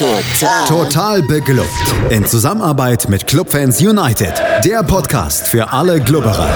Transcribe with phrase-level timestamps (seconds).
[0.00, 0.66] Total.
[0.66, 1.68] Total beglückt.
[2.08, 4.32] In Zusammenarbeit mit Clubfans United.
[4.64, 6.48] Der Podcast für alle Glubberer.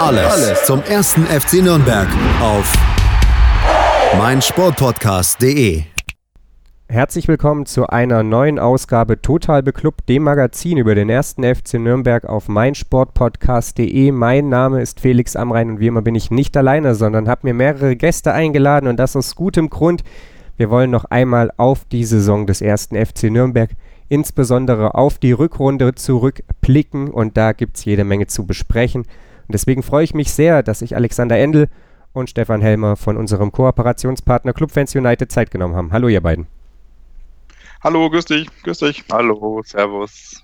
[0.00, 2.08] Alles, Alles zum ersten FC Nürnberg
[2.42, 2.76] auf
[4.18, 5.84] meinsportpodcast.de.
[6.88, 12.24] Herzlich willkommen zu einer neuen Ausgabe Total Beklubbt, dem Magazin über den ersten FC Nürnberg
[12.24, 14.10] auf meinsportpodcast.de.
[14.10, 17.54] Mein Name ist Felix Amrein und wie immer bin ich nicht alleine, sondern habe mir
[17.54, 20.02] mehrere Gäste eingeladen und das aus gutem Grund.
[20.56, 23.70] Wir wollen noch einmal auf die Saison des ersten FC Nürnberg,
[24.08, 29.02] insbesondere auf die Rückrunde zurückblicken und da gibt es jede Menge zu besprechen.
[29.02, 31.68] Und deswegen freue ich mich sehr, dass sich Alexander Endel
[32.12, 35.92] und Stefan Helmer von unserem Kooperationspartner Clubfans United Zeit genommen haben.
[35.92, 36.46] Hallo ihr beiden.
[37.84, 39.04] Hallo, grüß dich, grüß dich.
[39.12, 40.42] Hallo, servus.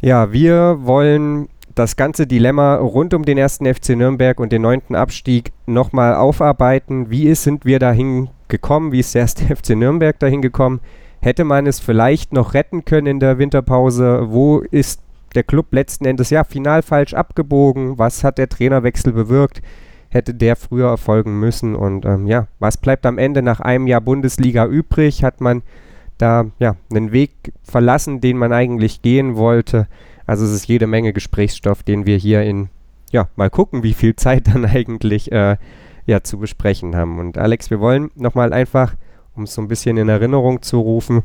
[0.00, 4.94] Ja, wir wollen das ganze Dilemma rund um den ersten FC Nürnberg und den neunten
[4.94, 7.10] Abstieg nochmal aufarbeiten.
[7.10, 8.92] Wie ist, sind wir dahin gekommen?
[8.92, 10.80] Wie ist der erste FC Nürnberg dahin gekommen?
[11.20, 14.26] Hätte man es vielleicht noch retten können in der Winterpause?
[14.28, 15.00] Wo ist
[15.34, 17.98] der Club letzten Endes ja final falsch abgebogen?
[17.98, 19.60] Was hat der Trainerwechsel bewirkt?
[20.10, 21.74] Hätte der früher erfolgen müssen?
[21.74, 25.22] Und ähm, ja, was bleibt am Ende nach einem Jahr Bundesliga übrig?
[25.22, 25.62] Hat man
[26.18, 29.86] da ja einen Weg verlassen, den man eigentlich gehen wollte.
[30.26, 32.68] Also es ist jede Menge Gesprächsstoff, den wir hier in
[33.10, 35.56] ja mal gucken, wie viel Zeit dann eigentlich äh,
[36.08, 37.18] ja zu besprechen haben.
[37.18, 38.94] Und Alex, wir wollen nochmal einfach,
[39.36, 41.22] um es so ein bisschen in Erinnerung zu rufen,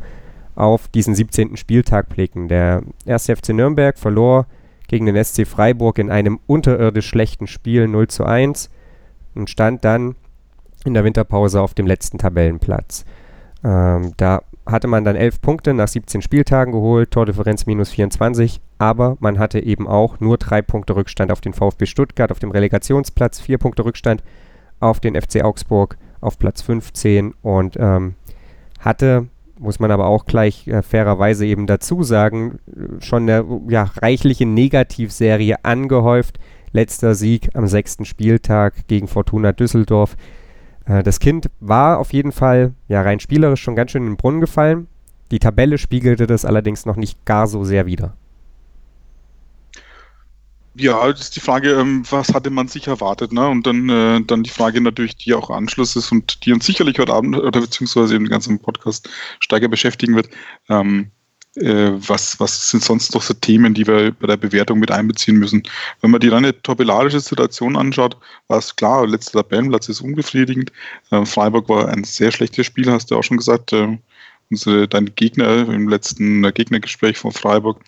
[0.55, 1.57] auf diesen 17.
[1.57, 2.47] Spieltag blicken.
[2.47, 3.25] Der 1.
[3.25, 4.45] FC Nürnberg verlor
[4.87, 8.69] gegen den SC Freiburg in einem unterirdisch schlechten Spiel 0 zu 1
[9.33, 10.15] und stand dann
[10.85, 13.05] in der Winterpause auf dem letzten Tabellenplatz.
[13.63, 19.17] Ähm, da hatte man dann 11 Punkte nach 17 Spieltagen geholt, Tordifferenz minus 24, aber
[19.19, 23.39] man hatte eben auch nur 3 Punkte Rückstand auf den VfB Stuttgart auf dem Relegationsplatz,
[23.39, 24.23] 4 Punkte Rückstand
[24.79, 28.15] auf den FC Augsburg auf Platz 15 und ähm,
[28.79, 29.27] hatte,
[29.59, 32.59] muss man aber auch gleich äh, fairerweise eben dazu sagen,
[32.99, 36.39] schon eine ja, reichliche Negativserie angehäuft.
[36.71, 40.15] Letzter Sieg am sechsten Spieltag gegen Fortuna Düsseldorf
[40.85, 44.17] äh, das Kind war auf jeden Fall ja rein spielerisch schon ganz schön in den
[44.17, 44.87] Brunnen gefallen.
[45.31, 48.15] Die Tabelle spiegelte das allerdings noch nicht gar so sehr wider.
[50.75, 53.47] Ja, das ist die Frage, ähm, was hatte man sich erwartet, ne?
[53.47, 56.97] Und dann, äh, dann die Frage natürlich, die auch Anschluss ist und die uns sicherlich
[56.97, 59.07] heute Abend oder beziehungsweise im ganzen Podcast
[59.39, 60.29] stärker beschäftigen wird.
[60.69, 61.11] Ähm,
[61.55, 65.37] äh, was, was sind sonst noch so Themen, die wir bei der Bewertung mit einbeziehen
[65.37, 65.61] müssen?
[66.01, 68.17] Wenn man die reine tabellarische Situation anschaut,
[68.47, 70.71] war es klar, letzter Tabellenplatz ist unbefriedigend.
[71.11, 73.73] Äh, Freiburg war ein sehr schlechtes Spiel, hast du auch schon gesagt.
[73.73, 73.99] Äh,
[74.49, 77.79] unsere, dein Gegner im letzten Gegnergespräch von Freiburg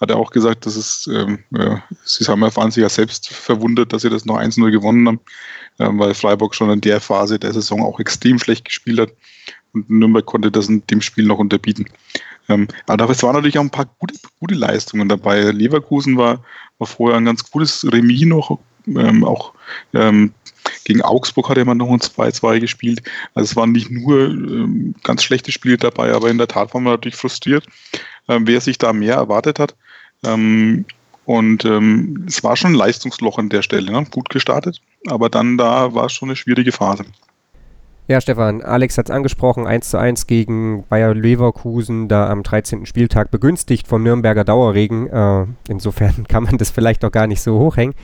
[0.00, 1.38] hat er auch gesagt, dass es, ähm,
[2.04, 5.20] sie haben erfahren sich ja selbst verwundert, dass sie das noch 1-0 gewonnen haben,
[5.78, 9.10] äh, weil Freiburg schon in der Phase der Saison auch extrem schlecht gespielt hat
[9.72, 11.86] und Nürnberg konnte das in dem Spiel noch unterbieten.
[12.48, 15.42] Ähm, aber es waren natürlich auch ein paar gute, gute Leistungen dabei.
[15.50, 16.42] Leverkusen war,
[16.78, 19.52] war vorher ein ganz gutes Remis noch, ähm, auch
[19.92, 20.32] ähm,
[20.88, 23.02] gegen Augsburg hatte man noch ein 2-2 gespielt.
[23.34, 26.80] Also es waren nicht nur ähm, ganz schlechte Spiele dabei, aber in der Tat war
[26.80, 27.66] man natürlich frustriert,
[28.26, 29.76] ähm, wer sich da mehr erwartet hat.
[30.24, 30.86] Ähm,
[31.26, 34.06] und ähm, es war schon ein Leistungsloch an der Stelle, ne?
[34.10, 37.04] gut gestartet, aber dann da war es schon eine schwierige Phase.
[38.06, 42.86] Ja, Stefan, Alex hat es angesprochen, 1 zu 1 gegen Bayer Leverkusen, da am 13.
[42.86, 45.06] Spieltag begünstigt vom Nürnberger Dauerregen.
[45.08, 47.94] Äh, insofern kann man das vielleicht auch gar nicht so hochhängen.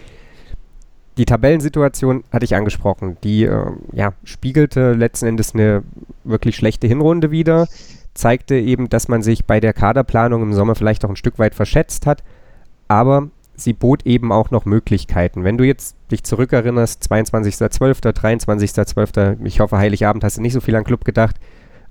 [1.17, 3.17] Die Tabellensituation hatte ich angesprochen.
[3.23, 5.83] Die äh, ja, spiegelte letzten Endes eine
[6.25, 7.69] wirklich schlechte Hinrunde wieder,
[8.15, 11.55] zeigte eben, dass man sich bei der Kaderplanung im Sommer vielleicht auch ein Stück weit
[11.55, 12.25] verschätzt hat.
[12.89, 15.45] Aber sie bot eben auch noch Möglichkeiten.
[15.45, 20.75] Wenn du jetzt dich zurückerinnerst, 22.12., 23.12., ich hoffe, Heiligabend hast du nicht so viel
[20.75, 21.37] an Club gedacht,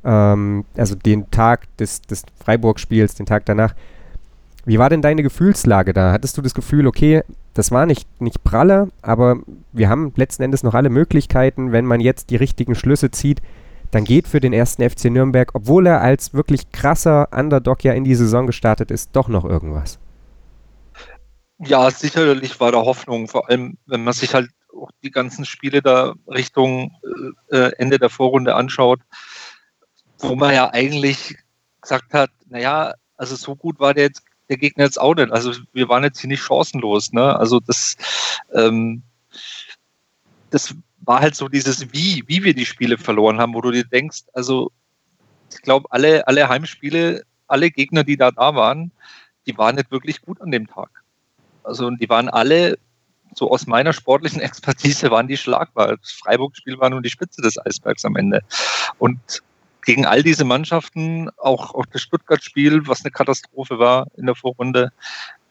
[0.03, 3.73] ähm, also den Tag des, des Freiburg-Spiels, den Tag danach.
[4.66, 6.12] Wie war denn deine Gefühlslage da?
[6.12, 9.38] Hattest du das Gefühl, okay, das war nicht, nicht pralle, aber
[9.74, 13.41] wir haben letzten Endes noch alle Möglichkeiten, wenn man jetzt die richtigen Schlüsse zieht,
[13.91, 18.03] dann geht für den ersten FC Nürnberg, obwohl er als wirklich krasser Underdog ja in
[18.03, 19.99] die Saison gestartet ist, doch noch irgendwas.
[21.59, 25.82] Ja, sicherlich war da Hoffnung, vor allem wenn man sich halt auch die ganzen Spiele
[25.82, 26.91] da Richtung
[27.52, 28.99] äh, äh, Ende der Vorrunde anschaut,
[30.20, 31.37] wo man ja eigentlich
[31.82, 34.23] gesagt hat, naja, also so gut war der, jetzt,
[34.53, 35.32] der Gegner jetzt auch nicht.
[35.32, 37.11] Also wir waren jetzt hier nicht chancenlos.
[37.11, 37.35] Ne?
[37.38, 37.97] Also das,
[38.53, 39.02] ähm,
[40.52, 43.84] das war halt so dieses Wie, wie wir die Spiele verloren haben, wo du dir
[43.84, 44.72] denkst, also
[45.52, 48.91] ich glaube, alle, alle Heimspiele, alle Gegner, die da da waren,
[49.47, 50.90] die waren nicht wirklich gut an dem Tag.
[51.64, 52.78] Also die waren alle,
[53.35, 55.97] so aus meiner sportlichen Expertise, waren die schlagbar.
[55.97, 58.41] Das Freiburg-Spiel war nur die Spitze des Eisbergs am Ende.
[58.99, 59.41] Und
[59.85, 64.91] gegen all diese Mannschaften, auch, auch das Stuttgart-Spiel, was eine Katastrophe war in der Vorrunde,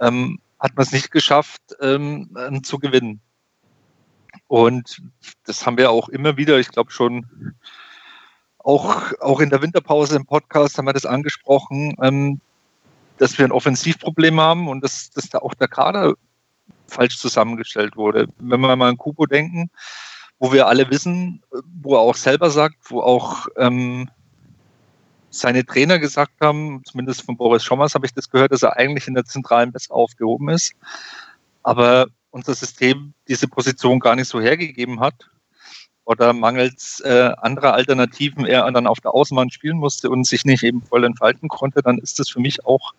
[0.00, 2.30] ähm, hat man es nicht geschafft ähm,
[2.62, 3.20] zu gewinnen.
[4.48, 5.02] Und
[5.44, 7.54] das haben wir auch immer wieder, ich glaube schon
[8.58, 12.40] auch, auch in der Winterpause im Podcast haben wir das angesprochen, ähm,
[13.18, 16.14] dass wir ein Offensivproblem haben und dass, dass da auch der Kader
[16.86, 18.28] falsch zusammengestellt wurde.
[18.38, 19.70] Wenn wir mal an Kupo denken,
[20.38, 21.42] wo wir alle wissen,
[21.80, 24.08] wo er auch selber sagt, wo auch ähm,
[25.32, 29.08] seine Trainer gesagt haben, zumindest von Boris Schommers habe ich das gehört, dass er eigentlich
[29.08, 30.74] in der Zentralen besser aufgehoben ist.
[31.62, 35.30] Aber unser System diese Position gar nicht so hergegeben hat
[36.04, 40.62] oder mangels äh, anderer Alternativen er dann auf der Außenbahn spielen musste und sich nicht
[40.64, 42.92] eben voll entfalten konnte, dann ist das für mich auch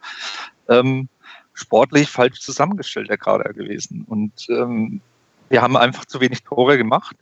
[0.70, 1.10] ähm,
[1.54, 4.06] sportlich falsch zusammengestellt, der Kader gewesen.
[4.08, 5.02] Und ähm,
[5.50, 7.16] wir haben einfach zu wenig Tore gemacht.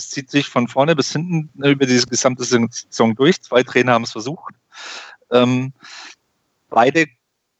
[0.00, 3.42] Das zieht sich von vorne bis hinten über diese gesamte Saison durch.
[3.42, 4.54] Zwei Trainer haben es versucht.
[5.30, 5.74] Ähm,
[6.70, 7.04] beide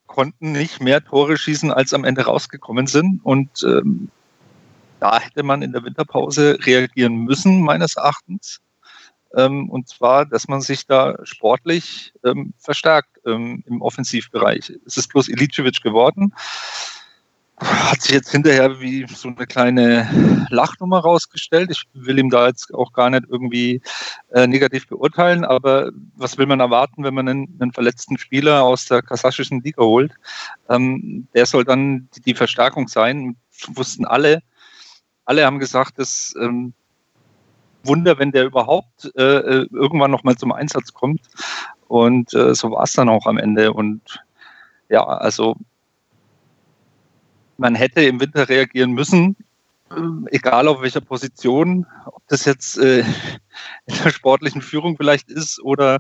[0.07, 3.21] konnten nicht mehr Tore schießen, als am Ende rausgekommen sind.
[3.25, 4.09] Und ähm,
[5.01, 8.63] da hätte man in der Winterpause reagieren müssen, meines Erachtens.
[9.37, 14.73] Ähm, und zwar, dass man sich da sportlich ähm, verstärkt ähm, im Offensivbereich.
[14.87, 16.33] Es ist bloß Ilicevic geworden
[17.61, 21.71] hat sich jetzt hinterher wie so eine kleine Lachnummer rausgestellt.
[21.71, 23.83] Ich will ihm da jetzt auch gar nicht irgendwie
[24.31, 28.87] äh, negativ beurteilen, aber was will man erwarten, wenn man einen, einen verletzten Spieler aus
[28.87, 30.13] der kasachischen Liga holt?
[30.69, 33.37] Ähm, der soll dann die, die, Verstärkung sein.
[33.69, 34.43] Wussten alle,
[35.27, 36.73] alle haben gesagt, dass ähm,
[37.83, 41.23] Wunder, wenn der überhaupt äh, äh irgendwann nochmal zum Einsatz kommt.
[41.89, 43.73] Und äh, so war es dann auch am Ende.
[43.73, 44.23] Und
[44.89, 45.57] ja, also
[47.61, 49.37] man hätte im Winter reagieren müssen,
[49.95, 53.01] ähm, egal auf welcher Position, ob das jetzt äh,
[53.87, 55.99] in der sportlichen Führung vielleicht ist oder,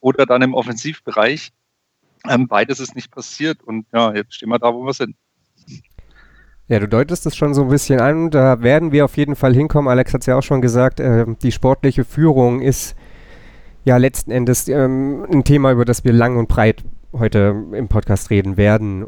[0.00, 1.50] oder dann im Offensivbereich.
[2.28, 5.16] Ähm, beides ist nicht passiert und ja, jetzt stehen wir da, wo wir sind.
[6.68, 8.30] Ja, du deutest es schon so ein bisschen an.
[8.30, 9.90] Da werden wir auf jeden Fall hinkommen.
[9.90, 12.94] Alex hat es ja auch schon gesagt, äh, die sportliche Führung ist
[13.84, 18.30] ja letzten Endes ähm, ein Thema, über das wir lang und breit heute im Podcast
[18.30, 19.04] reden werden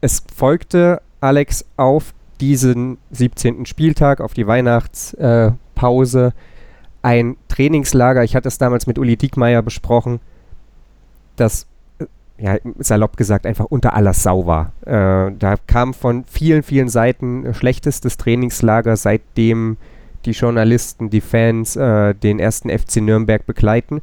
[0.00, 3.66] es folgte Alex auf diesen 17.
[3.66, 6.32] Spieltag, auf die Weihnachtspause,
[7.02, 8.24] ein Trainingslager.
[8.24, 10.20] Ich hatte es damals mit Uli Diekmeyer besprochen,
[11.36, 11.66] das,
[11.98, 12.06] äh,
[12.38, 14.72] ja, salopp gesagt, einfach unter aller Sau war.
[14.84, 19.76] Äh, da kam von vielen, vielen Seiten schlechtestes Trainingslager, seitdem
[20.24, 24.02] die Journalisten, die Fans äh, den ersten FC Nürnberg begleiten.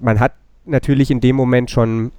[0.00, 0.32] Man hat
[0.64, 2.10] natürlich in dem Moment schon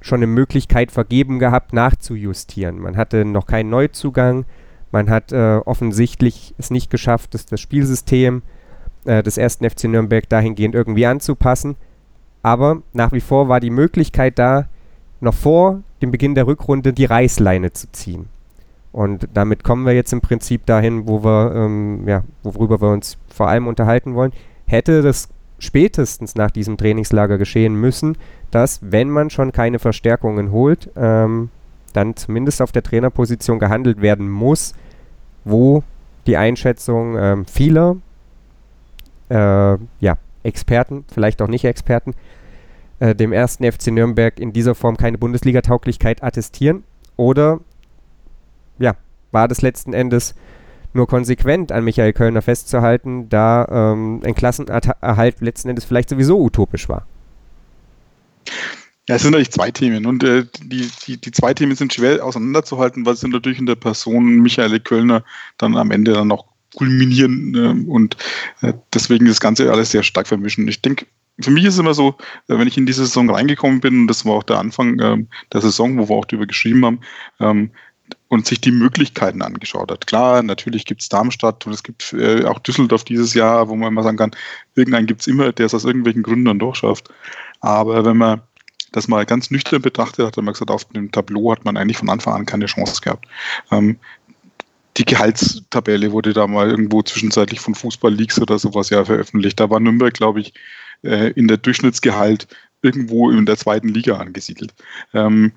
[0.00, 2.78] schon eine Möglichkeit vergeben gehabt, nachzujustieren.
[2.78, 4.44] Man hatte noch keinen Neuzugang,
[4.90, 8.42] man hat äh, offensichtlich es nicht geschafft, das, das Spielsystem
[9.04, 11.76] äh, des ersten FC Nürnberg dahingehend irgendwie anzupassen.
[12.42, 14.68] Aber nach wie vor war die Möglichkeit da,
[15.20, 18.28] noch vor dem Beginn der Rückrunde die Reißleine zu ziehen.
[18.92, 23.18] Und damit kommen wir jetzt im Prinzip dahin, wo wir, ähm, ja, worüber wir uns
[23.28, 24.32] vor allem unterhalten wollen.
[24.66, 25.28] Hätte das
[25.58, 28.16] spätestens nach diesem Trainingslager geschehen müssen,
[28.50, 31.50] dass, wenn man schon keine Verstärkungen holt, ähm,
[31.92, 34.74] dann zumindest auf der Trainerposition gehandelt werden muss,
[35.44, 35.82] wo
[36.26, 37.96] die Einschätzung ähm, vieler
[39.30, 42.14] äh, ja, Experten, vielleicht auch nicht Experten,
[43.00, 46.84] äh, dem ersten FC Nürnberg in dieser Form keine Bundesliga-Tauglichkeit attestieren?
[47.16, 47.60] Oder
[48.78, 48.94] ja,
[49.32, 50.34] war das letzten Endes
[50.98, 56.88] nur konsequent an Michael Kölner festzuhalten, da ähm, ein Klassenerhalt letzten Endes vielleicht sowieso utopisch
[56.88, 57.06] war?
[59.08, 62.22] Ja, es sind natürlich zwei Themen und äh, die, die, die zwei Themen sind schwer
[62.22, 65.24] auseinanderzuhalten, weil sie natürlich in der Person Michael Kölner
[65.56, 68.18] dann am Ende dann auch kulminieren äh, und
[68.60, 70.68] äh, deswegen das Ganze alles sehr stark vermischen.
[70.68, 71.06] Ich denke,
[71.40, 72.16] für mich ist es immer so,
[72.48, 75.24] äh, wenn ich in diese Saison reingekommen bin, und das war auch der Anfang äh,
[75.52, 77.00] der Saison, wo wir auch darüber geschrieben haben,
[77.40, 77.70] ähm,
[78.28, 80.06] und sich die Möglichkeiten angeschaut hat.
[80.06, 83.88] Klar, natürlich gibt es Darmstadt und es gibt äh, auch Düsseldorf dieses Jahr, wo man
[83.88, 84.32] immer sagen kann,
[84.74, 87.08] irgendeinen gibt es immer, der es aus irgendwelchen Gründen dann durchschafft.
[87.60, 88.42] Aber wenn man
[88.92, 91.98] das mal ganz nüchtern betrachtet, hat er mal gesagt, auf dem Tableau hat man eigentlich
[91.98, 93.26] von Anfang an keine Chance gehabt.
[93.70, 93.98] Ähm,
[94.96, 99.60] die Gehaltstabelle wurde da mal irgendwo zwischenzeitlich von Fußball Leaks oder sowas ja veröffentlicht.
[99.60, 100.54] Da war Nürnberg, glaube ich,
[101.02, 102.48] äh, in der Durchschnittsgehalt
[102.82, 104.74] irgendwo in der zweiten Liga angesiedelt.
[105.14, 105.52] Ähm,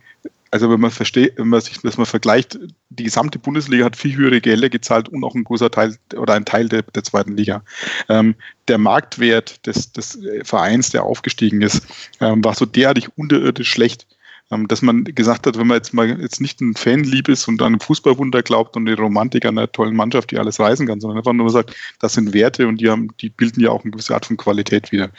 [0.52, 4.16] also wenn man versteht, wenn man sich das mal vergleicht, die gesamte Bundesliga hat viel
[4.16, 7.64] höhere Gelder gezahlt und auch ein großer Teil oder ein Teil der, der zweiten Liga.
[8.10, 8.36] Ähm,
[8.68, 11.88] der Marktwert des, des Vereins, der aufgestiegen ist,
[12.20, 14.08] ähm, war so derartig unterirdisch schlecht,
[14.52, 17.62] Ähm, dass man gesagt hat, wenn man jetzt mal jetzt nicht ein Fanlieb ist und
[17.62, 21.20] an Fußballwunder glaubt und die Romantik an einer tollen Mannschaft, die alles reißen kann, sondern
[21.20, 24.14] einfach nur sagt, das sind Werte und die haben, die bilden ja auch eine gewisse
[24.14, 25.10] Art von Qualität wieder.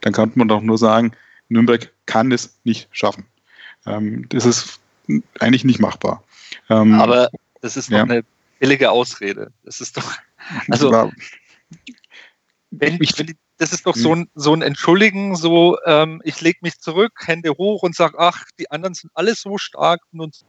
[0.00, 1.12] Dann kann man doch nur sagen,
[1.48, 3.24] Nürnberg kann es nicht schaffen.
[3.86, 4.80] Ähm, das ist
[5.40, 6.22] eigentlich nicht machbar.
[6.68, 7.28] Ähm, Aber
[7.60, 8.02] das ist doch ja.
[8.02, 8.24] eine
[8.58, 9.52] billige Ausrede.
[9.64, 10.12] Das ist doch,
[10.68, 11.10] also,
[12.70, 14.20] wenn, ich, wenn, das ist doch so hm.
[14.20, 18.44] ein, so ein Entschuldigen, so ähm, ich lege mich zurück, Hände hoch und sage, ach,
[18.58, 20.44] die anderen sind alle so stark und uns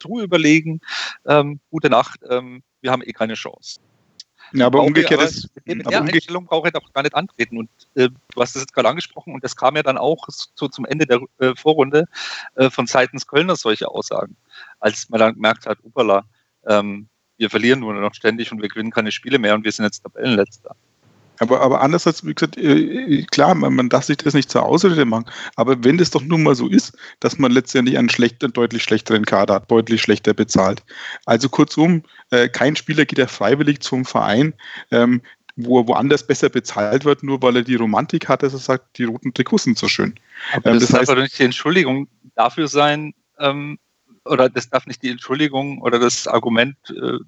[0.00, 0.80] zu überlegen,
[1.26, 3.80] ähm, gute Nacht, ähm, wir haben eh keine Chance.
[4.52, 5.48] Ja, aber umgekehrt ist.
[5.64, 7.58] Mit der Einstellung brauche ich doch gar nicht antreten.
[7.58, 10.68] Und äh, du hast es jetzt gerade angesprochen und das kam ja dann auch so
[10.68, 12.06] zum Ende der äh, Vorrunde
[12.56, 14.36] äh, von seitens Kölner solche Aussagen,
[14.80, 16.24] als man dann gemerkt hat, upala,
[16.66, 19.84] ähm, wir verlieren nur noch ständig und wir gewinnen keine Spiele mehr und wir sind
[19.84, 20.76] jetzt Tabellenletzter.
[21.40, 25.06] Aber, aber andererseits, wie gesagt, äh, klar, man, man darf sich das nicht zur Ausrede
[25.06, 25.24] machen.
[25.56, 29.24] Aber wenn das doch nun mal so ist, dass man letztendlich einen schlechten, deutlich schlechteren
[29.24, 30.82] Kader hat, deutlich schlechter bezahlt.
[31.24, 34.52] Also kurzum, äh, kein Spieler geht ja freiwillig zum Verein,
[34.90, 35.22] ähm,
[35.56, 38.98] wo er woanders besser bezahlt wird, nur weil er die Romantik hat, dass er sagt,
[38.98, 40.14] die roten Trikots sind so schön.
[40.52, 43.78] Aber ähm, das, das heißt, darf doch nicht die Entschuldigung dafür sein, ähm,
[44.26, 47.18] oder das darf nicht die Entschuldigung oder das Argument äh,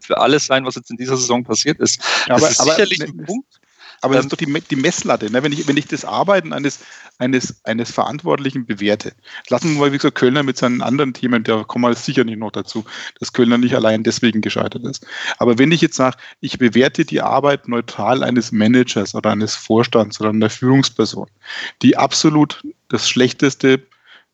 [0.00, 2.00] für alles sein, was jetzt in dieser Saison passiert ist.
[2.26, 3.60] Das aber, ist sicherlich aber, ein Punkt.
[4.04, 5.32] Aber das ist ähm, doch die, die Messlatte.
[5.32, 5.42] Ne?
[5.42, 6.80] Wenn, ich, wenn ich das Arbeiten eines,
[7.18, 9.14] eines, eines Verantwortlichen bewerte,
[9.48, 12.38] lassen wir mal, wie gesagt, Kölner mit seinen anderen Themen, da kommen wir sicher nicht
[12.38, 12.84] noch dazu,
[13.18, 15.06] dass Kölner nicht allein deswegen gescheitert ist.
[15.38, 20.20] Aber wenn ich jetzt sage, ich bewerte die Arbeit neutral eines Managers oder eines Vorstands
[20.20, 21.28] oder einer Führungsperson,
[21.80, 23.80] die absolut das schlechteste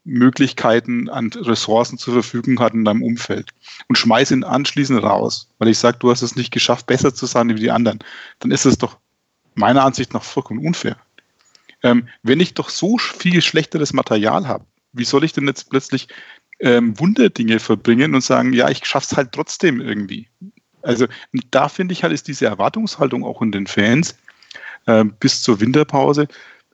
[0.05, 3.51] Möglichkeiten an Ressourcen zur Verfügung hat in deinem Umfeld
[3.89, 7.27] und schmeiß ihn anschließend raus, weil ich sage, du hast es nicht geschafft, besser zu
[7.27, 7.99] sein wie die anderen,
[8.39, 8.99] dann ist es doch
[9.55, 10.97] meiner Ansicht nach vollkommen unfair.
[11.83, 16.09] Ähm, wenn ich doch so viel schlechteres Material habe, wie soll ich denn jetzt plötzlich
[16.61, 20.29] ähm, Wunderdinge verbringen und sagen, ja, ich schaff's halt trotzdem irgendwie.
[20.83, 21.07] Also
[21.51, 24.17] da finde ich halt, ist diese Erwartungshaltung auch in den Fans
[24.87, 26.29] äh, bis zur Winterpause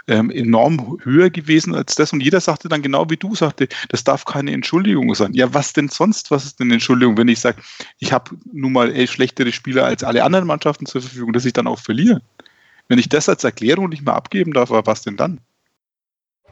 [0.08, 2.12] ähm, enorm höher gewesen als das.
[2.12, 5.34] Und jeder sagte dann genau wie du sagte, das darf keine Entschuldigung sein.
[5.34, 6.30] Ja, was denn sonst?
[6.30, 7.60] Was ist denn Entschuldigung, wenn ich sage,
[7.98, 11.52] ich habe nun mal elf schlechtere Spieler als alle anderen Mannschaften zur Verfügung, dass ich
[11.52, 12.22] dann auch verliere?
[12.88, 15.40] Wenn ich das als Erklärung nicht mehr abgeben darf, was denn dann?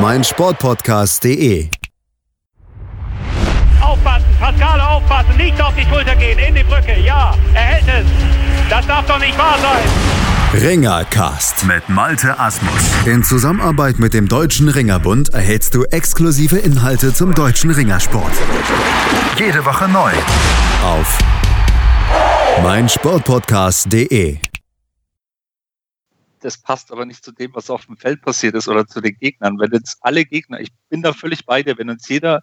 [0.00, 1.68] meinsportpodcast.de.
[3.80, 8.06] Aufpassen, Pascale, aufpassen, nicht auf die Schulter gehen, in die Brücke, ja, er hält es.
[8.70, 10.62] Das darf doch nicht wahr sein.
[10.62, 12.72] Ringercast mit Malte Asmus.
[13.06, 18.32] In Zusammenarbeit mit dem Deutschen Ringerbund erhältst du exklusive Inhalte zum deutschen Ringersport.
[19.36, 20.12] Jede Woche neu
[20.84, 21.18] auf
[22.62, 24.38] meinsportpodcast.de
[26.44, 29.16] das passt aber nicht zu dem, was auf dem Feld passiert ist oder zu den
[29.18, 29.58] Gegnern.
[29.58, 32.42] Wenn jetzt alle Gegner, ich bin da völlig bei dir, wenn uns jeder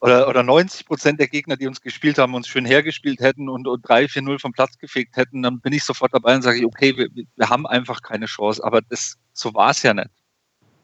[0.00, 3.66] oder, oder 90 Prozent der Gegner, die uns gespielt haben, uns schön hergespielt hätten und,
[3.66, 7.08] und 3-4-0 vom Platz gefegt hätten, dann bin ich sofort dabei und sage, okay, wir,
[7.12, 8.62] wir haben einfach keine Chance.
[8.62, 10.10] Aber das, so war es ja nicht.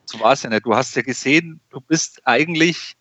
[0.07, 0.67] So war es ja nicht.
[0.67, 2.97] Du hast ja gesehen, du bist eigentlich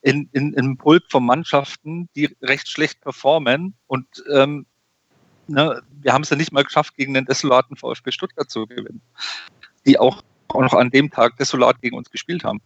[0.00, 4.66] in, in, in einem Pulk von Mannschaften, die recht schlecht performen und ähm,
[5.46, 9.00] ne, wir haben es ja nicht mal geschafft, gegen den desolaten VfB Stuttgart zu gewinnen,
[9.86, 12.60] die auch, auch noch an dem Tag desolat gegen uns gespielt haben.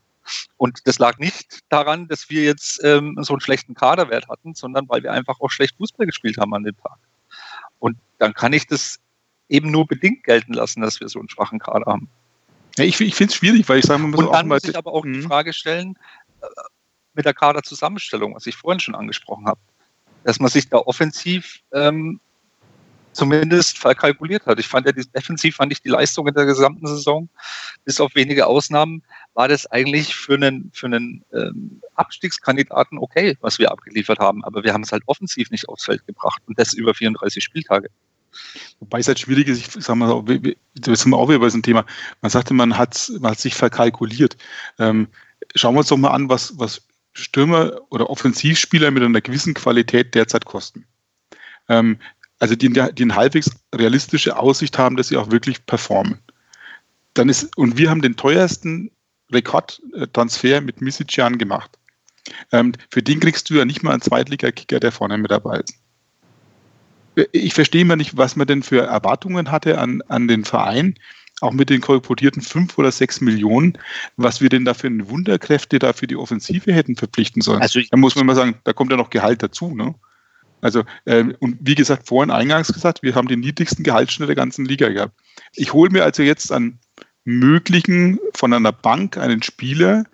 [0.57, 4.89] Und das lag nicht daran, dass wir jetzt ähm, so einen schlechten Kaderwert hatten, sondern
[4.89, 6.99] weil wir einfach auch schlecht Fußball gespielt haben an dem Tag.
[7.79, 8.99] Und dann kann ich das
[9.49, 12.09] eben nur bedingt gelten lassen, dass wir so einen schwachen Kader haben.
[12.77, 14.27] Ja, ich, ich finde es schwierig, weil ich sage mal so.
[14.27, 15.23] Und dann muss ich aber auch die mhm.
[15.23, 15.97] Frage stellen,
[16.43, 16.47] äh,
[17.15, 19.61] mit der Kaderzusammenstellung, was ich vorhin schon angesprochen habe,
[20.25, 22.21] dass man sich da offensiv ähm,
[23.17, 24.59] zumindest verkalkuliert hat.
[24.59, 27.29] Ich fand ja, defensiv fand ich die Leistung in der gesamten Saison,
[27.85, 29.03] bis auf wenige Ausnahmen,
[29.35, 34.45] war das eigentlich für einen, für einen ähm, Abstiegskandidaten okay, was wir abgeliefert haben.
[34.45, 37.89] Aber wir haben es halt offensiv nicht aufs Feld gebracht und das über 34 Spieltage.
[38.81, 40.23] Wobei es halt schwierig ist, ich sag mal,
[40.75, 41.87] das sind wir auch wieder bei einem Thema.
[42.21, 44.37] Man sagte, man hat, man hat sich verkalkuliert.
[44.79, 45.09] Ähm,
[45.55, 50.15] schauen wir uns doch mal an, was, was Stürmer oder Offensivspieler mit einer gewissen Qualität
[50.15, 50.87] derzeit kosten.
[51.69, 51.99] Ähm,
[52.39, 56.19] also die, die eine halbwegs realistische Aussicht haben, dass sie auch wirklich performen.
[57.15, 58.91] Dann ist, und wir haben den teuersten
[59.33, 61.71] Rekordtransfer mit Misician gemacht.
[62.53, 65.75] Ähm, für den kriegst du ja nicht mal einen Zweitliga-Kicker, der vorne mit dabei ist.
[67.33, 70.97] Ich verstehe immer nicht, was man denn für Erwartungen hatte an, an den Verein,
[71.41, 73.79] auch mit den kolportierten fünf oder sechs Millionen,
[74.17, 77.63] was wir denn da für Wunderkräfte da für die Offensive hätten verpflichten sollen.
[77.63, 79.75] Also da muss man mal sagen, da kommt ja noch Gehalt dazu.
[79.75, 79.95] Ne?
[80.67, 84.65] Also, äh, und wie gesagt, vorhin eingangs gesagt, wir haben den niedrigsten Gehaltsschnitt der ganzen
[84.65, 85.15] Liga gehabt.
[85.55, 86.81] Ich hole mir also jetzt an
[87.25, 90.05] möglichen von einer Bank einen Spieler,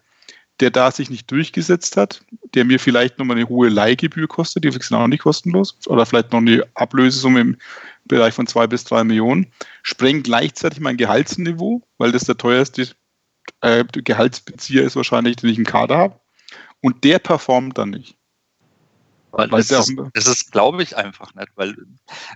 [0.61, 4.69] der da sich nicht durchgesetzt hat, der mir vielleicht nochmal eine hohe Leihgebühr kostet, die
[4.69, 7.57] ist auch nicht kostenlos, oder vielleicht noch eine Ablösesumme im
[8.05, 9.47] Bereich von zwei bis drei Millionen,
[9.83, 12.89] sprengt gleichzeitig mein Gehaltsniveau, weil das der teuerste
[13.63, 16.21] äh, Gehaltsbezieher ist wahrscheinlich, den ich im Kader habe.
[16.83, 18.19] Und der performt dann nicht.
[19.33, 21.75] Weil das, ist, das ist, glaube ich, einfach nicht, weil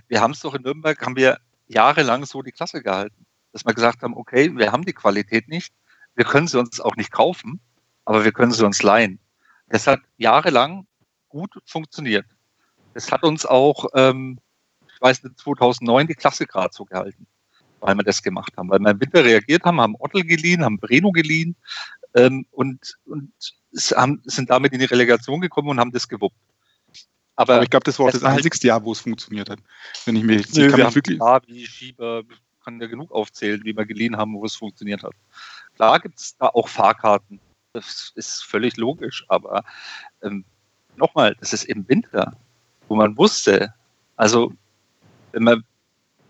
[0.07, 3.73] wir haben es doch in Nürnberg, haben wir jahrelang so die Klasse gehalten, dass wir
[3.73, 5.73] gesagt haben, okay, wir haben die Qualität nicht,
[6.15, 7.61] wir können sie uns auch nicht kaufen,
[8.05, 9.19] aber wir können sie uns leihen.
[9.69, 10.87] Das hat jahrelang
[11.29, 12.25] gut funktioniert.
[12.95, 14.39] Es hat uns auch, ähm,
[14.91, 17.27] ich weiß nicht, 2009 die Klasse gerade so gehalten,
[17.79, 18.71] weil wir das gemacht haben.
[18.71, 21.55] Weil wir im Winter reagiert haben, haben Ottel geliehen, haben Breno geliehen
[22.15, 23.31] ähm, und, und
[23.95, 26.35] haben, sind damit in die Relegation gekommen und haben das gewuppt.
[27.37, 29.59] Aber, Aber ich glaube, das war auch das einzigste Jahr, wo es funktioniert hat.
[30.05, 31.17] Wenn ich mir nö, kann wir wirklich.
[31.17, 32.23] Klar, wie Schieber,
[32.63, 35.13] kann ja genug aufzählen, wie wir geliehen haben, wo es funktioniert hat.
[35.75, 37.39] Klar gibt es da auch Fahrkarten.
[37.71, 39.23] Das ist völlig logisch.
[39.29, 39.63] Aber
[40.21, 40.43] ähm,
[40.97, 42.35] nochmal, das ist im Winter,
[42.89, 43.73] wo man wusste,
[44.17, 44.51] also
[45.31, 45.63] wenn man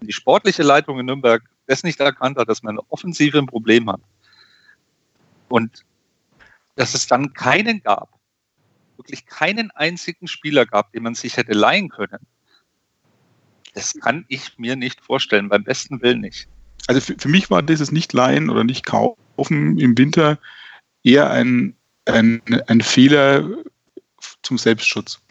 [0.02, 3.90] die sportliche Leitung in Nürnberg das nicht erkannt hat, dass man eine Offensive ein Problem
[3.90, 4.02] hat
[5.50, 5.86] und
[6.76, 8.17] dass es dann keinen gab,
[8.98, 12.20] wirklich keinen einzigen Spieler gab, den man sich hätte leihen können.
[13.74, 16.48] Das kann ich mir nicht vorstellen, beim besten Willen nicht.
[16.88, 20.39] Also für, für mich war dieses Nicht-Leihen oder Nicht-Kaufen im Winter
[21.04, 21.75] eher ein,
[22.06, 23.48] ein, ein Fehler
[24.42, 25.22] zum Selbstschutz.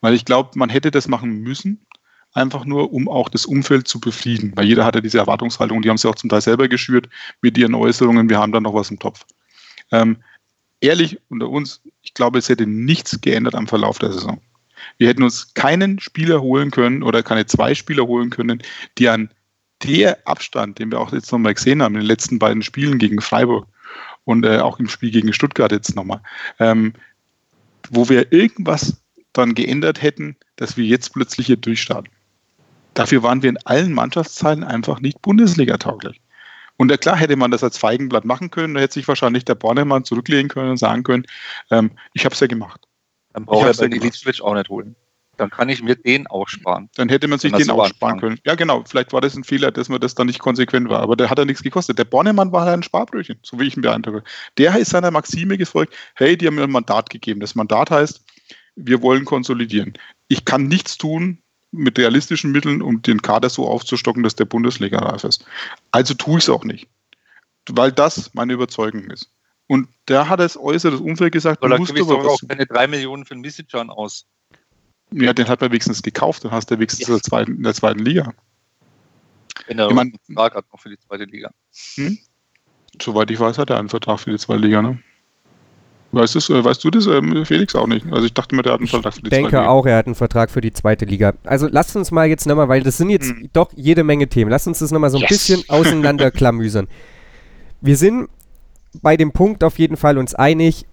[0.00, 1.86] Weil ich glaube, man hätte das machen müssen,
[2.32, 4.52] einfach nur, um auch das Umfeld zu befrieden.
[4.54, 7.08] Weil jeder hatte diese Erwartungshaltung, die haben sie auch zum Teil selber geschürt
[7.40, 9.24] mit ihren Äußerungen, wir haben da noch was im Topf.
[9.90, 10.18] Ähm,
[10.80, 14.40] ehrlich unter uns, ich glaube, es hätte nichts geändert am Verlauf der Saison.
[14.98, 18.62] Wir hätten uns keinen Spieler holen können oder keine zwei Spieler holen können,
[18.98, 19.30] die an
[19.82, 23.20] der Abstand, den wir auch jetzt nochmal gesehen haben in den letzten beiden Spielen gegen
[23.20, 23.66] Freiburg
[24.24, 26.20] und äh, auch im Spiel gegen Stuttgart jetzt nochmal,
[26.58, 26.94] ähm,
[27.90, 29.00] wo wir irgendwas
[29.32, 32.10] dann geändert hätten, dass wir jetzt plötzlich hier durchstarten.
[32.94, 36.20] Dafür waren wir in allen Mannschaftsteilen einfach nicht Bundesliga-tauglich.
[36.76, 39.54] Und äh, klar hätte man das als Feigenblatt machen können, da hätte sich wahrscheinlich der
[39.54, 41.26] Bornemann zurücklehnen können und sagen können,
[41.70, 42.82] ähm, ich habe es ja gemacht.
[43.32, 44.96] Dann braucht er bei Ilicevic auch nicht holen.
[45.36, 46.88] Dann kann ich mir den auch sparen.
[46.96, 48.38] Dann hätte man sich den auch sparen können.
[48.46, 48.82] Ja, genau.
[48.86, 51.00] Vielleicht war das ein Fehler, dass man das dann nicht konsequent war.
[51.00, 51.98] Aber der hat ja nichts gekostet.
[51.98, 54.24] Der Bornemann war halt ein Sparbrötchen, so wie ich ihn beeindrucke.
[54.56, 57.40] Der ist seiner Maxime gefolgt, hey, die haben mir ein Mandat gegeben.
[57.40, 58.24] Das Mandat heißt,
[58.76, 59.94] wir wollen konsolidieren.
[60.28, 61.42] Ich kann nichts tun,
[61.76, 65.44] mit realistischen Mitteln, um den Kader so aufzustocken, dass der Bundesliga reif ist.
[65.92, 66.88] Also tue ich es auch nicht,
[67.68, 69.30] weil das meine Überzeugung ist.
[69.68, 73.34] Und da hat das äußere Umfeld gesagt, du musst aber auch keine drei Millionen für
[73.34, 74.26] den Misicjan aus.
[75.12, 77.08] Ja, den hat man wenigstens gekauft, dann hast du wenigstens ja.
[77.08, 78.32] in, der zweiten, in der zweiten Liga.
[79.66, 81.50] Wenn er ich mein, einen Vertrag hat noch für die zweite Liga.
[81.94, 82.18] Hm?
[83.00, 84.98] Soweit ich weiß, hat er einen Vertrag für die zweite Liga, ne?
[86.16, 88.06] Weißt, das, äh, weißt du das, ähm, Felix, auch nicht?
[88.10, 89.46] Also ich dachte mir, der hat einen Vertrag für die zweite Liga.
[89.46, 91.34] Ich denke auch, er hat einen Vertrag für die zweite Liga.
[91.44, 93.50] Also lasst uns mal jetzt nochmal, weil das sind jetzt hm.
[93.52, 95.28] doch jede Menge Themen, lasst uns das nochmal so ein yes.
[95.28, 96.88] bisschen auseinanderklamüsern.
[97.82, 98.28] Wir sind
[99.02, 100.86] bei dem Punkt auf jeden Fall uns einig,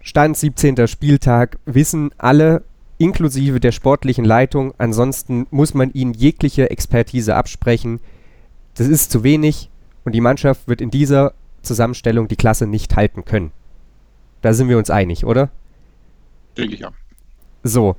[0.00, 0.88] Stand 17.
[0.88, 2.62] Spieltag, wissen alle,
[2.96, 8.00] inklusive der sportlichen Leitung, ansonsten muss man ihnen jegliche Expertise absprechen.
[8.76, 9.68] Das ist zu wenig
[10.04, 13.52] und die Mannschaft wird in dieser Zusammenstellung die Klasse nicht halten können.
[14.42, 15.50] Da sind wir uns einig, oder?
[16.56, 16.90] Denke ich ja.
[17.62, 17.96] So,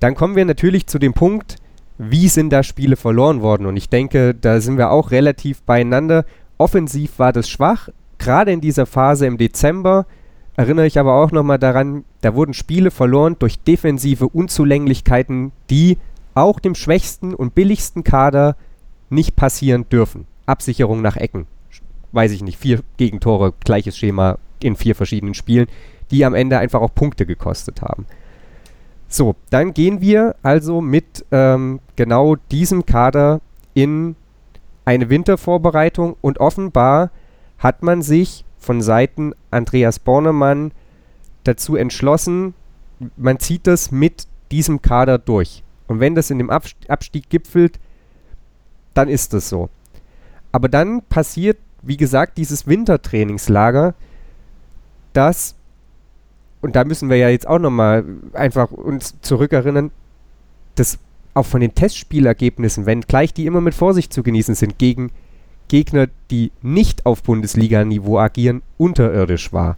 [0.00, 1.56] dann kommen wir natürlich zu dem Punkt,
[1.98, 3.66] wie sind da Spiele verloren worden?
[3.66, 6.24] Und ich denke, da sind wir auch relativ beieinander.
[6.58, 7.88] Offensiv war das schwach.
[8.18, 10.06] Gerade in dieser Phase im Dezember
[10.56, 15.98] erinnere ich aber auch nochmal daran, da wurden Spiele verloren durch defensive Unzulänglichkeiten, die
[16.34, 18.56] auch dem schwächsten und billigsten Kader
[19.10, 20.26] nicht passieren dürfen.
[20.46, 21.46] Absicherung nach Ecken.
[22.12, 25.66] Weiß ich nicht, vier Gegentore, gleiches Schema, in vier verschiedenen Spielen,
[26.10, 28.06] die am Ende einfach auch Punkte gekostet haben.
[29.08, 33.40] So, dann gehen wir also mit ähm, genau diesem Kader
[33.74, 34.16] in
[34.84, 37.10] eine Wintervorbereitung und offenbar
[37.58, 40.72] hat man sich von Seiten Andreas Bornemann
[41.44, 42.54] dazu entschlossen,
[43.16, 45.62] man zieht das mit diesem Kader durch.
[45.86, 47.78] Und wenn das in dem Abstieg gipfelt,
[48.94, 49.68] dann ist das so.
[50.52, 53.94] Aber dann passiert, wie gesagt, dieses Wintertrainingslager,
[55.14, 55.54] dass,
[56.60, 59.90] und da müssen wir ja jetzt auch nochmal einfach uns zurückerinnern,
[60.74, 60.98] dass
[61.34, 65.10] auch von den Testspielergebnissen, wenn gleich die immer mit Vorsicht zu genießen sind, gegen
[65.68, 69.76] Gegner, die nicht auf Bundesliga-Niveau agieren, unterirdisch war.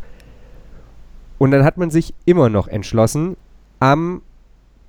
[1.38, 3.36] Und dann hat man sich immer noch entschlossen,
[3.78, 4.22] am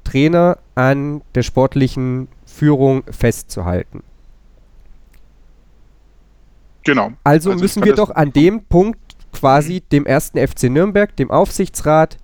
[0.04, 4.04] Trainer, an der sportlichen Führung festzuhalten.
[6.84, 7.12] Genau.
[7.24, 9.07] Also, also müssen wir doch an dem Punkt
[9.40, 12.18] quasi dem ersten FC Nürnberg, dem Aufsichtsrat,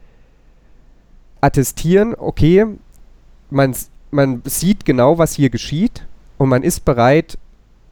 [1.41, 2.65] attestieren, okay,
[3.49, 3.75] man,
[4.11, 7.37] man sieht genau, was hier geschieht und man ist bereit,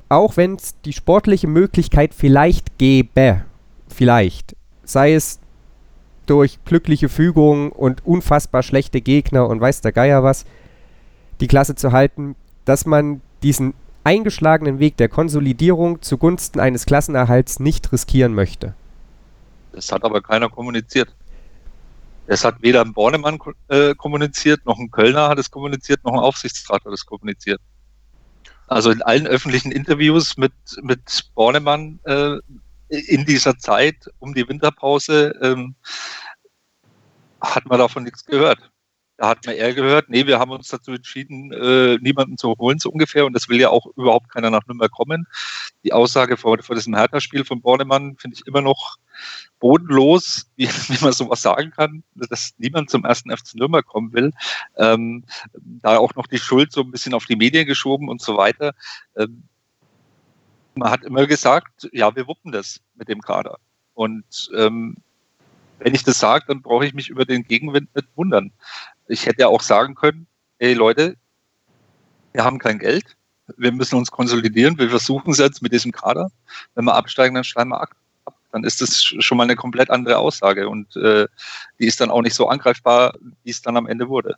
[0.09, 3.43] auch wenn es die sportliche Möglichkeit vielleicht gäbe,
[3.87, 5.39] vielleicht, sei es
[6.25, 10.45] durch glückliche Fügung und unfassbar schlechte Gegner und weiß der Geier was,
[11.41, 17.91] die Klasse zu halten, dass man diesen eingeschlagenen Weg der Konsolidierung zugunsten eines Klassenerhalts nicht
[17.91, 18.73] riskieren möchte.
[19.73, 21.15] Das hat aber keiner kommuniziert.
[22.27, 26.19] Das hat weder ein Bornemann äh, kommuniziert, noch ein Kölner hat es kommuniziert, noch ein
[26.19, 27.59] Aufsichtsrat hat es kommuniziert.
[28.67, 32.37] Also in allen öffentlichen Interviews mit, mit Bornemann äh,
[32.87, 35.75] in dieser Zeit um die Winterpause ähm,
[37.41, 38.59] hat man davon nichts gehört.
[39.17, 42.79] Da hat man eher gehört, nee, wir haben uns dazu entschieden, äh, niemanden zu holen,
[42.79, 43.25] so ungefähr.
[43.25, 45.27] Und das will ja auch überhaupt keiner nach Nürnberg kommen.
[45.83, 48.97] Die Aussage vor, vor diesem Hertha-Spiel von Bornemann finde ich immer noch
[49.61, 54.31] bodenlos, wie, wie man sowas sagen kann, dass niemand zum ersten FC Nürnberg kommen will.
[54.75, 58.35] Ähm, da auch noch die Schuld so ein bisschen auf die Medien geschoben und so
[58.35, 58.73] weiter.
[59.15, 59.43] Ähm,
[60.75, 63.57] man hat immer gesagt, ja, wir wuppen das mit dem Kader.
[63.93, 64.97] Und ähm,
[65.79, 68.51] wenn ich das sage, dann brauche ich mich über den Gegenwind nicht wundern.
[69.07, 70.27] Ich hätte ja auch sagen können,
[70.59, 71.17] ey Leute,
[72.33, 73.17] wir haben kein Geld,
[73.57, 76.31] wir müssen uns konsolidieren, wir versuchen es jetzt mit diesem Kader.
[76.75, 77.89] Wenn wir absteigen, dann schreiben wir ab.
[78.51, 81.27] Dann ist das schon mal eine komplett andere Aussage und äh,
[81.79, 84.35] die ist dann auch nicht so angreifbar, wie es dann am Ende wurde.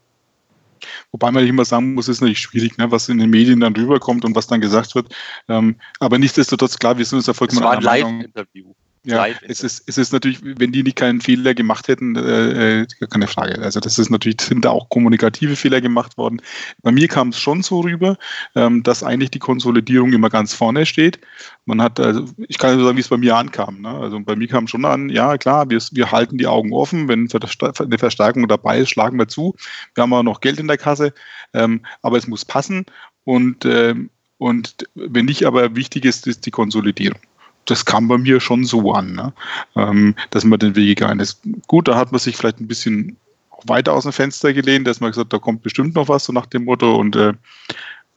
[1.12, 4.26] Wobei man immer sagen muss, ist natürlich schwierig, ne, was in den Medien dann rüberkommt
[4.26, 5.14] und was dann gesagt wird.
[5.48, 7.60] Ähm, aber nichtsdestotrotz, klar, wir sind uns erfolgreich.
[7.60, 8.74] Das war ein Live-Interview.
[9.06, 12.88] Ja, es ist, es ist natürlich, wenn die nicht keinen Fehler gemacht hätten, äh, äh,
[13.10, 13.62] keine Frage.
[13.62, 16.42] Also das ist natürlich, sind da auch kommunikative Fehler gemacht worden.
[16.84, 18.18] Bei mir kam es schon so rüber,
[18.56, 21.20] ähm, dass eigentlich die Konsolidierung immer ganz vorne steht.
[21.66, 23.82] Man hat, also ich kann nur sagen, wie es bei mir ankam.
[23.82, 23.90] Ne?
[23.90, 27.30] Also bei mir kam schon an, ja klar, wir, wir halten die Augen offen, wenn
[27.30, 29.54] eine Verstärkung dabei ist, schlagen wir zu.
[29.96, 31.14] Wir haben auch noch Geld in der Kasse,
[31.54, 32.86] ähm, aber es muss passen.
[33.26, 37.20] Und, ähm, und wenn nicht, aber wichtig ist, ist die Konsolidierung
[37.66, 39.34] das kam bei mir schon so an, ne?
[39.76, 41.42] ähm, dass man den Weg gegangen ist.
[41.68, 43.18] Gut, da hat man sich vielleicht ein bisschen
[43.66, 46.46] weiter aus dem Fenster gelehnt, dass man gesagt, da kommt bestimmt noch was, so nach
[46.46, 46.96] dem Motto.
[46.96, 47.34] Und, äh,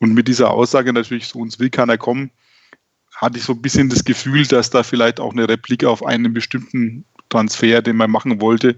[0.00, 2.30] und mit dieser Aussage natürlich, so uns will keiner kommen,
[3.14, 6.34] hatte ich so ein bisschen das Gefühl, dass da vielleicht auch eine Replik auf einen
[6.34, 8.76] bestimmten Transfer, den man machen wollte,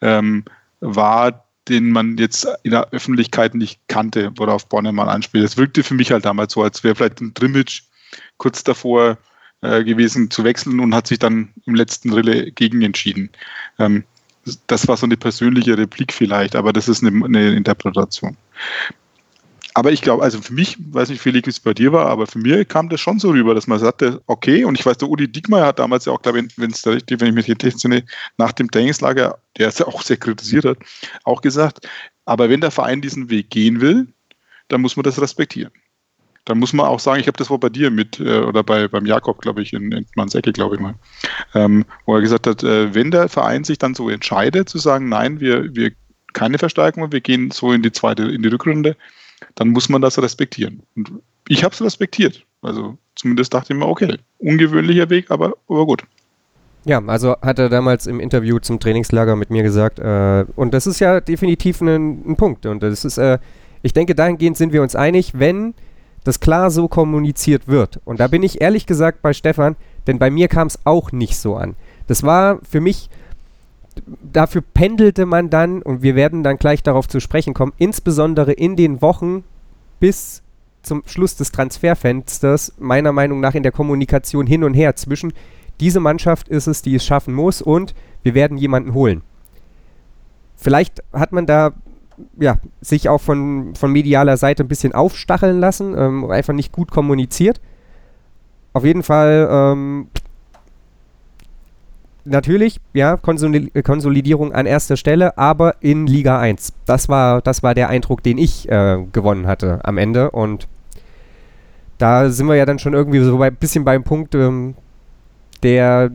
[0.00, 0.44] ähm,
[0.80, 5.44] war, den man jetzt in der Öffentlichkeit nicht kannte, worauf Bornemann anspielt.
[5.44, 7.82] Es wirkte für mich halt damals so, als wäre vielleicht ein Trimmitsch
[8.36, 9.18] kurz davor,
[9.62, 13.30] äh, gewesen zu wechseln und hat sich dann im letzten Rille gegen entschieden.
[13.78, 14.04] Ähm,
[14.66, 18.36] das war so eine persönliche Replik vielleicht, aber das ist eine, eine Interpretation.
[19.74, 22.26] Aber ich glaube, also für mich, weiß nicht, Felix, wie es bei dir war, aber
[22.26, 25.08] für mich kam das schon so rüber, dass man sagte, okay, und ich weiß, der
[25.08, 27.48] Udi Diekmeyer hat damals ja auch, glaube ich, wenn es da richtig, wenn ich mich
[27.48, 28.04] richtig entsinne,
[28.38, 30.78] nach dem Trainingslager, der es ja auch sehr kritisiert hat,
[31.24, 31.86] auch gesagt,
[32.24, 34.08] aber wenn der Verein diesen Weg gehen will,
[34.68, 35.72] dann muss man das respektieren
[36.48, 38.88] dann muss man auch sagen, ich habe das wohl bei dir mit, äh, oder bei,
[38.88, 40.94] beim Jakob, glaube ich, in, in Mansäcke, glaube ich mal,
[41.54, 45.10] ähm, wo er gesagt hat, äh, wenn der Verein sich dann so entscheidet, zu sagen,
[45.10, 45.92] nein, wir, wir
[46.32, 48.96] keine Verstärkung, wir gehen so in die zweite, in die Rückrunde,
[49.56, 50.82] dann muss man das respektieren.
[50.96, 51.12] Und
[51.48, 52.44] ich habe es respektiert.
[52.62, 56.02] Also zumindest dachte ich mir, okay, ungewöhnlicher Weg, aber, aber gut.
[56.86, 60.86] Ja, also hat er damals im Interview zum Trainingslager mit mir gesagt, äh, und das
[60.86, 62.64] ist ja definitiv ein, ein Punkt.
[62.64, 63.38] Und das ist, äh,
[63.82, 65.74] ich denke, dahingehend sind wir uns einig, wenn
[66.24, 68.00] das klar so kommuniziert wird.
[68.04, 69.76] Und da bin ich ehrlich gesagt bei Stefan,
[70.06, 71.76] denn bei mir kam es auch nicht so an.
[72.06, 73.10] Das war für mich,
[74.32, 78.76] dafür pendelte man dann, und wir werden dann gleich darauf zu sprechen kommen, insbesondere in
[78.76, 79.44] den Wochen
[80.00, 80.42] bis
[80.82, 85.32] zum Schluss des Transferfensters, meiner Meinung nach in der Kommunikation hin und her zwischen,
[85.80, 89.22] diese Mannschaft ist es, die es schaffen muss und wir werden jemanden holen.
[90.56, 91.72] Vielleicht hat man da
[92.38, 96.90] ja, sich auch von, von medialer Seite ein bisschen aufstacheln lassen, ähm, einfach nicht gut
[96.90, 97.60] kommuniziert.
[98.72, 100.08] Auf jeden Fall, ähm,
[102.24, 106.72] natürlich, ja, Konsoli Konsolidierung an erster Stelle, aber in Liga 1.
[106.84, 110.30] Das war, das war der Eindruck, den ich äh, gewonnen hatte am Ende.
[110.30, 110.68] Und
[111.98, 114.74] da sind wir ja dann schon irgendwie so ein bisschen beim Punkt, ähm,
[115.62, 116.10] der,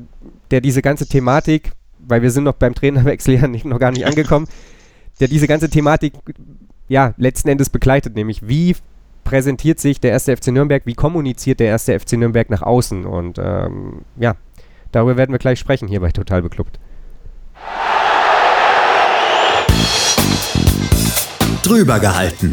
[0.51, 1.73] der diese ganze Thematik
[2.07, 4.47] weil wir sind noch beim Trainerwechsel ja nicht, noch gar nicht angekommen,
[5.19, 6.13] der diese ganze Thematik
[6.87, 8.75] ja letzten Endes begleitet, nämlich wie
[9.23, 13.39] präsentiert sich der erste FC Nürnberg, wie kommuniziert der erste FC Nürnberg nach außen und
[13.39, 14.35] ähm, ja,
[14.91, 16.79] darüber werden wir gleich sprechen hier bei Total Beklubbt.
[21.63, 22.51] Drüber gehalten.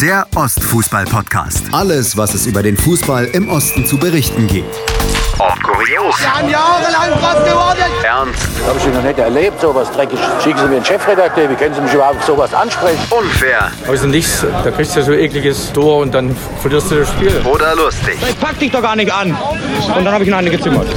[0.00, 1.72] Der Ostfußball-Podcast.
[1.72, 4.97] Alles, was es über den Fußball im Osten zu berichten gibt.
[5.38, 6.18] Ob kurios.
[6.20, 7.84] Wir haben jahrelang was geworden.
[8.02, 8.48] Ernst.
[8.66, 10.24] Habe ich noch nicht erlebt, sowas Dreckiges.
[10.42, 12.98] Schicken Sie mir einen Chefredakteur, wie können Sie mich überhaupt sowas ansprechen?
[13.10, 13.70] Unfair.
[13.86, 17.40] Also nichts, da kriegst du so ekliges Tor und dann verlierst du das Spiel.
[17.44, 18.18] Oder lustig.
[18.28, 19.30] Ich pack dich doch gar nicht an.
[19.30, 20.88] Und dann habe ich noch eine gezimmert.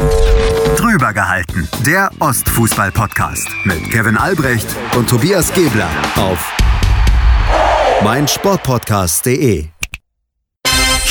[0.78, 1.70] Drüber gehalten.
[1.86, 6.40] Der Ostfußball-Podcast mit Kevin Albrecht und Tobias Gebler auf
[8.04, 9.68] meinsportpodcast.de.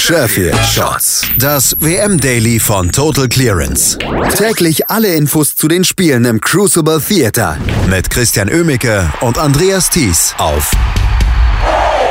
[0.00, 1.30] Sheffield Shots.
[1.38, 3.98] Das WM-Daily von Total Clearance.
[4.34, 7.58] Täglich alle Infos zu den Spielen im Crucible Theater
[7.88, 10.72] mit Christian Ömicke und Andreas Thies auf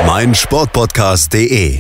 [0.05, 1.79] meinsportpodcast.de.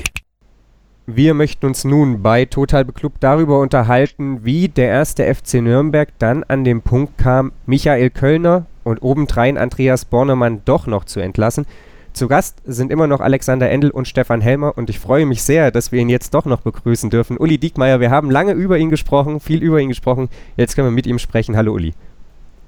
[1.05, 6.43] Wir möchten uns nun bei Total Beklubbt darüber unterhalten, wie der erste FC Nürnberg dann
[6.43, 11.67] an den Punkt kam, Michael Kölner und obendrein Andreas Bornemann doch noch zu entlassen.
[12.13, 15.71] Zu Gast sind immer noch Alexander Endel und Stefan Helmer und ich freue mich sehr,
[15.71, 17.37] dass wir ihn jetzt doch noch begrüßen dürfen.
[17.37, 20.29] Uli Diekmeyer, wir haben lange über ihn gesprochen, viel über ihn gesprochen.
[20.57, 21.55] Jetzt können wir mit ihm sprechen.
[21.55, 21.93] Hallo Uli.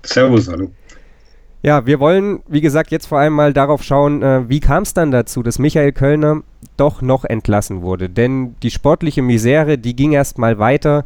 [0.04, 0.72] Servus, hallo.
[1.64, 4.96] Ja, wir wollen, wie gesagt, jetzt vor allem mal darauf schauen, äh, wie kam es
[4.96, 6.42] dann dazu, dass Michael Kölner
[6.76, 8.10] doch noch entlassen wurde.
[8.10, 11.06] Denn die sportliche Misere, die ging erst mal weiter.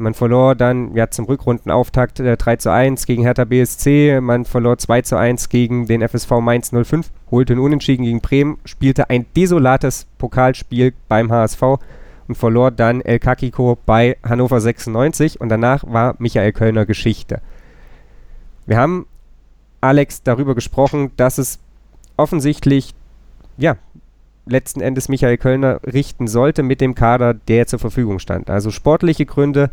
[0.00, 4.78] Man verlor dann ja zum Rückrundenauftakt äh, 3 zu 1 gegen Hertha BSC, man verlor
[4.78, 9.26] 2 zu 1 gegen den FSV Mainz 05, holte einen Unentschieden gegen Bremen, spielte ein
[9.36, 11.62] desolates Pokalspiel beim HSV
[12.28, 17.42] und verlor dann El Kakiko bei Hannover 96 und danach war Michael Kölner Geschichte.
[18.64, 19.06] Wir haben
[19.82, 21.58] Alex darüber gesprochen, dass es
[22.16, 22.94] offensichtlich,
[23.58, 23.76] ja,
[24.46, 28.48] letzten Endes Michael Kölner richten sollte mit dem Kader, der zur Verfügung stand.
[28.48, 29.70] Also sportliche Gründe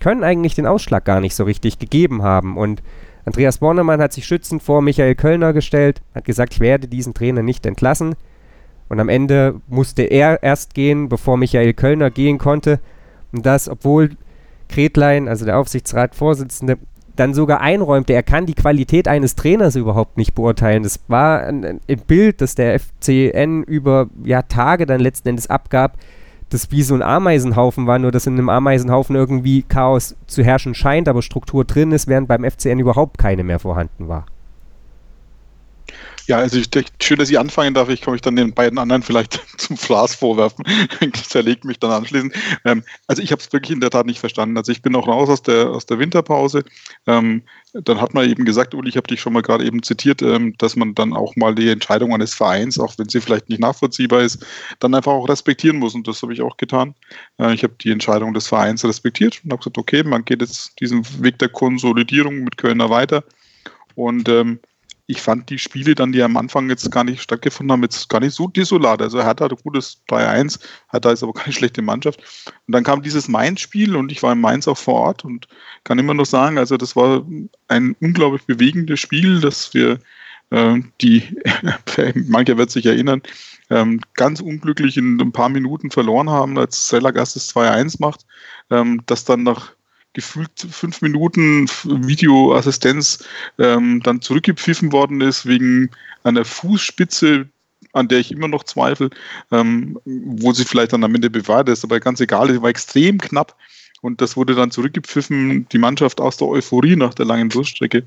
[0.00, 2.56] können eigentlich den Ausschlag gar nicht so richtig gegeben haben.
[2.56, 2.82] Und
[3.24, 7.42] Andreas Bornemann hat sich schützend vor Michael Kölner gestellt, hat gesagt, ich werde diesen Trainer
[7.42, 8.14] nicht entlassen.
[8.88, 12.80] Und am Ende musste er erst gehen, bevor Michael Kölner gehen konnte.
[13.32, 14.10] Und das, obwohl
[14.68, 16.78] Kretlein, also der Aufsichtsratsvorsitzende,
[17.16, 20.82] dann sogar einräumte, er kann die Qualität eines Trainers überhaupt nicht beurteilen.
[20.82, 25.98] Das war ein, ein Bild, das der FCN über ja, Tage dann letzten Endes abgab,
[26.50, 30.74] das wie so ein Ameisenhaufen war, nur dass in einem Ameisenhaufen irgendwie Chaos zu herrschen
[30.74, 34.26] scheint, aber Struktur drin ist, während beim FCN überhaupt keine mehr vorhanden war.
[36.30, 37.88] Ja, also ich denke, schön, dass ich anfangen darf.
[37.88, 40.64] Ich kann mich dann den beiden anderen vielleicht zum Fraß vorwerfen.
[41.12, 42.32] Zerlegt mich dann anschließend.
[42.64, 44.56] Ähm, also ich habe es wirklich in der Tat nicht verstanden.
[44.56, 46.62] Also ich bin auch raus aus der, aus der Winterpause.
[47.08, 50.22] Ähm, dann hat man eben gesagt, Uli, ich habe dich schon mal gerade eben zitiert,
[50.22, 53.60] ähm, dass man dann auch mal die Entscheidung eines Vereins, auch wenn sie vielleicht nicht
[53.60, 54.46] nachvollziehbar ist,
[54.78, 55.96] dann einfach auch respektieren muss.
[55.96, 56.94] Und das habe ich auch getan.
[57.38, 60.78] Äh, ich habe die Entscheidung des Vereins respektiert und habe gesagt, okay, man geht jetzt
[60.78, 63.24] diesen Weg der Konsolidierung mit Kölner weiter.
[63.96, 64.60] Und ähm,
[65.10, 68.20] ich fand die Spiele dann, die am Anfang jetzt gar nicht stattgefunden haben, jetzt gar
[68.20, 69.02] nicht so desolat.
[69.02, 72.20] Also Hertha hat ein gutes 3-1, Hertha ist aber keine schlechte Mannschaft.
[72.66, 75.48] Und dann kam dieses Mainz-Spiel und ich war in Mainz auch vor Ort und
[75.84, 77.26] kann immer noch sagen, also das war
[77.68, 79.98] ein unglaublich bewegendes Spiel, dass wir
[80.50, 81.22] äh, die,
[82.14, 83.22] mancher wird sich erinnern,
[83.70, 88.26] ähm, ganz unglücklich in ein paar Minuten verloren haben, als Sellergast das 2-1 macht,
[88.70, 89.72] ähm, das dann nach
[90.12, 93.24] gefühlt fünf Minuten Videoassistenz
[93.58, 95.90] ähm, dann zurückgepfiffen worden ist wegen
[96.24, 97.46] einer Fußspitze,
[97.92, 99.10] an der ich immer noch zweifle,
[99.50, 103.18] ähm, wo sie vielleicht dann am Ende bewahrt ist, aber ganz egal, sie war extrem
[103.18, 103.56] knapp
[104.00, 105.68] und das wurde dann zurückgepfiffen.
[105.68, 108.04] Die Mannschaft aus der Euphorie nach der langen Durststrecke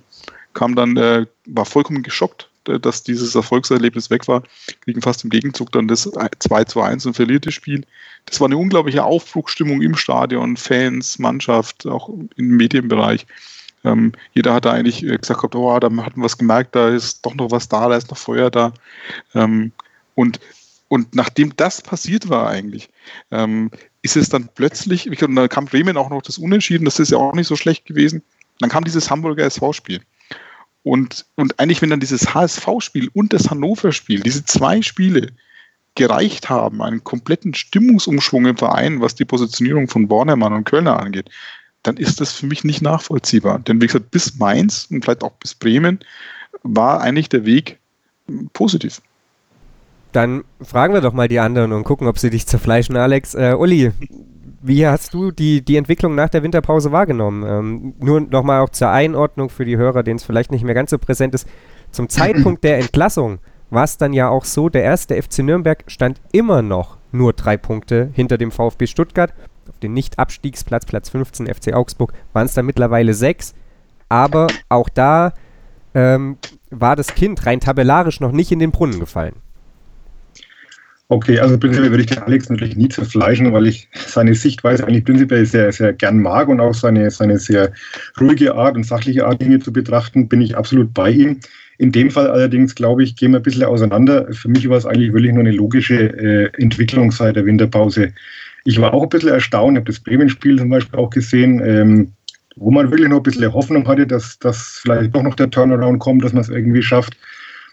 [0.54, 4.44] kam dann, äh, war vollkommen geschockt, äh, dass dieses Erfolgserlebnis weg war,
[4.82, 7.86] kriegen fast im Gegenzug dann das 2 zu 1 und verliert das Spiel.
[8.26, 13.26] Das war eine unglaubliche Aufbruchsstimmung im Stadion, Fans, Mannschaft, auch im Medienbereich.
[13.84, 17.26] Ähm, jeder hat da eigentlich äh, gesagt, oh, da hatten wir was gemerkt, da ist
[17.26, 18.74] doch noch was da, da ist noch Feuer da.
[19.36, 19.72] Ähm,
[20.16, 20.40] und,
[20.88, 22.90] und nachdem das passiert war eigentlich,
[23.32, 27.12] ähm, ist es dann plötzlich, und dann kam Bremen auch noch das Unentschieden, das ist
[27.12, 28.22] ja auch nicht so schlecht gewesen.
[28.60, 30.02] Dann kam dieses Hamburger SV-Spiel.
[30.84, 35.32] Und, und eigentlich, wenn dann dieses HSV-Spiel und das Hannover-Spiel, diese zwei Spiele
[35.96, 41.30] gereicht haben, einen kompletten Stimmungsumschwung im Verein, was die Positionierung von Bornemann und Kölner angeht,
[41.84, 43.60] dann ist das für mich nicht nachvollziehbar.
[43.60, 46.00] Denn wie gesagt, bis Mainz und vielleicht auch bis Bremen
[46.64, 47.78] war eigentlich der Weg
[48.54, 49.02] positiv.
[50.14, 53.34] Dann fragen wir doch mal die anderen und gucken, ob sie dich zerfleischen, Alex.
[53.34, 53.92] Äh, Uli,
[54.62, 57.44] wie hast du die, die Entwicklung nach der Winterpause wahrgenommen?
[57.46, 60.92] Ähm, nur nochmal auch zur Einordnung für die Hörer, denen es vielleicht nicht mehr ganz
[60.92, 61.48] so präsent ist.
[61.92, 63.40] Zum Zeitpunkt der Entlassung
[63.74, 67.58] war es dann ja auch so, der erste FC Nürnberg stand immer noch nur drei
[67.58, 69.34] Punkte hinter dem VfB Stuttgart.
[69.70, 73.54] Auf den Nicht-Abstiegsplatz, Platz 15 FC Augsburg, waren es dann mittlerweile sechs.
[74.10, 75.34] Aber auch da
[75.94, 76.38] ähm,
[76.70, 79.36] war das Kind rein tabellarisch noch nicht in den Brunnen gefallen.
[81.10, 85.06] Okay, also prinzipiell würde ich den Alex natürlich nie zerfleischen, weil ich seine Sichtweise eigentlich
[85.06, 87.72] prinzipiell sehr, sehr gern mag und auch seine, seine sehr
[88.20, 91.40] ruhige Art und sachliche Art, Dinge zu betrachten, bin ich absolut bei ihm.
[91.78, 94.28] In dem Fall allerdings, glaube ich, gehen wir ein bisschen auseinander.
[94.32, 98.14] Für mich war es eigentlich wirklich nur eine logische äh, Entwicklung seit der Winterpause.
[98.66, 102.12] Ich war auch ein bisschen erstaunt, habe das Bremen-Spiel zum Beispiel auch gesehen, ähm,
[102.56, 106.00] wo man wirklich noch ein bisschen Hoffnung hatte, dass, dass vielleicht doch noch der Turnaround
[106.00, 107.18] kommt, dass man es irgendwie schafft.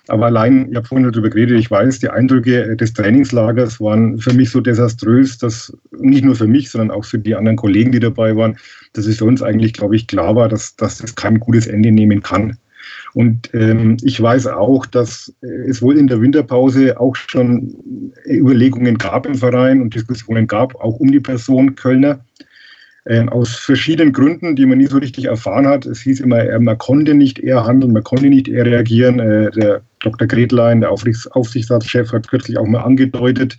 [0.08, 4.18] Aber allein, ich habe vorhin darüber geredet, ich weiß, die Eindrücke äh, des Trainingslagers waren
[4.18, 7.92] für mich so desaströs, dass nicht nur für mich, sondern auch für die anderen Kollegen,
[7.92, 8.56] die dabei waren,
[8.94, 11.92] dass es für uns eigentlich, glaube ich, klar war, dass, dass das kein gutes Ende
[11.92, 12.56] nehmen kann.
[13.14, 19.26] Und ähm, ich weiß auch, dass es wohl in der Winterpause auch schon Überlegungen gab
[19.26, 22.24] im Verein und Diskussionen gab, auch um die Person Kölner.
[23.06, 25.86] Ähm, aus verschiedenen Gründen, die man nie so richtig erfahren hat.
[25.86, 29.18] Es hieß immer, man konnte nicht eher handeln, man konnte nicht eher reagieren.
[29.18, 30.28] Äh, der Dr.
[30.28, 33.56] Gretlein, der Aufsichtsratschef, hat kürzlich auch mal angedeutet,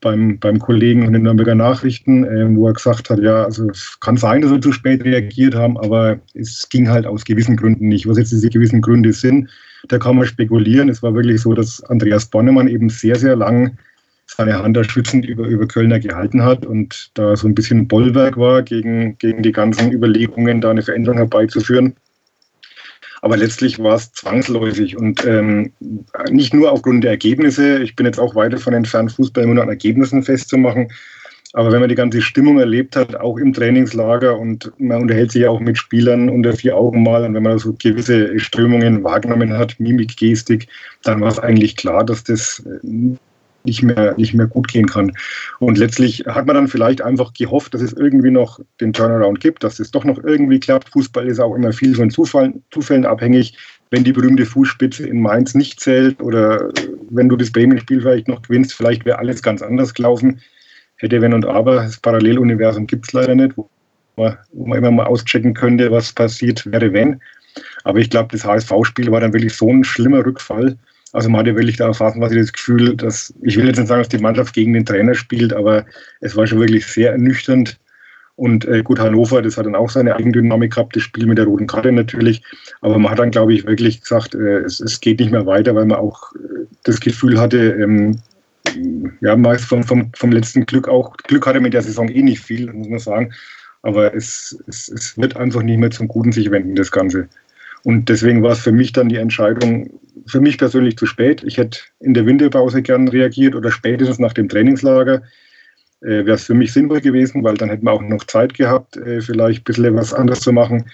[0.00, 3.98] beim, beim Kollegen von den Nürnberger Nachrichten, äh, wo er gesagt hat, ja, also es
[4.00, 7.88] kann sein, dass wir zu spät reagiert haben, aber es ging halt aus gewissen Gründen
[7.88, 8.06] nicht.
[8.06, 9.48] Was jetzt diese gewissen Gründe sind,
[9.88, 10.88] da kann man spekulieren.
[10.88, 13.76] Es war wirklich so, dass Andreas Bonnemann eben sehr, sehr lang
[14.26, 18.36] seine Hand da schützend über, über Kölner gehalten hat und da so ein bisschen Bollwerk
[18.36, 21.94] war gegen, gegen die ganzen Überlegungen, da eine Veränderung herbeizuführen.
[23.20, 25.72] Aber letztlich war es zwangsläufig und ähm,
[26.30, 27.78] nicht nur aufgrund der Ergebnisse.
[27.78, 30.88] Ich bin jetzt auch weit davon entfernt, Fußball immer nur an Ergebnissen festzumachen.
[31.54, 35.42] Aber wenn man die ganze Stimmung erlebt hat, auch im Trainingslager und man unterhält sich
[35.42, 39.54] ja auch mit Spielern unter vier Augen mal und wenn man so gewisse Strömungen wahrgenommen
[39.54, 40.68] hat, Mimik, Gestik,
[41.04, 42.62] dann war es eigentlich klar, dass das
[43.68, 45.12] nicht mehr, nicht mehr gut gehen kann.
[45.60, 49.62] Und letztlich hat man dann vielleicht einfach gehofft, dass es irgendwie noch den Turnaround gibt,
[49.62, 50.88] dass es doch noch irgendwie klappt.
[50.88, 53.56] Fußball ist auch immer viel von Zufall, Zufällen abhängig.
[53.90, 56.70] Wenn die berühmte Fußspitze in Mainz nicht zählt oder
[57.10, 60.40] wenn du das Bremen-Spiel vielleicht noch gewinnst, vielleicht wäre alles ganz anders gelaufen.
[60.96, 63.70] Hätte, wenn und aber, das Paralleluniversum gibt es leider nicht, wo
[64.16, 67.20] man, wo man immer mal auschecken könnte, was passiert wäre, wenn.
[67.84, 70.76] Aber ich glaube, das HSV-Spiel war dann wirklich so ein schlimmer Rückfall,
[71.12, 74.08] also man hatte wirklich da phasenweise das Gefühl, dass, ich will jetzt nicht sagen, dass
[74.08, 75.86] die Mannschaft gegen den Trainer spielt, aber
[76.20, 77.78] es war schon wirklich sehr ernüchternd.
[78.36, 81.46] Und äh, gut, Hannover, das hat dann auch seine Eigendynamik gehabt, das Spiel mit der
[81.46, 82.42] roten Karte natürlich.
[82.80, 85.74] Aber man hat dann, glaube ich, wirklich gesagt, äh, es, es, geht nicht mehr weiter,
[85.74, 88.20] weil man auch äh, das Gefühl hatte, ähm,
[89.20, 92.40] ja, meist vom, vom, vom letzten Glück auch, Glück hatte mit der Saison eh nicht
[92.40, 93.32] viel, muss man sagen.
[93.82, 97.28] Aber es, es, es wird einfach nicht mehr zum Guten sich wenden, das Ganze.
[97.84, 99.90] Und deswegen war es für mich dann die Entscheidung,
[100.26, 101.42] für mich persönlich zu spät.
[101.44, 105.22] Ich hätte in der Winterpause gern reagiert oder spätestens nach dem Trainingslager.
[106.00, 108.96] Äh, Wäre es für mich sinnvoll gewesen, weil dann hätten wir auch noch Zeit gehabt,
[108.96, 110.84] äh, vielleicht ein bisschen was anderes zu machen.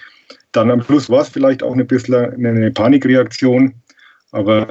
[0.51, 3.73] Dann am Schluss war es vielleicht auch ein bisschen eine Panikreaktion,
[4.31, 4.67] aber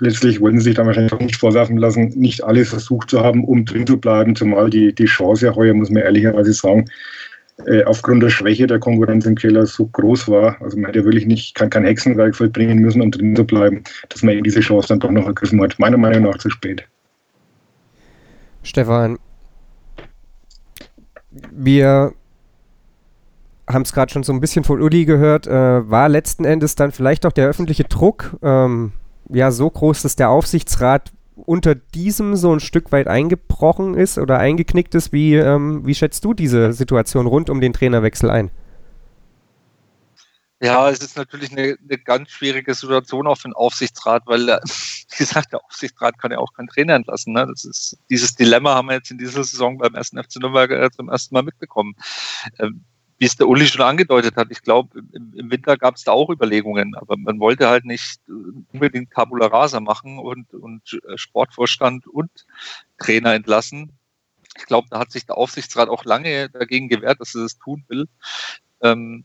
[0.00, 3.44] letztlich wollten sie sich dann wahrscheinlich auch nicht vorwerfen lassen, nicht alles versucht zu haben,
[3.44, 6.86] um drin zu bleiben, zumal die, die Chance ja heuer, muss man ehrlicherweise sagen,
[7.66, 10.60] äh, aufgrund der Schwäche der Konkurrenz im Keller so groß war.
[10.60, 14.22] Also man hätte wirklich nicht kein, kein Hexenwerk vollbringen müssen, um drin zu bleiben, dass
[14.22, 15.78] man eben diese Chance dann doch noch ergriffen hat.
[15.78, 16.86] Meiner Meinung nach zu spät.
[18.62, 19.18] Stefan,
[21.50, 22.12] wir
[23.68, 25.50] haben es gerade schon so ein bisschen von Uli gehört, äh,
[25.90, 28.92] war letzten Endes dann vielleicht auch der öffentliche Druck ähm,
[29.28, 34.38] ja so groß, dass der Aufsichtsrat unter diesem so ein Stück weit eingebrochen ist oder
[34.38, 35.12] eingeknickt ist.
[35.12, 38.50] Wie, ähm, wie schätzt du diese Situation rund um den Trainerwechsel ein?
[40.62, 44.60] Ja, es ist natürlich eine, eine ganz schwierige Situation auch für den Aufsichtsrat, weil, äh,
[44.64, 47.32] wie gesagt, der Aufsichtsrat kann ja auch keinen Trainer entlassen.
[47.32, 47.48] Ne?
[47.48, 50.88] Das ist, dieses Dilemma haben wir jetzt in dieser Saison beim ersten FC Nürnberg äh,
[50.92, 51.94] zum ersten Mal mitbekommen.
[52.60, 52.84] Ähm,
[53.22, 56.10] wie es der Uli schon angedeutet hat, ich glaube, im, im, Winter gab es da
[56.10, 58.32] auch Überlegungen, aber man wollte halt nicht äh,
[58.72, 62.32] unbedingt Tabula Rasa machen und, und äh, Sportvorstand und
[62.98, 63.92] Trainer entlassen.
[64.58, 67.84] Ich glaube, da hat sich der Aufsichtsrat auch lange dagegen gewehrt, dass er das tun
[67.86, 68.08] will.
[68.80, 69.22] Ähm,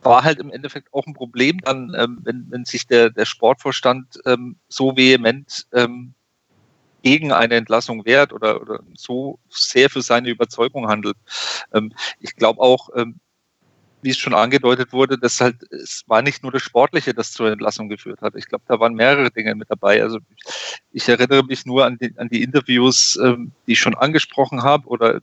[0.00, 4.20] war halt im Endeffekt auch ein Problem dann, ähm, wenn, wenn sich der, der Sportvorstand
[4.24, 6.14] ähm, so vehement ähm,
[7.02, 11.16] gegen eine Entlassung wehrt oder, oder so sehr für seine Überzeugung handelt.
[11.72, 13.20] Ähm, ich glaube auch, ähm,
[14.02, 17.50] wie es schon angedeutet wurde, dass halt, es war nicht nur das Sportliche, das zur
[17.50, 18.34] Entlassung geführt hat.
[18.36, 20.02] Ich glaube, da waren mehrere Dinge mit dabei.
[20.02, 20.18] Also
[20.90, 24.88] ich erinnere mich nur an die, an die Interviews, ähm, die ich schon angesprochen habe
[24.88, 25.20] oder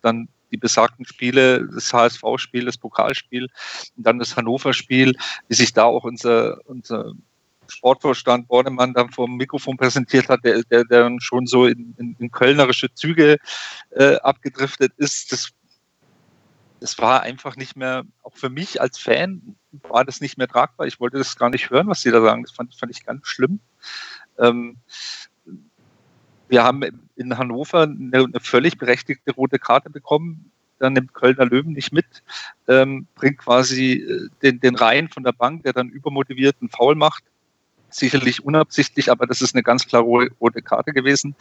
[0.00, 3.48] dann die besagten Spiele, das HSV-Spiel, das Pokalspiel
[3.96, 5.14] und dann das Hannover-Spiel,
[5.48, 7.12] wie sich da auch unser, unser
[7.70, 12.16] Sportvorstand Bornemann dann vor dem Mikrofon präsentiert hat, der, der, dann schon so in, in,
[12.18, 13.38] in kölnerische Züge
[13.90, 15.32] äh, abgedriftet ist.
[15.32, 15.50] Das
[16.80, 20.86] das war einfach nicht mehr, auch für mich als Fan war das nicht mehr tragbar.
[20.86, 22.42] Ich wollte das gar nicht hören, was sie da sagen.
[22.42, 23.60] Das fand, fand ich ganz schlimm.
[24.38, 24.78] Ähm,
[26.48, 26.82] wir haben
[27.14, 30.50] in Hannover eine, eine, völlig berechtigte rote Karte bekommen.
[30.78, 32.22] Dann nimmt Kölner Löwen nicht mit,
[32.66, 36.94] ähm, bringt quasi äh, den, den Reihen von der Bank, der dann übermotiviert einen Foul
[36.94, 37.24] macht.
[37.90, 41.34] Sicherlich unabsichtlich, aber das ist eine ganz klare rote Karte gewesen.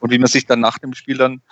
[0.00, 1.42] Und wie man sich dann nach dem Spiel dann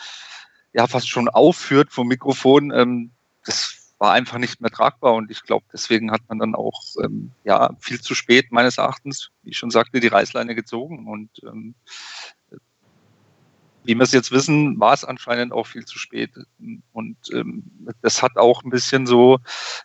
[0.72, 3.10] ja fast schon aufführt vom Mikrofon, ähm,
[3.44, 7.30] das war einfach nicht mehr tragbar und ich glaube, deswegen hat man dann auch ähm,
[7.44, 11.76] ja viel zu spät meines Erachtens, wie ich schon sagte, die Reißleine gezogen und ähm,
[13.84, 16.30] wie wir es jetzt wissen, war es anscheinend auch viel zu spät.
[16.92, 17.64] Und ähm,
[18.00, 19.38] das hat auch ein bisschen so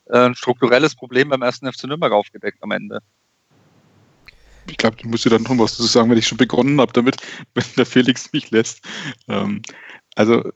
[0.05, 2.99] äh, ein strukturelles Problem beim ersten FC Nürnberg aufgedeckt am Ende.
[4.69, 6.93] Ich glaube, ich muss dir dann noch was dazu sagen, wenn ich schon begonnen habe
[6.93, 7.17] damit,
[7.53, 8.81] wenn der Felix mich lässt.
[9.27, 9.61] Ähm,
[10.15, 10.51] also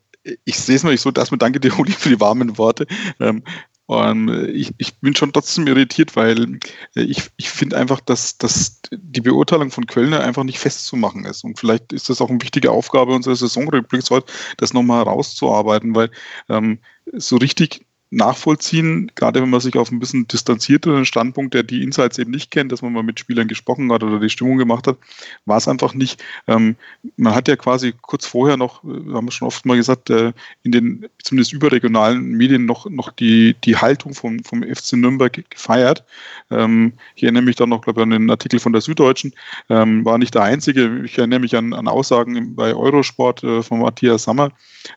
[0.45, 2.85] ich sehe es nicht so, dass man danke dir, Uli, für die warmen Worte.
[3.19, 3.43] Ähm,
[3.87, 6.59] und ich, ich bin schon trotzdem irritiert, weil
[6.95, 11.43] ich, ich finde einfach, dass, dass die Beurteilung von Kölner einfach nicht festzumachen ist.
[11.43, 16.09] Und vielleicht ist das auch eine wichtige Aufgabe unserer Saisonrückblicks heute, das nochmal herauszuarbeiten, weil
[16.47, 16.79] ähm,
[17.11, 22.19] so richtig nachvollziehen, gerade wenn man sich auf ein bisschen distanzierteren Standpunkt, der die Insights
[22.19, 24.97] eben nicht kennt, dass man mal mit Spielern gesprochen hat oder die Stimmung gemacht hat,
[25.45, 26.21] war es einfach nicht.
[26.45, 26.75] Ähm,
[27.15, 30.33] man hat ja quasi kurz vorher noch, äh, haben wir schon oft mal gesagt, äh,
[30.63, 36.03] in den zumindest überregionalen Medien noch, noch die, die Haltung vom, vom FC Nürnberg gefeiert.
[36.49, 39.33] Ähm, ich erinnere mich dann noch, glaube ich, an den Artikel von der Süddeutschen,
[39.69, 41.01] ähm, war nicht der einzige.
[41.05, 44.51] Ich erinnere mich an, an Aussagen bei Eurosport äh, von Matthias Sammer,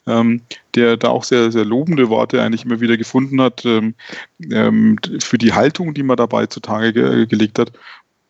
[0.08, 0.40] ähm,
[0.74, 3.94] der da auch sehr, sehr lobende Worte eigentlich immer wieder gefunden hat ähm,
[4.50, 7.72] ähm, für die Haltung, die man dabei zutage ge gelegt hat.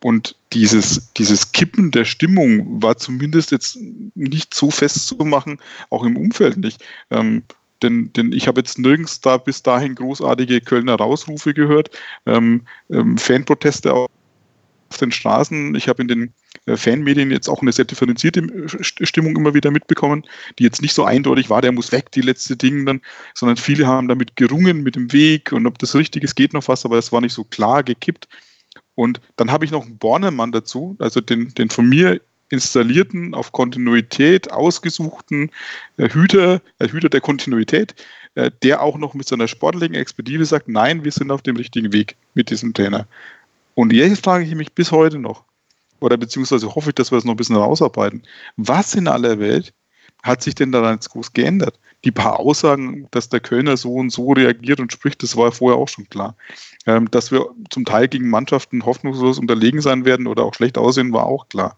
[0.03, 3.79] Und dieses, dieses Kippen der Stimmung war zumindest jetzt
[4.13, 6.83] nicht so festzumachen, auch im Umfeld nicht.
[7.09, 7.43] Ähm,
[7.81, 11.89] denn, denn ich habe jetzt nirgends da bis dahin großartige Kölner Rausrufe gehört,
[12.25, 14.09] ähm, ähm, Fanproteste auf
[15.01, 15.75] den Straßen.
[15.75, 19.71] Ich habe in den äh, Fanmedien jetzt auch eine sehr differenzierte äh, Stimmung immer wieder
[19.71, 20.23] mitbekommen,
[20.57, 23.01] die jetzt nicht so eindeutig war, der muss weg, die letzte Dinge dann,
[23.33, 26.67] sondern viele haben damit gerungen mit dem Weg und ob das richtig ist, geht noch
[26.67, 28.27] was, aber es war nicht so klar gekippt.
[28.95, 33.51] Und dann habe ich noch einen Bornemann dazu, also den, den von mir installierten, auf
[33.51, 35.51] Kontinuität ausgesuchten
[35.97, 37.95] äh, Hüter, äh, Hüter der Kontinuität,
[38.35, 41.91] äh, der auch noch mit seiner sportlichen Expertise sagt, nein, wir sind auf dem richtigen
[41.91, 43.07] Weg mit diesem Trainer.
[43.73, 45.43] Und jetzt frage ich mich bis heute noch,
[46.05, 48.23] oder beziehungsweise hoffe ich, dass wir das noch ein bisschen rausarbeiten.
[48.57, 49.73] Was in aller Welt
[50.23, 51.79] hat sich denn daran jetzt groß geändert?
[52.03, 55.79] Die paar Aussagen, dass der Kölner so und so reagiert und spricht, das war vorher
[55.79, 56.35] auch schon klar.
[56.85, 61.11] Ähm, dass wir zum Teil gegen Mannschaften hoffnungslos unterlegen sein werden oder auch schlecht aussehen,
[61.11, 61.77] war auch klar.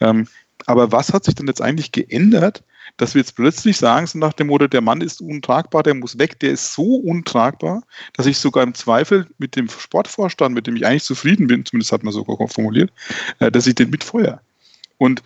[0.00, 0.26] Ähm,
[0.68, 2.62] aber was hat sich denn jetzt eigentlich geändert,
[2.98, 6.18] dass wir jetzt plötzlich sagen, so nach dem Motto, der Mann ist untragbar, der muss
[6.18, 10.76] weg, der ist so untragbar, dass ich sogar im Zweifel mit dem Sportvorstand, mit dem
[10.76, 12.92] ich eigentlich zufrieden bin, zumindest hat man sogar formuliert,
[13.38, 14.42] äh, dass ich den mitfeuer.
[14.98, 15.22] Und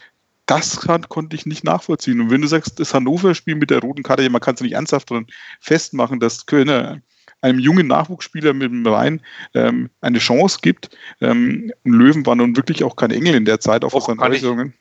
[0.47, 2.21] das kann, konnte ich nicht nachvollziehen.
[2.21, 5.11] Und wenn du sagst, das Hannover-Spiel mit der roten Karte, man kann es nicht ernsthaft
[5.11, 5.27] daran
[5.59, 7.01] festmachen, dass Kölner
[7.41, 9.21] einem jungen Nachwuchsspieler mit dem Rhein
[9.55, 10.97] ähm, eine Chance gibt.
[11.21, 14.75] Ähm, Löwen war nun wirklich auch kein Engel in der Zeit auf seinen Äußerungen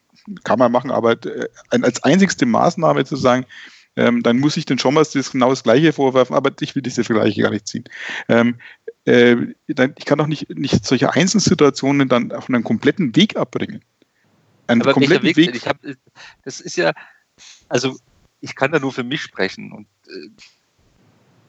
[0.44, 3.46] kann man machen, aber äh, als einzigste Maßnahme zu sagen,
[3.96, 6.82] ähm, dann muss ich den schon mal das genau das Gleiche vorwerfen, aber ich will
[6.82, 7.84] diese Vergleiche gar nicht ziehen.
[8.30, 8.58] Ähm,
[9.06, 9.36] äh,
[9.68, 13.84] dann, ich kann doch nicht, nicht solche Einzelsituationen dann auf einen kompletten Weg abbringen.
[14.68, 15.38] Einen aber kompletten Weg.
[15.38, 15.56] Weg.
[15.56, 15.78] Ich hab,
[16.46, 16.94] das ist ja,
[17.68, 17.98] also
[18.40, 20.30] ich kann da nur für mich sprechen und äh,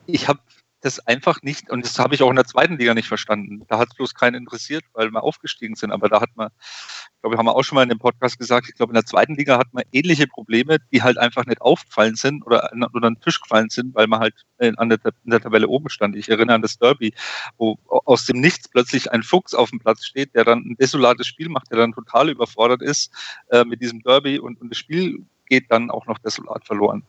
[0.07, 0.41] ich habe
[0.83, 3.64] das einfach nicht, und das habe ich auch in der zweiten Liga nicht verstanden.
[3.68, 5.93] Da hat es bloß keinen interessiert, weil wir aufgestiegen sind.
[5.93, 8.68] Aber da hat man, ich glaube, haben wir auch schon mal in dem Podcast gesagt,
[8.68, 12.16] ich glaube, in der zweiten Liga hat man ähnliche Probleme, die halt einfach nicht aufgefallen
[12.16, 15.41] sind oder, an den Tisch gefallen sind, weil man halt in, an der, in der
[15.41, 16.16] Tabelle oben stand.
[16.16, 17.14] Ich erinnere an das Derby,
[17.59, 21.28] wo aus dem Nichts plötzlich ein Fuchs auf dem Platz steht, der dann ein desolates
[21.28, 23.12] Spiel macht, der dann total überfordert ist
[23.51, 27.05] äh, mit diesem Derby und, und das Spiel geht dann auch noch desolat verloren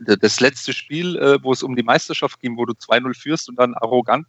[0.00, 3.58] das letzte Spiel, äh, wo es um die Meisterschaft ging, wo du 2-0 führst und
[3.58, 4.26] dann arrogant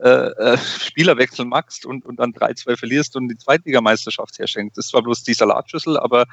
[0.00, 4.78] äh, äh, Spielerwechsel machst und, und dann 3-2 verlierst und die Zweitligameisterschaft herschenkst.
[4.78, 6.26] Das ist zwar bloß die Salatschüssel, aber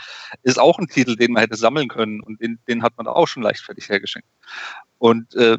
[0.43, 3.27] ist auch ein Titel, den man hätte sammeln können und den, den hat man auch
[3.27, 4.27] schon leichtfertig hergeschenkt.
[4.99, 5.57] Und äh,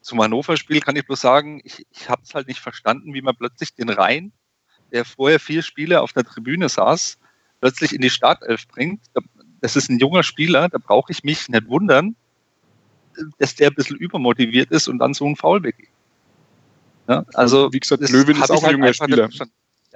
[0.00, 3.36] zum Hannover-Spiel kann ich bloß sagen, ich, ich habe es halt nicht verstanden, wie man
[3.36, 4.32] plötzlich den Rhein,
[4.90, 7.18] der vorher vier Spiele auf der Tribüne saß,
[7.60, 9.04] plötzlich in die Startelf bringt.
[9.60, 12.16] Das ist ein junger Spieler, da brauche ich mich nicht wundern,
[13.38, 15.88] dass der ein bisschen übermotiviert ist und dann so ein Foul begeht.
[17.08, 19.28] Ja, also, wie gesagt, Löwen ist auch ein halt junger Spieler.
[19.30, 19.46] Ja,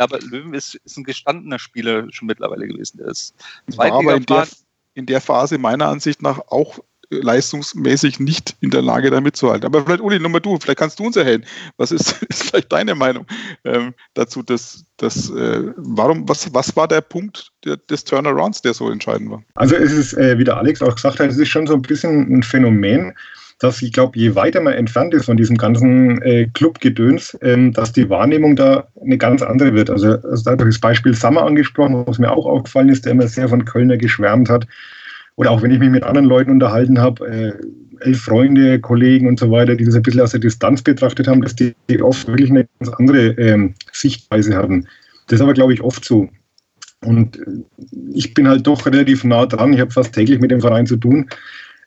[0.05, 2.99] aber Löwen ist, ist, ein gestandener Spieler schon mittlerweile gewesen.
[2.99, 3.35] Der ist
[3.69, 4.49] war aber in der,
[4.95, 6.81] in der Phase meiner Ansicht nach auch
[7.11, 9.67] leistungsmäßig nicht in der Lage, da mitzuhalten.
[9.67, 11.45] Aber vielleicht, Uli, nochmal du, vielleicht kannst du uns erhellen.
[11.77, 13.27] Was ist, ist vielleicht deine Meinung
[13.65, 14.43] ähm, dazu?
[14.43, 19.31] Dass, dass, äh, warum, was, was war der Punkt der, des Turnarounds, der so entscheidend
[19.31, 19.43] war?
[19.55, 21.83] Also es ist, äh, wie der Alex auch gesagt hat, es ist schon so ein
[21.83, 23.15] bisschen ein Phänomen,
[23.59, 27.93] dass ich glaube, je weiter man entfernt ist von diesem ganzen äh, Clubgedöns, ähm, dass
[27.93, 29.89] die Wahrnehmung da eine ganz andere wird.
[29.89, 33.49] Also, also da das Beispiel Sammer angesprochen, was mir auch aufgefallen ist, der immer sehr
[33.49, 34.67] von Kölner geschwärmt hat.
[35.37, 37.53] Oder auch wenn ich mich mit anderen Leuten unterhalten habe, äh,
[38.01, 41.43] elf Freunde, Kollegen und so weiter, die das ein bisschen aus der Distanz betrachtet haben,
[41.43, 44.87] dass die oft wirklich eine ganz andere ähm, Sichtweise hatten.
[45.29, 46.29] Das ist aber, glaube ich, oft so.
[47.05, 47.45] Und äh,
[48.13, 49.73] ich bin halt doch relativ nah dran.
[49.73, 51.29] Ich habe fast täglich mit dem Verein zu tun.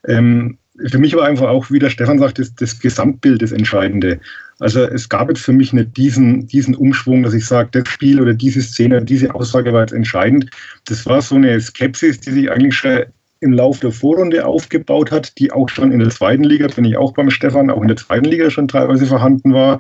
[0.08, 4.20] Ähm, für mich war einfach auch, wie der Stefan sagt, das, das Gesamtbild das Entscheidende.
[4.60, 8.22] Also es gab jetzt für mich nicht diesen, diesen Umschwung, dass ich sage, das Spiel
[8.22, 10.50] oder diese Szene, diese Aussage war jetzt entscheidend.
[10.86, 13.04] Das war so eine Skepsis, die sich eigentlich schon
[13.42, 16.98] im Laufe der Vorrunde aufgebaut hat, die auch schon in der zweiten Liga, bin ich
[16.98, 19.80] auch beim Stefan, auch in der zweiten Liga schon teilweise vorhanden war.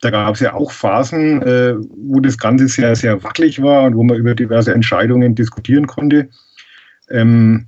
[0.00, 3.96] Da gab es ja auch Phasen, äh, wo das Ganze sehr, sehr wackelig war und
[3.96, 6.28] wo man über diverse Entscheidungen diskutieren konnte.
[7.10, 7.66] Ähm,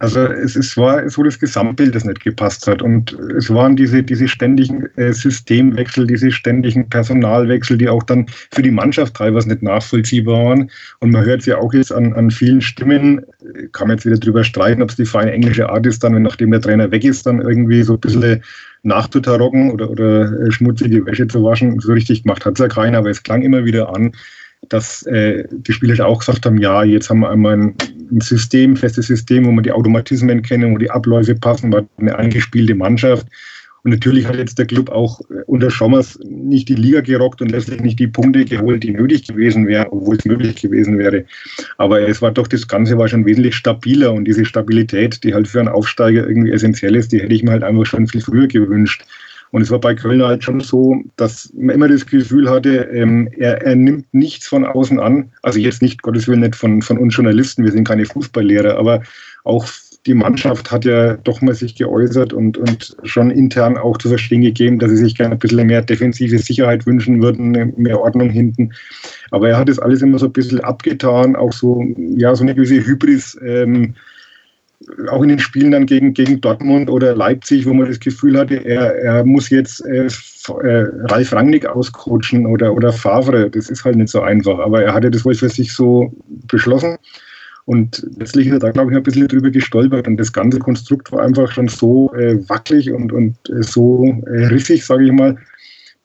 [0.00, 2.82] also es, es war so das Gesamtbild, das nicht gepasst hat.
[2.82, 8.62] Und es waren diese, diese ständigen äh, Systemwechsel, diese ständigen Personalwechsel, die auch dann für
[8.62, 10.70] die Mannschaft teilweise nicht nachvollziehbar waren.
[11.00, 13.24] Und man hört es ja auch jetzt an, an vielen Stimmen,
[13.72, 16.22] kann man jetzt wieder drüber streiten, ob es die feine englische Art ist, dann, wenn
[16.22, 18.42] nachdem der Trainer weg ist, dann irgendwie so ein bisschen
[18.82, 21.78] nachzutarocken oder, oder äh, schmutzige Wäsche zu waschen.
[21.78, 24.12] So richtig gemacht hat es ja keiner, aber es klang immer wieder an,
[24.68, 27.74] dass äh, die Spieler auch gesagt haben, ja, jetzt haben wir einmal ein,
[28.10, 32.16] ein System, festes System, wo wir die Automatismen kennen, wo die Abläufe passen, war eine
[32.16, 33.26] eingespielte Mannschaft.
[33.86, 37.52] Und natürlich hat jetzt der Club auch äh, unter Schommers nicht die Liga gerockt und
[37.52, 41.24] letztlich nicht die Punkte geholt, die nötig gewesen wären, obwohl es möglich gewesen wäre.
[41.78, 45.46] Aber es war doch, das Ganze war schon wesentlich stabiler und diese Stabilität, die halt
[45.46, 48.48] für einen Aufsteiger irgendwie essentiell ist, die hätte ich mir halt einfach schon viel früher
[48.48, 49.04] gewünscht.
[49.56, 53.26] Und es war bei Köln halt schon so, dass man immer das Gefühl hatte, ähm,
[53.38, 55.30] er, er, nimmt nichts von außen an.
[55.40, 59.02] Also jetzt nicht, Gottes Willen, nicht von, von uns Journalisten, wir sind keine Fußballlehrer, aber
[59.44, 59.66] auch
[60.04, 64.42] die Mannschaft hat ja doch mal sich geäußert und, und schon intern auch zu verstehen
[64.42, 68.72] gegeben, dass sie sich gerne ein bisschen mehr defensive Sicherheit wünschen würden, mehr Ordnung hinten.
[69.30, 72.54] Aber er hat das alles immer so ein bisschen abgetan, auch so, ja, so eine
[72.54, 73.38] gewisse Hybris.
[73.42, 73.94] Ähm,
[75.08, 78.56] auch in den Spielen dann gegen, gegen Dortmund oder Leipzig, wo man das Gefühl hatte,
[78.56, 83.50] er, er muss jetzt äh, äh, Ralf Rangnick auscoachen oder, oder Favre.
[83.50, 84.58] Das ist halt nicht so einfach.
[84.58, 86.12] Aber er hatte das wohl für sich so
[86.46, 86.96] beschlossen.
[87.64, 90.06] Und letztlich ist er da, glaube ich, ein bisschen drüber gestolpert.
[90.06, 94.46] Und das ganze Konstrukt war einfach schon so äh, wackelig und, und äh, so äh,
[94.46, 95.36] rissig, sage ich mal,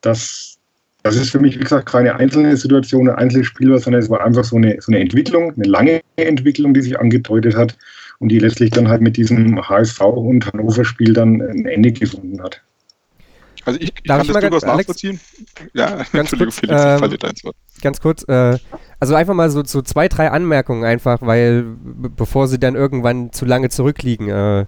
[0.01, 0.57] dass
[1.03, 4.09] das ist für mich, wie gesagt, keine einzelne Situation, ein einzelnes Spiel war, sondern es
[4.09, 7.76] war einfach so eine, so eine Entwicklung, eine lange Entwicklung, die sich angedeutet hat
[8.22, 12.61] und die letztlich dann halt mit diesem HSV und Hannover-Spiel dann ein Ende gefunden hat.
[13.65, 15.19] Also ich, ich kann ich das durchaus nachvollziehen.
[15.74, 17.17] Ja, ganz kurz, Felix, ähm,
[17.82, 18.57] ganz kurz, äh,
[18.99, 23.45] also einfach mal so, so zwei, drei Anmerkungen einfach, weil bevor sie dann irgendwann zu
[23.45, 24.30] lange zurückliegen.
[24.30, 24.65] Äh,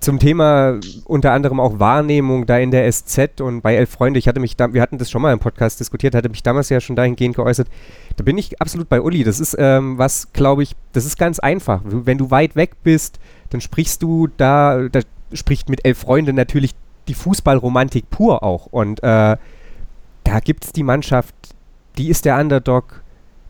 [0.00, 4.28] zum Thema unter anderem auch Wahrnehmung da in der SZ und bei Elf Freunde, ich
[4.28, 6.80] hatte mich da, wir hatten das schon mal im Podcast diskutiert, hatte mich damals ja
[6.80, 7.68] schon dahingehend geäußert.
[8.16, 9.24] Da bin ich absolut bei Uli.
[9.24, 11.80] Das ist ähm, was, glaube ich, das ist ganz einfach.
[11.84, 13.18] Wenn du weit weg bist,
[13.50, 15.00] dann sprichst du da, da
[15.32, 16.74] spricht mit Elf Freunde natürlich
[17.08, 18.66] die Fußballromantik pur auch.
[18.66, 19.36] Und äh,
[20.24, 21.34] da gibt es die Mannschaft,
[21.96, 23.02] die ist der Underdog,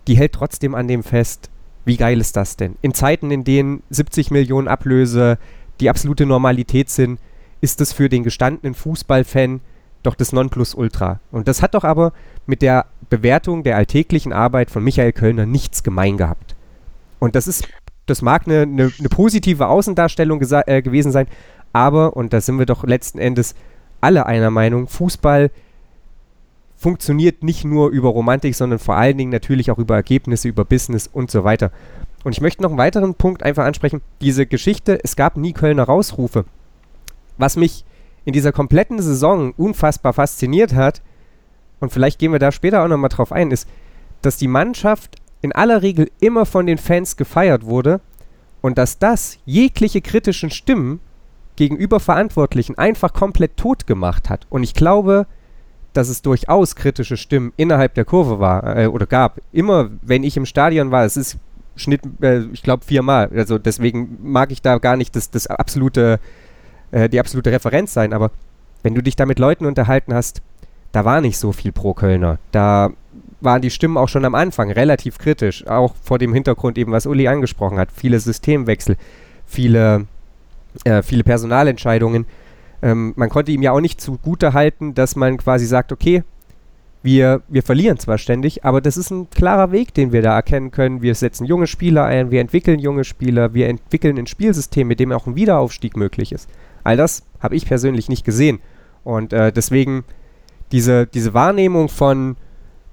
[0.07, 1.51] die hält trotzdem an dem fest.
[1.85, 2.77] Wie geil ist das denn?
[2.83, 5.39] In Zeiten, in denen 70 Millionen Ablöse
[5.81, 7.19] die absolute Normalität sind,
[7.61, 9.61] ist es für den gestandenen Fußballfan
[10.03, 11.21] doch das Nonplusultra.
[11.33, 12.13] Und das hat doch aber
[12.47, 16.55] mit der Bewertung der alltäglichen Arbeit von Michael Kölner nichts gemein gehabt.
[17.19, 17.69] Und das ist,
[18.07, 21.27] das mag eine, eine, eine positive Außendarstellung äh, gewesen sein,
[21.73, 23.55] aber, und da sind wir doch letzten Endes
[24.01, 25.51] alle einer Meinung, Fußball
[26.77, 31.09] funktioniert nicht nur über Romantik, sondern vor allen Dingen natürlich auch über Ergebnisse, über Business
[31.13, 31.73] und so weiter.
[32.25, 34.03] Und ich möchte noch einen weiteren Punkt einfach ansprechen.
[34.21, 36.45] Diese Geschichte, es gab nie Kölner Rausrufe.
[37.37, 37.85] Was mich
[38.25, 41.01] in dieser kompletten Saison unfassbar fasziniert hat,
[41.81, 43.69] und vielleicht gehen wir da später auch nochmal drauf ein, ist,
[44.23, 48.01] dass die Mannschaft in aller Regel immer von den Fans gefeiert wurde
[48.61, 51.01] und dass das jegliche kritischen Stimmen
[51.57, 54.47] gegenüber Verantwortlichen einfach komplett tot gemacht hat.
[54.51, 55.27] Und ich glaube,
[55.93, 59.41] dass es durchaus kritische Stimmen innerhalb der Kurve war äh, oder gab.
[59.53, 61.39] Immer, wenn ich im Stadion war, es ist
[61.79, 63.31] Schnitt, äh, ich glaube viermal.
[63.35, 66.21] Also deswegen mag ich da gar nicht das, das absolute,
[66.91, 68.13] äh, die absolute Referenz sein.
[68.13, 68.31] Aber
[68.83, 70.43] wenn du dich da mit Leuten unterhalten hast,
[70.93, 72.39] da war nicht so viel pro Kölner.
[72.53, 72.91] Da
[73.41, 77.07] waren die Stimmen auch schon am Anfang relativ kritisch, auch vor dem Hintergrund eben, was
[77.07, 77.91] Uli angesprochen hat.
[77.93, 78.97] Viele Systemwechsel,
[79.47, 80.07] viele,
[80.85, 82.27] äh, viele Personalentscheidungen.
[82.83, 86.25] Ähm, man konnte ihm ja auch nicht zugute halten, dass man quasi sagt, okay,
[87.09, 90.71] wir, wir verlieren zwar ständig, aber das ist ein klarer Weg, den wir da erkennen
[90.71, 91.01] können.
[91.01, 95.13] Wir setzen junge Spieler ein, wir entwickeln junge Spieler, wir entwickeln ein Spielsystem, mit dem
[95.13, 96.51] auch ein Wiederaufstieg möglich ist.
[96.85, 98.61] All das habe ich persönlich nicht gesehen.
[99.05, 100.05] Und äh, deswegen
[100.71, 102.37] diese, diese Wahrnehmung von,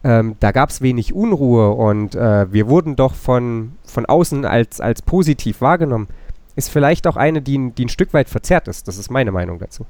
[0.06, 4.80] ähm, da gab es wenig Unruhe und äh, wir wurden doch von, von außen als,
[4.80, 6.08] als positiv wahrgenommen,
[6.56, 8.88] ist vielleicht auch eine, die, die ein Stück weit verzerrt ist.
[8.88, 9.86] Das ist meine Meinung dazu.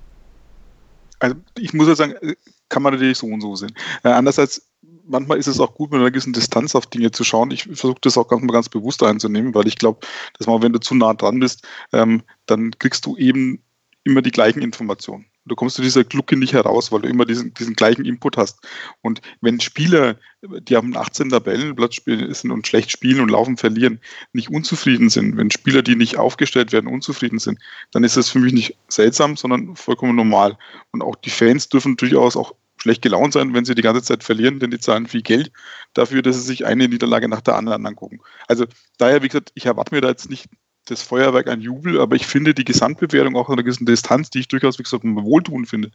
[1.20, 2.34] Also ich muss ja sagen, äh,
[2.70, 3.74] kann man natürlich so und so sehen.
[4.04, 4.70] Äh, andererseits,
[5.08, 7.52] manchmal ist es auch gut, mit einer gewissen Distanz auf Dinge zu schauen.
[7.52, 10.06] Ich versuche das auch ganz, ganz bewusst einzunehmen, weil ich glaube,
[10.38, 13.62] dass man, wenn du zu nah dran bist, ähm, dann kriegst du eben
[14.04, 15.26] immer die gleichen Informationen.
[15.48, 18.60] Du kommst zu dieser Glucke nicht heraus, weil du immer diesen, diesen gleichen Input hast.
[19.02, 21.30] Und wenn Spieler, die am 18.
[21.30, 24.00] Tabellenplatz sind und schlecht spielen und laufen verlieren,
[24.34, 27.60] nicht unzufrieden sind, wenn Spieler, die nicht aufgestellt werden, unzufrieden sind,
[27.92, 30.58] dann ist das für mich nicht seltsam, sondern vollkommen normal.
[30.92, 34.24] Und auch die Fans dürfen durchaus auch schlecht gelaunt sein, wenn sie die ganze Zeit
[34.24, 35.52] verlieren, denn die zahlen viel Geld
[35.94, 38.20] dafür, dass sie sich eine Niederlage nach der anderen angucken.
[38.48, 38.66] Also
[38.98, 40.50] daher, wie gesagt, ich erwarte mir da jetzt nicht
[40.86, 44.40] das Feuerwerk ein Jubel, aber ich finde die Gesamtbewertung auch an einer gewissen Distanz, die
[44.40, 45.92] ich durchaus, wie gesagt, wohltun finde,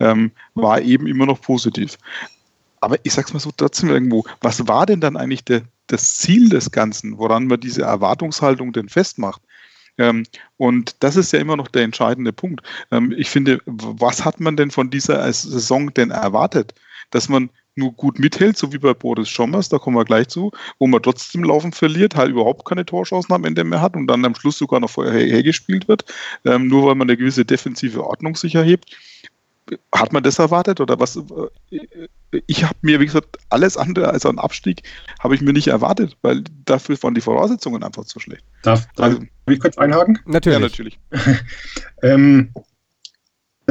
[0.00, 1.98] ähm, war eben immer noch positiv.
[2.80, 6.48] Aber ich sag's mal so trotzdem irgendwo, was war denn dann eigentlich der, das Ziel
[6.48, 9.40] des Ganzen, woran man diese Erwartungshaltung denn festmacht?
[9.98, 10.24] Ähm,
[10.56, 12.62] und das ist ja immer noch der entscheidende Punkt.
[12.90, 16.74] Ähm, ich finde, was hat man denn von dieser Saison denn erwartet?
[17.10, 20.52] Dass man nur gut mithält, so wie bei Boris Schommers, da kommen wir gleich zu,
[20.78, 24.24] wo man trotzdem Laufen verliert, halt überhaupt keine Torchancen am Ende mehr hat und dann
[24.24, 26.04] am Schluss sogar noch vorher hergespielt wird,
[26.44, 28.96] ähm, nur weil man eine gewisse defensive Ordnung sich erhebt.
[29.94, 31.16] Hat man das erwartet oder was?
[31.16, 34.82] Äh, ich habe mir, wie gesagt, alles andere als einen Abstieg
[35.20, 38.44] habe ich mir nicht erwartet, weil dafür waren die Voraussetzungen einfach zu schlecht.
[38.62, 40.18] Darf, darf also, ich kurz einhaken?
[40.26, 40.58] Natürlich.
[40.58, 40.98] Ja, natürlich.
[42.02, 42.52] ähm,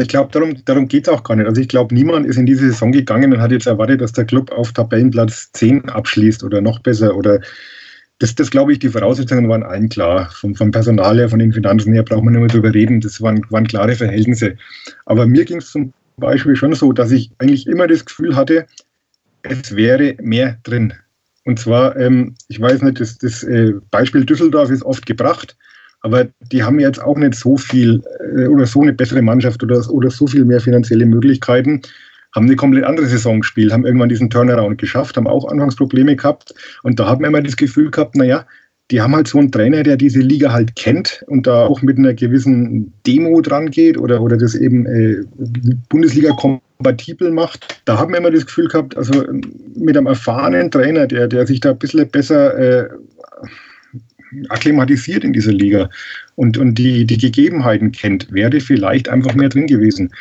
[0.01, 1.47] ich glaube, darum, darum geht es auch gar nicht.
[1.47, 4.25] Also ich glaube, niemand ist in diese Saison gegangen und hat jetzt erwartet, dass der
[4.25, 7.15] Club auf Tabellenplatz 10 abschließt oder noch besser.
[7.15, 7.41] Oder
[8.19, 10.29] das, das glaube ich, die Voraussetzungen waren allen klar.
[10.31, 13.01] Vom, vom Personal her, von den Finanzen her braucht man nicht mehr drüber reden.
[13.01, 14.55] Das waren, waren klare Verhältnisse.
[15.05, 18.67] Aber mir ging es zum Beispiel schon so, dass ich eigentlich immer das Gefühl hatte,
[19.43, 20.93] es wäre mehr drin.
[21.45, 25.57] Und zwar, ähm, ich weiß nicht, das, das äh, Beispiel Düsseldorf ist oft gebracht.
[26.01, 28.01] Aber die haben jetzt auch nicht so viel
[28.35, 31.81] äh, oder so eine bessere Mannschaft oder, oder so viel mehr finanzielle Möglichkeiten,
[32.33, 36.53] haben eine komplett andere Saison gespielt, haben irgendwann diesen Turnaround geschafft, haben auch Anfangsprobleme gehabt.
[36.83, 38.45] Und da hat man immer das Gefühl gehabt, naja,
[38.89, 41.97] die haben halt so einen Trainer, der diese Liga halt kennt und da auch mit
[41.97, 45.23] einer gewissen Demo dran geht oder, oder das eben äh,
[45.89, 47.81] Bundesliga kompatibel macht.
[47.85, 49.23] Da haben wir immer das Gefühl gehabt, also
[49.75, 52.89] mit einem erfahrenen Trainer, der, der sich da ein bisschen besser äh,
[54.49, 55.89] akklimatisiert in dieser Liga
[56.35, 60.11] und, und die, die Gegebenheiten kennt, wäre vielleicht einfach mehr drin gewesen.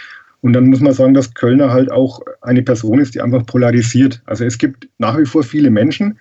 [0.42, 4.22] Und dann muss man sagen, dass Kölner halt auch eine Person ist, die einfach polarisiert.
[4.24, 6.18] Also es gibt nach wie vor viele Menschen,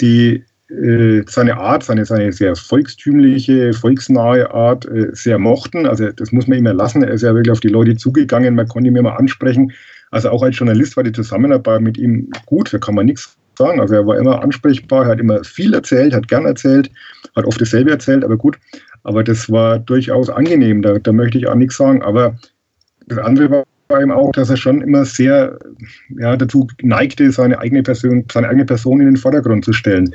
[0.00, 5.86] die äh, seine Art, seine, seine sehr volkstümliche, volksnahe Art äh, sehr mochten.
[5.86, 7.02] Also das muss man ihm erlassen.
[7.02, 9.72] Er ist ja wirklich auf die Leute zugegangen, man konnte ihn immer ansprechen.
[10.10, 13.80] Also auch als Journalist war die Zusammenarbeit mit ihm gut, da kann man nichts sagen.
[13.80, 16.90] Also er war immer ansprechbar, er hat immer viel erzählt, hat gern erzählt,
[17.36, 18.58] hat oft dasselbe erzählt, aber gut.
[19.02, 22.02] Aber das war durchaus angenehm, da, da möchte ich auch nichts sagen.
[22.02, 22.36] Aber
[23.06, 25.58] das andere war bei ihm auch, dass er schon immer sehr
[26.18, 30.14] ja, dazu neigte, seine eigene Person, seine eigene Person in den Vordergrund zu stellen.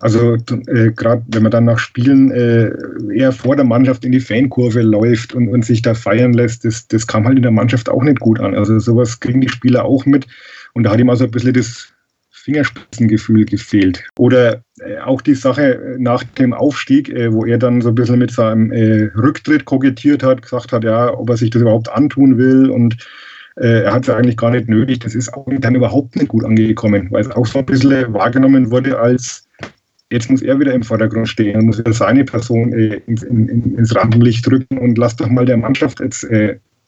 [0.00, 0.34] Also
[0.68, 2.72] äh, gerade wenn man dann nach Spielen äh,
[3.14, 6.88] eher vor der Mannschaft in die Fankurve läuft und, und sich da feiern lässt, das,
[6.88, 8.54] das kam halt in der Mannschaft auch nicht gut an.
[8.54, 10.26] Also sowas kriegen die Spieler auch mit.
[10.72, 11.92] Und da hat ihm also ein bisschen das,
[12.42, 14.02] Fingerspitzengefühl gefehlt.
[14.18, 17.94] Oder äh, auch die Sache äh, nach dem Aufstieg, äh, wo er dann so ein
[17.94, 18.70] bisschen mit seinem
[19.16, 22.96] Rücktritt kokettiert hat, gesagt hat, ja, ob er sich das überhaupt antun will und
[23.56, 25.00] er hat es eigentlich gar nicht nötig.
[25.00, 28.70] Das ist auch dann überhaupt nicht gut angekommen, weil es auch so ein bisschen wahrgenommen
[28.70, 29.46] wurde als
[30.08, 34.46] jetzt muss er wieder im Vordergrund stehen, muss er seine Person ins, in, ins Rampenlicht
[34.46, 36.26] drücken und lass doch mal der Mannschaft jetzt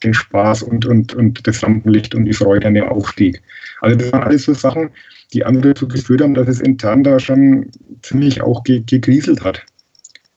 [0.02, 3.42] den Spaß und, und, und das Rampenlicht und die Freude an dem Aufstieg.
[3.80, 4.90] Also das waren alles so Sachen,
[5.32, 7.70] die andere dazu geführt haben, dass es intern da schon
[8.02, 9.64] ziemlich auch gegrieselt hat.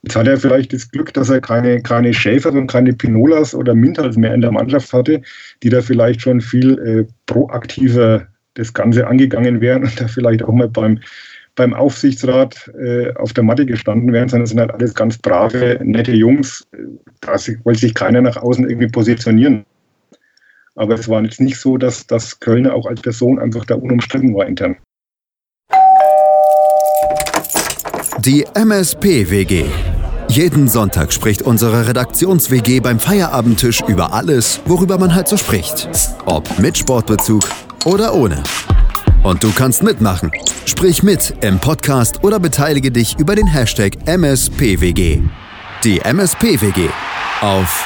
[0.04, 3.74] Jetzt hat er vielleicht das Glück, dass er keine, keine Schäfer und keine Pinolas oder
[3.74, 5.22] Mintals mehr in der Mannschaft hatte,
[5.64, 10.54] die da vielleicht schon viel äh, proaktiver das Ganze angegangen wären und da vielleicht auch
[10.54, 11.00] mal beim,
[11.56, 15.80] beim Aufsichtsrat äh, auf der Matte gestanden wären, sondern es sind halt alles ganz brave,
[15.84, 16.68] nette Jungs.
[17.22, 19.66] Da wollte sich keiner nach außen irgendwie positionieren.
[20.78, 24.36] Aber es war jetzt nicht so, dass, dass Kölner auch als Person einfach da unumstritten
[24.36, 24.78] war intern.
[28.20, 29.66] Die MSP-WG.
[30.28, 35.88] Jeden Sonntag spricht unsere Redaktions-WG beim Feierabendtisch über alles, worüber man halt so spricht.
[36.26, 37.44] Ob mit Sportbezug
[37.86, 38.42] oder ohne.
[39.24, 40.32] Und du kannst mitmachen.
[40.66, 45.22] Sprich mit im Podcast oder beteilige dich über den Hashtag MSPWG.
[45.84, 46.90] Die MSPWG
[47.42, 47.86] auf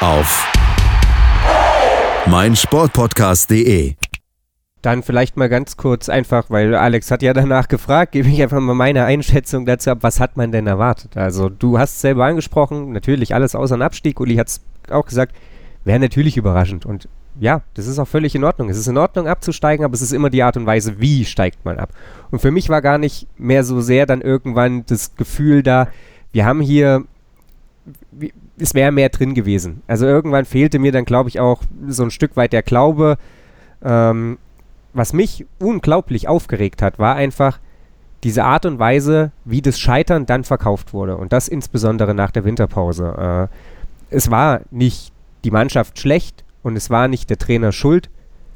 [0.00, 0.46] auf
[2.26, 3.94] meinsportpodcast.de
[4.82, 8.60] dann vielleicht mal ganz kurz einfach, weil Alex hat ja danach gefragt, gebe ich einfach
[8.60, 11.16] mal meine Einschätzung dazu ab, was hat man denn erwartet?
[11.16, 15.34] Also du hast selber angesprochen, natürlich alles außer einem Abstieg, Uli hat es auch gesagt,
[15.84, 17.08] wäre natürlich überraschend und
[17.40, 18.70] ja, das ist auch völlig in Ordnung.
[18.70, 21.64] Es ist in Ordnung abzusteigen, aber es ist immer die Art und Weise, wie steigt
[21.66, 21.90] man ab.
[22.30, 25.88] Und für mich war gar nicht mehr so sehr dann irgendwann das Gefühl da,
[26.32, 27.04] wir haben hier,
[28.58, 29.82] es wäre mehr drin gewesen.
[29.86, 33.18] Also irgendwann fehlte mir dann, glaube ich, auch so ein Stück weit der Glaube,
[33.84, 34.38] ähm,
[34.92, 37.58] was mich unglaublich aufgeregt hat, war einfach
[38.24, 41.16] diese Art und Weise, wie das Scheitern dann verkauft wurde.
[41.16, 43.48] Und das insbesondere nach der Winterpause.
[43.50, 45.12] Äh, es war nicht
[45.44, 48.10] die Mannschaft schlecht und es war nicht der Trainer schuld,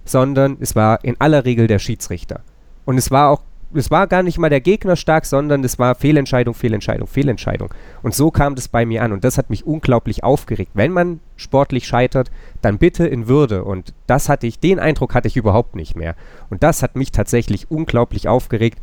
[0.04, 2.40] sondern es war in aller Regel der Schiedsrichter.
[2.84, 3.42] Und es war auch
[3.72, 7.72] es war gar nicht mal der Gegner stark, sondern es war Fehlentscheidung, Fehlentscheidung, Fehlentscheidung.
[8.02, 10.72] Und so kam das bei mir an und das hat mich unglaublich aufgeregt.
[10.74, 12.30] Wenn man sportlich scheitert,
[12.62, 13.64] dann bitte in Würde.
[13.64, 16.16] Und das hatte ich, den Eindruck hatte ich überhaupt nicht mehr.
[16.50, 18.78] Und das hat mich tatsächlich unglaublich aufgeregt,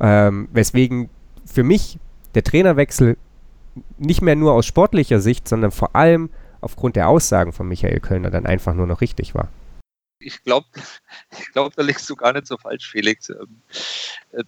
[0.00, 1.08] ähm, weswegen
[1.44, 1.98] für mich
[2.34, 3.16] der Trainerwechsel
[3.98, 6.30] nicht mehr nur aus sportlicher Sicht, sondern vor allem
[6.60, 9.48] aufgrund der Aussagen von Michael Kölner dann einfach nur noch richtig war
[10.22, 10.66] ich glaube,
[11.38, 13.28] ich glaub, da liegst du gar nicht so falsch, Felix.
[13.28, 13.62] Ähm,
[14.32, 14.44] äh,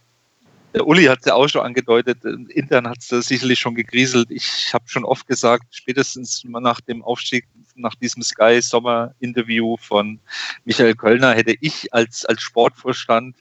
[0.75, 3.75] der Uli hat es ja auch schon angedeutet, äh, intern hat es da sicherlich schon
[3.75, 4.31] gegrieselt.
[4.31, 7.47] Ich habe schon oft gesagt, spätestens nach dem Aufstieg,
[7.77, 10.19] nach diesem Sky-Sommer-Interview von
[10.65, 13.37] Michael Kölner, hätte ich als, als Sportvorstand,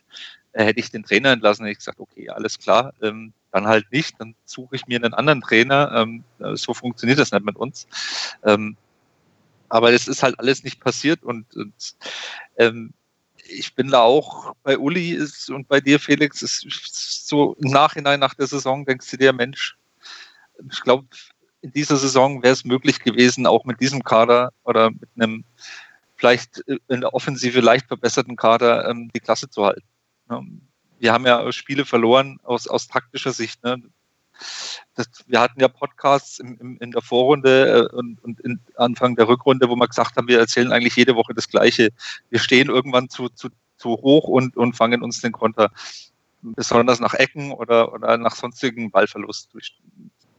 [0.52, 3.90] äh, hätte ich den Trainer entlassen, hätte ich gesagt, okay, alles klar, ähm, dann halt
[3.92, 5.92] nicht, dann suche ich mir einen anderen Trainer.
[5.94, 6.24] Ähm,
[6.54, 7.86] so funktioniert das nicht mit uns.
[9.68, 11.74] Aber es ist halt alles nicht passiert und, und
[12.56, 12.92] ähm,
[13.48, 18.20] ich bin da auch bei Uli ist, und bei dir, Felix, ist so im Nachhinein
[18.20, 19.76] nach der Saison denkst du dir, Mensch,
[20.70, 21.06] ich glaube,
[21.60, 25.44] in dieser Saison wäre es möglich gewesen, auch mit diesem Kader oder mit einem
[26.16, 26.58] vielleicht
[26.88, 29.82] in der Offensive leicht verbesserten Kader ähm, die Klasse zu halten.
[30.98, 33.62] Wir haben ja Spiele verloren aus, aus taktischer Sicht.
[33.62, 33.82] Ne?
[34.94, 39.28] Das, wir hatten ja Podcasts im, im, in der Vorrunde äh, und, und Anfang der
[39.28, 41.90] Rückrunde, wo wir gesagt haben, wir erzählen eigentlich jede Woche das Gleiche.
[42.30, 45.70] Wir stehen irgendwann zu, zu, zu hoch und, und fangen uns den Konter,
[46.42, 49.50] besonders nach Ecken oder, oder nach sonstigen Ballverlust.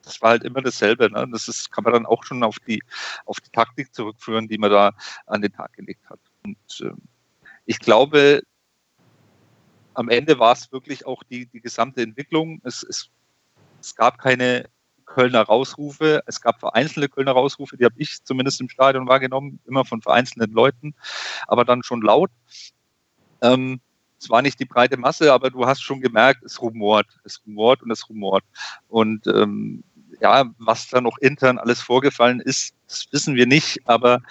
[0.03, 1.11] Das war halt immer dasselbe.
[1.11, 1.27] Ne?
[1.31, 2.81] Das ist, kann man dann auch schon auf die,
[3.25, 4.91] auf die Taktik zurückführen, die man da
[5.25, 6.19] an den Tag gelegt hat.
[6.43, 6.91] Und äh,
[7.65, 8.43] ich glaube,
[9.95, 12.61] am Ende war es wirklich auch die, die gesamte Entwicklung.
[12.63, 13.09] Es, es
[13.85, 14.65] es gab keine
[15.05, 16.23] Kölner Rausrufe.
[16.25, 20.53] Es gab vereinzelte Kölner Rausrufe, die habe ich zumindest im Stadion wahrgenommen, immer von vereinzelten
[20.53, 20.95] Leuten,
[21.47, 22.31] aber dann schon laut.
[23.41, 23.79] Ähm,
[24.19, 27.83] es war nicht die breite Masse, aber du hast schon gemerkt, es rumort, es rumort
[27.83, 28.43] und es rumort.
[28.87, 29.83] Und ähm,
[30.19, 34.21] ja, was da noch intern alles vorgefallen ist, das wissen wir nicht, aber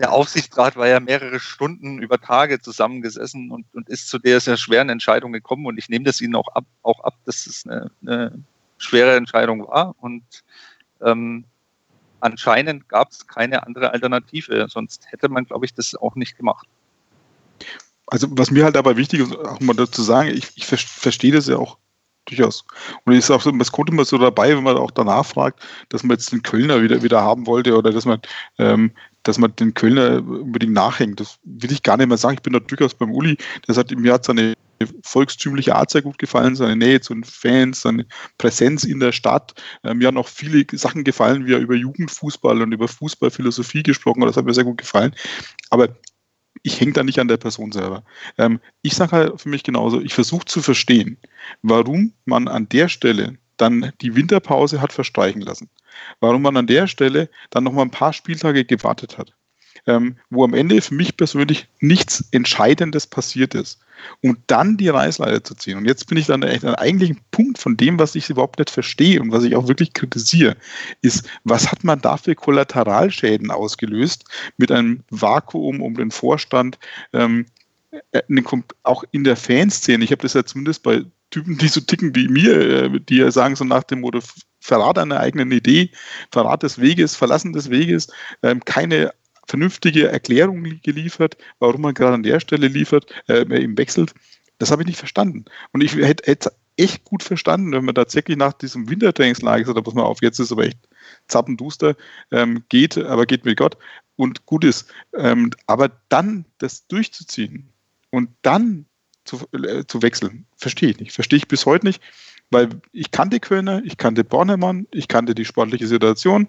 [0.00, 4.56] der Aufsichtsrat war ja mehrere Stunden über Tage zusammengesessen und, und ist zu der sehr
[4.56, 5.66] schweren Entscheidung gekommen.
[5.66, 8.42] Und ich nehme das Ihnen auch ab, auch ab dass es eine, eine
[8.78, 9.94] schwere Entscheidung war.
[10.00, 10.24] Und
[11.00, 11.44] ähm,
[12.20, 14.66] anscheinend gab es keine andere Alternative.
[14.68, 16.66] Sonst hätte man, glaube ich, das auch nicht gemacht.
[18.06, 21.46] Also was mir halt dabei wichtig ist, auch mal dazu sagen, ich, ich verstehe das
[21.46, 21.78] ja auch
[22.26, 22.64] durchaus.
[23.04, 26.02] Und ist auch so, man kommt immer so dabei, wenn man auch danach fragt, dass
[26.02, 28.20] man jetzt den Kölner wieder, wieder haben wollte oder dass man,
[28.58, 28.92] ähm,
[29.24, 31.20] dass man den Kölner unbedingt nachhängt.
[31.20, 32.36] Das will ich gar nicht mehr sagen.
[32.36, 33.36] Ich bin da durchaus beim Uli.
[33.66, 34.54] Der sagt, mir hat seine
[35.02, 38.06] volkstümliche Art sehr gut gefallen, seine Nähe zu den Fans, seine
[38.38, 39.54] Präsenz in der Stadt.
[39.82, 44.22] Ähm, mir haben auch viele Sachen gefallen, wie er über Jugendfußball und über Fußballphilosophie gesprochen
[44.22, 44.28] hat.
[44.28, 45.14] Das hat mir sehr gut gefallen.
[45.70, 45.96] Aber
[46.62, 48.04] ich hänge da nicht an der Person selber.
[48.38, 51.18] Ähm, ich sage halt für mich genauso, ich versuche zu verstehen,
[51.62, 55.68] warum man an der Stelle dann die Winterpause hat verstreichen lassen.
[56.20, 59.32] Warum man an der Stelle dann noch mal ein paar Spieltage gewartet hat.
[59.86, 63.84] Ähm, wo am Ende für mich persönlich nichts Entscheidendes passiert ist
[64.22, 65.78] um dann die Reißleiter zu ziehen.
[65.78, 68.70] Und jetzt bin ich dann echt an eigentlichen Punkt von dem, was ich überhaupt nicht
[68.70, 70.56] verstehe und was ich auch wirklich kritisiere,
[71.02, 74.24] ist, was hat man da für Kollateralschäden ausgelöst
[74.56, 76.78] mit einem Vakuum um den Vorstand,
[77.12, 77.46] ähm,
[78.12, 78.22] äh,
[78.82, 80.04] auch in der Fanszene.
[80.04, 83.30] Ich habe das ja zumindest bei Typen, die so ticken wie mir, äh, die ja
[83.32, 84.20] sagen so nach dem Motto,
[84.60, 85.90] Verrat einer eigenen Idee,
[86.30, 88.06] Verrat des Weges, Verlassen des Weges,
[88.44, 89.12] ähm, keine
[89.48, 94.14] vernünftige Erklärung geliefert, warum man gerade an der Stelle liefert, äh, eben wechselt.
[94.58, 95.44] Das habe ich nicht verstanden.
[95.72, 99.94] Und ich hätte, hätte echt gut verstanden, wenn man tatsächlich nach diesem Wintertrainingslager hat, pass
[99.94, 100.78] mal auf, jetzt ist aber echt
[101.26, 101.96] zappenduster,
[102.30, 103.76] ähm, geht, aber geht mit Gott
[104.14, 104.88] und gut ist.
[105.16, 107.70] Ähm, aber dann das durchzuziehen
[108.10, 108.86] und dann
[109.24, 111.12] zu, äh, zu wechseln, verstehe ich nicht.
[111.12, 112.02] Verstehe ich bis heute nicht,
[112.50, 116.46] weil ich kannte Kölner, ich kannte Bornemann, ich kannte die sportliche Situation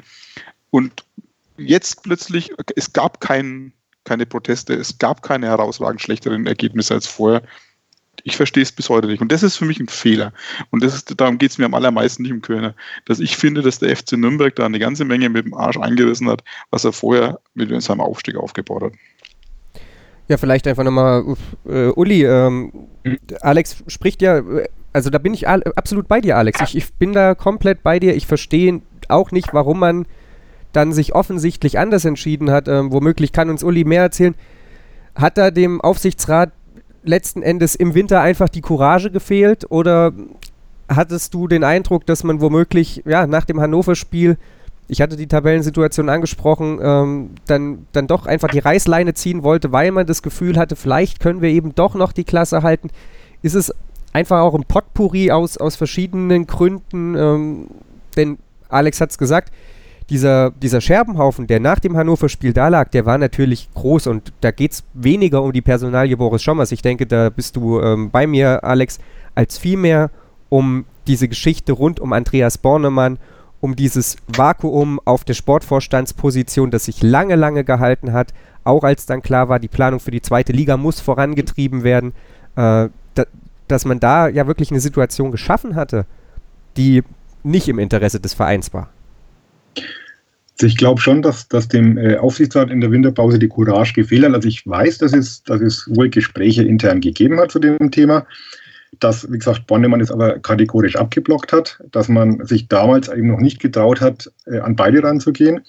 [0.69, 1.05] und
[1.57, 3.73] jetzt plötzlich, es gab kein,
[4.03, 7.43] keine Proteste, es gab keine herausragend schlechteren Ergebnisse als vorher.
[8.23, 9.21] Ich verstehe es bis heute nicht.
[9.21, 10.33] Und das ist für mich ein Fehler.
[10.71, 12.73] Und das ist, darum geht es mir am allermeisten nicht um Kölner.
[13.05, 16.29] Dass ich finde, dass der FC Nürnberg da eine ganze Menge mit dem Arsch eingerissen
[16.29, 18.93] hat, was er vorher mit seinem Aufstieg aufgebaut hat.
[20.27, 21.23] Ja, vielleicht einfach nochmal,
[21.67, 22.71] äh, Uli, ähm,
[23.03, 23.17] mhm.
[23.41, 24.41] Alex spricht ja,
[24.91, 26.61] also da bin ich absolut bei dir, Alex.
[26.61, 28.15] Ich, ich bin da komplett bei dir.
[28.15, 30.05] Ich verstehe auch nicht, warum man
[30.71, 34.35] dann sich offensichtlich anders entschieden hat, ähm, womöglich kann uns Uli mehr erzählen,
[35.15, 36.51] hat da dem Aufsichtsrat
[37.03, 40.11] letzten Endes im Winter einfach die Courage gefehlt oder
[40.89, 44.37] hattest du den Eindruck, dass man womöglich ja, nach dem Hannover-Spiel,
[44.87, 49.91] ich hatte die Tabellensituation angesprochen, ähm, dann, dann doch einfach die Reißleine ziehen wollte, weil
[49.91, 52.89] man das Gefühl hatte, vielleicht können wir eben doch noch die Klasse halten.
[53.41, 53.73] Ist es
[54.13, 57.15] einfach auch ein Potpourri aus, aus verschiedenen Gründen?
[57.15, 57.67] Ähm,
[58.15, 58.37] denn
[58.69, 59.51] Alex hat es gesagt,
[60.09, 64.51] dieser, dieser Scherbenhaufen, der nach dem Hannover-Spiel da lag, der war natürlich groß und da
[64.51, 66.71] geht es weniger um die Personalie Boris Schommers.
[66.71, 68.99] Ich denke, da bist du ähm, bei mir, Alex,
[69.33, 70.11] als vielmehr
[70.49, 73.17] um diese Geschichte rund um Andreas Bornemann,
[73.61, 78.33] um dieses Vakuum auf der Sportvorstandsposition, das sich lange, lange gehalten hat,
[78.63, 82.13] auch als dann klar war, die Planung für die zweite Liga muss vorangetrieben werden,
[82.55, 83.25] äh, da,
[83.67, 86.05] dass man da ja wirklich eine Situation geschaffen hatte,
[86.77, 87.03] die
[87.43, 88.89] nicht im Interesse des Vereins war.
[90.57, 94.25] Also ich glaube schon, dass, dass dem äh, Aufsichtsrat in der Winterpause die Courage gefehlt
[94.25, 94.33] hat.
[94.33, 98.25] Also ich weiß, dass es, dass es wohl Gespräche intern gegeben hat zu dem Thema,
[98.99, 103.39] dass, wie gesagt, Bonnemann es aber kategorisch abgeblockt hat, dass man sich damals eben noch
[103.39, 105.61] nicht getraut hat, äh, an beide ranzugehen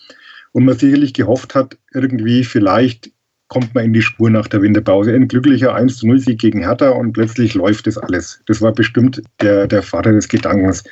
[0.53, 3.11] und man sicherlich gehofft hat, irgendwie vielleicht
[3.49, 5.15] kommt man in die Spur nach der Winterpause.
[5.15, 8.41] Ein glücklicher 1 0 Sieg gegen Hertha und plötzlich läuft das alles.
[8.47, 10.83] Das war bestimmt der, der Vater des Gedankens.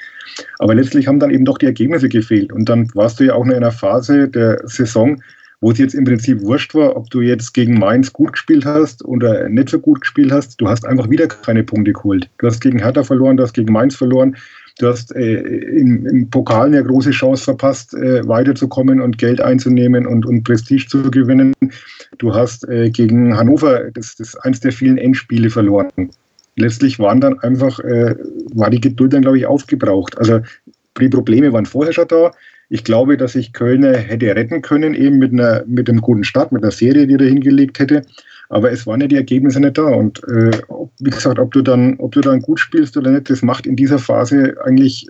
[0.59, 2.53] Aber letztlich haben dann eben doch die Ergebnisse gefehlt.
[2.53, 5.21] Und dann warst du ja auch in einer Phase der Saison,
[5.65, 9.03] wo es jetzt im Prinzip wurscht war, ob du jetzt gegen Mainz gut gespielt hast
[9.03, 10.61] oder nicht so gut gespielt hast.
[10.61, 12.29] Du hast einfach wieder keine Punkte geholt.
[12.37, 14.37] Du hast gegen Hertha verloren, du hast gegen Mainz verloren.
[14.79, 20.07] Du hast äh, im, im, Pokal eine große Chance verpasst, äh, weiterzukommen und Geld einzunehmen
[20.07, 21.55] und, und Prestige zu gewinnen.
[22.19, 26.11] Du hast äh, gegen Hannover das, das eins der vielen Endspiele verloren.
[26.57, 28.15] Letztlich waren dann einfach, äh,
[28.53, 30.19] war die Geduld dann, glaube ich, aufgebraucht.
[30.19, 30.41] Also
[31.01, 32.33] die Probleme waren vorher schon da.
[32.75, 36.51] Ich glaube, dass sich Kölner hätte retten können, eben mit, einer, mit einem guten Start,
[36.51, 38.03] mit einer Serie, die er hingelegt hätte.
[38.49, 39.85] Aber es waren ja die Ergebnisse nicht da.
[39.85, 40.51] Und äh,
[40.99, 43.77] wie gesagt, ob du, dann, ob du dann gut spielst oder nicht, das macht in
[43.77, 45.07] dieser Phase eigentlich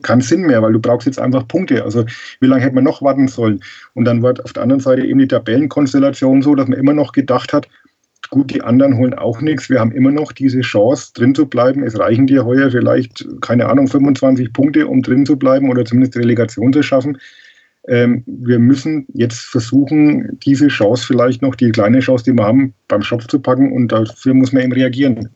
[0.00, 1.84] keinen Sinn mehr, weil du brauchst jetzt einfach Punkte.
[1.84, 2.06] Also
[2.40, 3.60] wie lange hätte man noch warten sollen?
[3.92, 7.12] Und dann war auf der anderen Seite eben die Tabellenkonstellation so, dass man immer noch
[7.12, 7.68] gedacht hat,
[8.30, 9.68] gut, die anderen holen auch nichts.
[9.68, 11.82] Wir haben immer noch diese Chance, drin zu bleiben.
[11.82, 16.16] Es reichen dir heuer vielleicht, keine Ahnung, 25 Punkte, um drin zu bleiben oder zumindest
[16.16, 17.18] Relegation zu schaffen.
[17.88, 22.74] Ähm, wir müssen jetzt versuchen, diese Chance vielleicht noch, die kleine Chance, die wir haben,
[22.88, 25.30] beim Schopf zu packen und dafür muss man eben reagieren.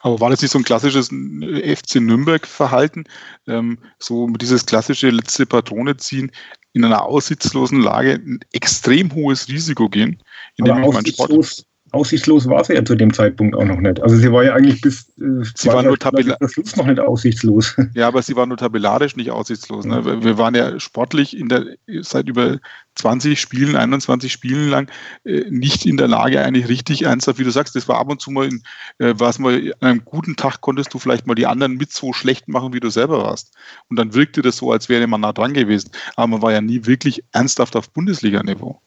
[0.00, 3.04] Aber war das nicht so ein klassisches FC Nürnberg-Verhalten?
[3.46, 6.30] Ähm, so dieses klassische letzte Patrone ziehen,
[6.72, 10.22] in einer aussichtslosen Lage ein extrem hohes Risiko gehen,
[10.60, 14.00] Aber ich meinen Sport aussichtslos war sie ja zu dem Zeitpunkt auch noch nicht.
[14.02, 17.76] Also sie war ja eigentlich bis äh, sie war nur tabellarisch Schluss noch nicht aussichtslos.
[17.94, 19.84] Ja, aber sie war nur tabellarisch nicht aussichtslos.
[19.84, 20.04] Ne?
[20.04, 21.64] Wir, wir waren ja sportlich in der,
[22.02, 22.58] seit über
[22.96, 24.90] 20 Spielen, 21 Spielen lang
[25.24, 28.20] äh, nicht in der Lage, eigentlich richtig ernsthaft, wie du sagst, das war ab und
[28.20, 28.62] zu mal, in,
[28.98, 32.12] äh, was mal an einem guten Tag konntest du vielleicht mal die anderen mit so
[32.12, 33.54] schlecht machen, wie du selber warst.
[33.88, 35.90] Und dann wirkte das so, als wäre man nah dran gewesen.
[36.16, 38.80] Aber man war ja nie wirklich ernsthaft auf Bundesliga-Niveau.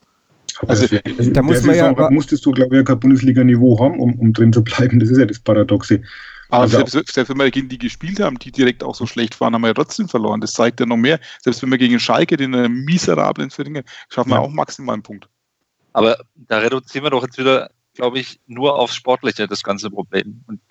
[0.67, 4.33] Also, also da muss man ja, musstest du, glaube ich, kein Bundesliga-Niveau haben, um, um
[4.33, 4.99] drin zu bleiben.
[4.99, 6.01] Das ist ja das Paradoxe.
[6.51, 9.39] Aber also selbst, selbst, wenn wir gegen die gespielt haben, die direkt auch so schlecht
[9.39, 10.41] waren, haben wir ja trotzdem verloren.
[10.41, 11.19] Das zeigt ja noch mehr.
[11.41, 14.37] Selbst wenn wir gegen Schalke, den äh, miserablen Zwillinge, schaffen ja.
[14.37, 15.29] wir auch maximal einen Punkt.
[15.93, 20.43] Aber da reduzieren wir doch jetzt wieder, glaube ich, nur aufs Sportliche das ganze Problem.
[20.47, 20.61] Und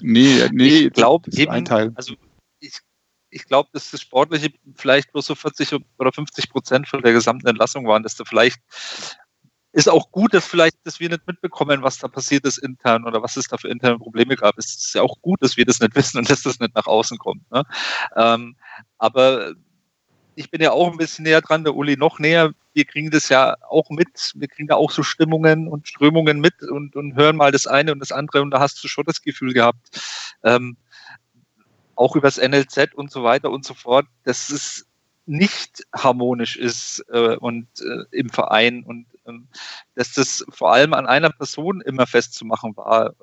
[0.00, 1.92] nee, nee, ich glaube eben, ein Teil.
[1.94, 2.14] also
[2.58, 2.78] ich,
[3.30, 7.46] ich glaube, dass das Sportliche vielleicht bloß so 40 oder 50 Prozent von der gesamten
[7.46, 8.60] Entlassung waren, dass da vielleicht
[9.78, 13.22] ist auch gut, dass vielleicht, dass wir nicht mitbekommen, was da passiert ist intern oder
[13.22, 14.58] was es da für interne Probleme gab.
[14.58, 16.88] Es ist ja auch gut, dass wir das nicht wissen und dass das nicht nach
[16.88, 17.48] außen kommt.
[17.52, 17.62] Ne?
[18.16, 18.56] Ähm,
[18.98, 19.52] aber
[20.34, 22.50] ich bin ja auch ein bisschen näher dran, der Uli noch näher.
[22.72, 24.32] Wir kriegen das ja auch mit.
[24.34, 27.92] Wir kriegen da auch so Stimmungen und Strömungen mit und, und hören mal das eine
[27.92, 30.00] und das andere und da hast du schon das Gefühl gehabt,
[30.42, 30.76] ähm,
[31.94, 34.86] auch übers NLZ und so weiter und so fort, dass es
[35.26, 39.06] nicht harmonisch ist äh, und äh, im Verein und
[39.94, 43.14] dass das vor allem an einer Person immer festzumachen war,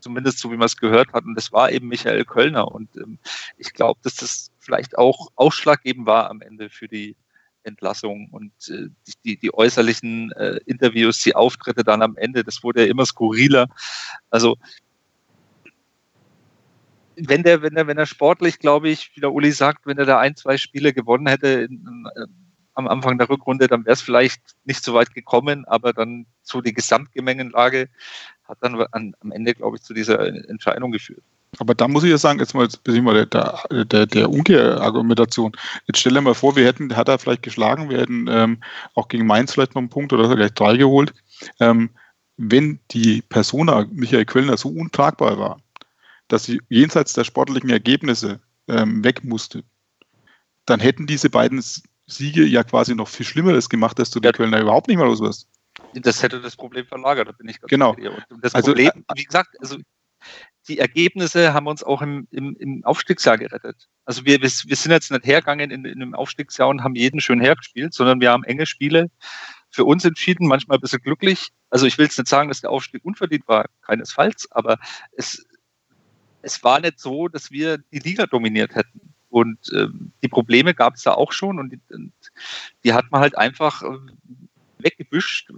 [0.00, 1.24] zumindest so wie man es gehört hat.
[1.24, 2.70] Und das war eben Michael Kölner.
[2.70, 3.18] Und ähm,
[3.56, 7.16] ich glaube, dass das vielleicht auch ausschlaggebend war am Ende für die
[7.62, 8.88] Entlassung und äh,
[9.24, 13.68] die, die äußerlichen äh, Interviews, die Auftritte dann am Ende, das wurde ja immer skurriler.
[14.30, 14.56] Also
[17.16, 20.06] wenn der, wenn er, wenn er sportlich, glaube ich, wie der Uli sagt, wenn er
[20.06, 22.06] da ein, zwei Spiele gewonnen hätte in, in,
[22.80, 26.60] am Anfang der Rückrunde, dann wäre es vielleicht nicht so weit gekommen, aber dann so
[26.60, 27.88] die Gesamtgemengenlage
[28.44, 31.22] hat dann an, am Ende, glaube ich, zu dieser Entscheidung geführt.
[31.58, 35.52] Aber da muss ich ja sagen, jetzt mal, jetzt bin mal der, der, der Umkehrargumentation.
[35.86, 38.62] Jetzt stell dir mal vor, wir hätten, hat er vielleicht geschlagen, wir hätten ähm,
[38.94, 41.12] auch gegen Mainz vielleicht noch einen Punkt oder gleich drei geholt.
[41.58, 41.90] Ähm,
[42.36, 45.60] wenn die Persona Michael Kölner so untragbar war,
[46.28, 49.64] dass sie jenseits der sportlichen Ergebnisse ähm, weg musste,
[50.66, 51.62] dann hätten diese beiden
[52.10, 54.32] Siege ja quasi noch viel Schlimmeres gemacht, dass du ja.
[54.32, 55.48] die Kölner überhaupt nicht mehr los wirst.
[55.94, 57.94] Das hätte das Problem verlagert, da bin ich ganz genau.
[58.28, 59.76] Und das also, Problem, äh, wie gesagt, also
[60.68, 63.88] die Ergebnisse haben uns auch im, im, im Aufstiegsjahr gerettet.
[64.04, 67.20] Also wir, wir, wir sind jetzt nicht hergegangen in, in einem Aufstiegsjahr und haben jeden
[67.20, 69.10] schön hergespielt, sondern wir haben enge Spiele
[69.70, 71.48] für uns entschieden, manchmal ein bisschen glücklich.
[71.70, 74.78] Also ich will jetzt nicht sagen, dass der Aufstieg unverdient war, keinesfalls, aber
[75.12, 75.46] es,
[76.42, 79.14] es war nicht so, dass wir die Liga dominiert hätten.
[79.30, 82.12] Und ähm, die Probleme gab es da auch schon und die, und
[82.84, 83.98] die, hat man halt einfach äh,
[84.78, 85.52] weggebüscht,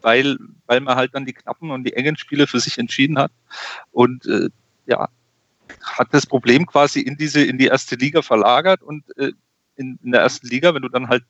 [0.00, 3.32] weil, weil man halt dann die knappen und die engen Spiele für sich entschieden hat.
[3.92, 4.50] Und äh,
[4.86, 5.08] ja,
[5.82, 9.32] hat das Problem quasi in diese, in die erste Liga verlagert und äh,
[9.76, 11.24] in, in, der ersten Liga, wenn du dann halt,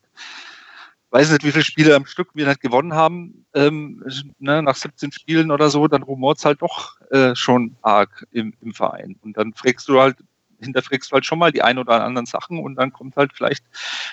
[1.10, 4.02] weiß nicht, wie viele Spiele am Stück wir halt gewonnen haben, ähm,
[4.38, 8.54] ne, nach 17 Spielen oder so, dann rumort es halt doch äh, schon arg im,
[8.62, 9.16] im Verein.
[9.20, 10.16] Und dann fragst du halt,
[10.62, 13.64] hinterfragst du halt schon mal die ein oder anderen Sachen und dann kommt halt vielleicht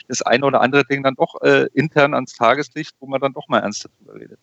[0.08, 3.48] das eine oder andere Ding dann doch äh, intern ans Tageslicht, wo man dann doch
[3.48, 4.40] mal ernst darüber redet.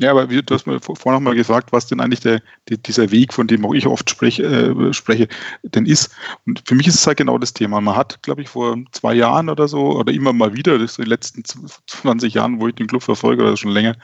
[0.00, 2.40] Ja, aber wie, du hast mir vorhin noch mal gefragt, was denn eigentlich der,
[2.70, 5.28] die, dieser Weg, von dem auch ich oft spreche, äh, spreche,
[5.62, 6.10] denn ist.
[6.46, 7.82] Und für mich ist es halt genau das Thema.
[7.82, 11.04] Man hat, glaube ich, vor zwei Jahren oder so, oder immer mal wieder, das in
[11.04, 13.94] den letzten 20 Jahren, wo ich den Club verfolge, oder schon länger,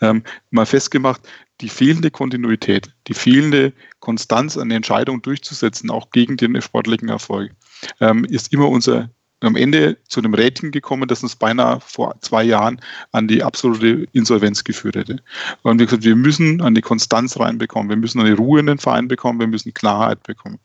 [0.00, 0.22] ähm,
[0.52, 1.20] mal festgemacht,
[1.60, 7.50] die fehlende Kontinuität, die fehlende Konstanz an der Entscheidung durchzusetzen, auch gegen den sportlichen Erfolg,
[7.98, 9.10] ähm, ist immer unser
[9.40, 12.80] am Ende zu einem Rating gekommen, das uns beinahe vor zwei Jahren
[13.12, 15.22] an die absolute Insolvenz geführt hätte.
[15.62, 18.78] Und wir gesagt, wir müssen an die Konstanz reinbekommen, wir müssen eine Ruhe in den
[18.78, 20.58] Verein bekommen, wir müssen Klarheit bekommen.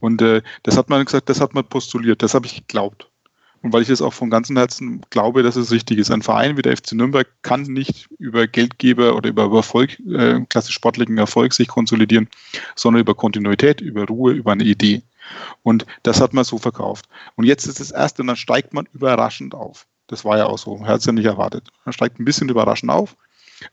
[0.00, 3.08] Und äh, das hat man gesagt, das hat man postuliert, das habe ich geglaubt.
[3.62, 6.10] Und weil ich es auch von ganzem Herzen glaube, dass es richtig ist.
[6.10, 10.74] Ein Verein wie der FC Nürnberg kann nicht über Geldgeber oder über Erfolg, äh, klassisch
[10.74, 12.28] sportlichen Erfolg sich konsolidieren,
[12.74, 15.02] sondern über Kontinuität, über Ruhe, über eine Idee.
[15.62, 17.08] Und das hat man so verkauft.
[17.34, 19.86] Und jetzt ist das erste, und dann steigt man überraschend auf.
[20.06, 20.86] Das war ja auch so.
[20.86, 21.68] Hat es ja nicht erwartet.
[21.84, 23.16] Man steigt ein bisschen überraschend auf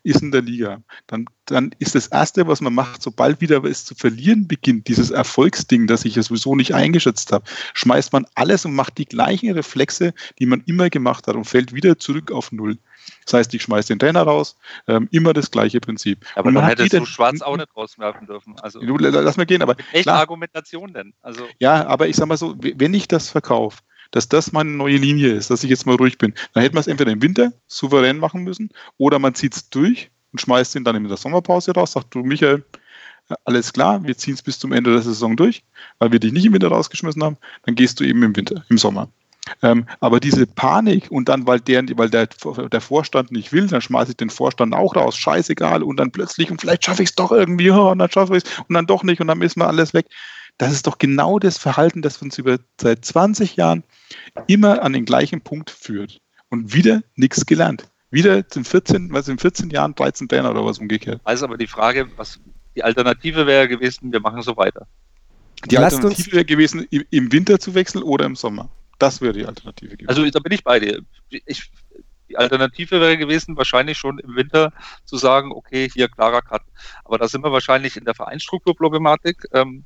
[0.03, 0.81] ist in der Liga.
[1.07, 5.11] Dann, dann ist das Erste, was man macht, sobald wieder es zu verlieren beginnt, dieses
[5.11, 9.51] Erfolgsding, das ich ja sowieso nicht eingeschätzt habe, schmeißt man alles und macht die gleichen
[9.51, 12.77] Reflexe, die man immer gemacht hat und fällt wieder zurück auf Null.
[13.25, 16.25] Das heißt, ich schmeiße den Trainer raus, ähm, immer das gleiche Prinzip.
[16.35, 18.55] Aber man hätte so schwarz auch nicht rauswerfen dürfen.
[18.61, 19.75] Also, du, lass mal gehen, aber.
[19.91, 21.13] Welche Argumentation denn?
[21.21, 23.79] Also, ja, aber ich sag mal so, wenn ich das verkaufe,
[24.11, 26.33] dass das meine neue Linie ist, dass ich jetzt mal ruhig bin.
[26.53, 30.11] Dann hätte man es entweder im Winter souverän machen müssen oder man zieht es durch
[30.31, 32.63] und schmeißt ihn dann in der Sommerpause raus, sagt du, Michael,
[33.45, 35.63] alles klar, wir ziehen es bis zum Ende der Saison durch,
[35.97, 38.77] weil wir dich nicht im Winter rausgeschmissen haben, dann gehst du eben im Winter, im
[38.77, 39.09] Sommer.
[39.61, 43.81] Ähm, aber diese Panik und dann, weil, der, weil der, der Vorstand nicht will, dann
[43.81, 47.15] schmeiße ich den Vorstand auch raus, scheißegal, und dann plötzlich, und vielleicht schaffe ich es
[47.15, 49.57] doch irgendwie, oh, und dann schaffe ich es, und dann doch nicht, und dann ist
[49.57, 50.07] mal alles weg.
[50.57, 53.83] Das ist doch genau das Verhalten, das uns über seit 20 Jahren
[54.47, 56.21] immer an den gleichen Punkt führt.
[56.49, 57.89] Und wieder nichts gelernt.
[58.11, 61.19] Wieder in 14, was in 14 Jahren 13 Trainer oder was umgekehrt.
[61.23, 62.39] Also aber die Frage, was
[62.75, 64.85] die Alternative wäre gewesen, wir machen so weiter.
[65.65, 68.69] Die Lasst Alternative wäre gewesen, im Winter zu wechseln oder im Sommer.
[69.03, 70.07] Das wäre die Alternative gewesen.
[70.07, 71.01] Also da bin ich bei dir.
[71.29, 71.69] Ich,
[72.29, 74.71] die Alternative wäre gewesen, wahrscheinlich schon im Winter
[75.03, 76.61] zu sagen, okay, hier klarer Cut.
[77.03, 79.83] Aber da sind wir wahrscheinlich in der Vereinsstrukturproblematik, ähm,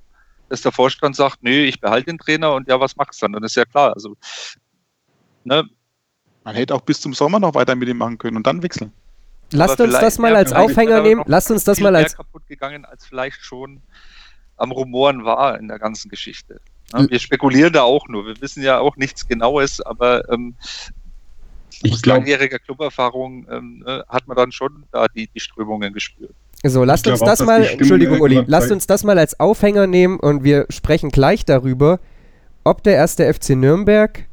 [0.50, 3.34] dass der Vorstand sagt, nee, ich behalte den Trainer und ja, was machst du dann?
[3.34, 3.96] Dann ist ja klar.
[3.96, 4.16] Also,
[5.44, 5.68] ne?
[6.44, 8.94] Man hätte auch bis zum Sommer noch weiter mit ihm machen können und dann wechseln.
[9.52, 11.24] Lasst uns das mal als Aufhänger nehmen.
[11.26, 13.82] Lasst uns das mal als kaputt gegangen, als vielleicht schon
[14.58, 16.62] am Rumoren war in der ganzen Geschichte.
[16.94, 18.26] Ja, wir spekulieren da auch nur.
[18.26, 20.56] Wir wissen ja auch nichts Genaues, aber ähm,
[21.86, 26.34] aus langjähriger Cluberfahrung ähm, ne, hat man dann schon da die, die Strömungen gespürt.
[26.64, 30.44] So, lasst uns das mal, Entschuldigung, Uli, lasst uns das mal als Aufhänger nehmen und
[30.44, 32.00] wir sprechen gleich darüber,
[32.64, 34.26] ob der erste FC Nürnberg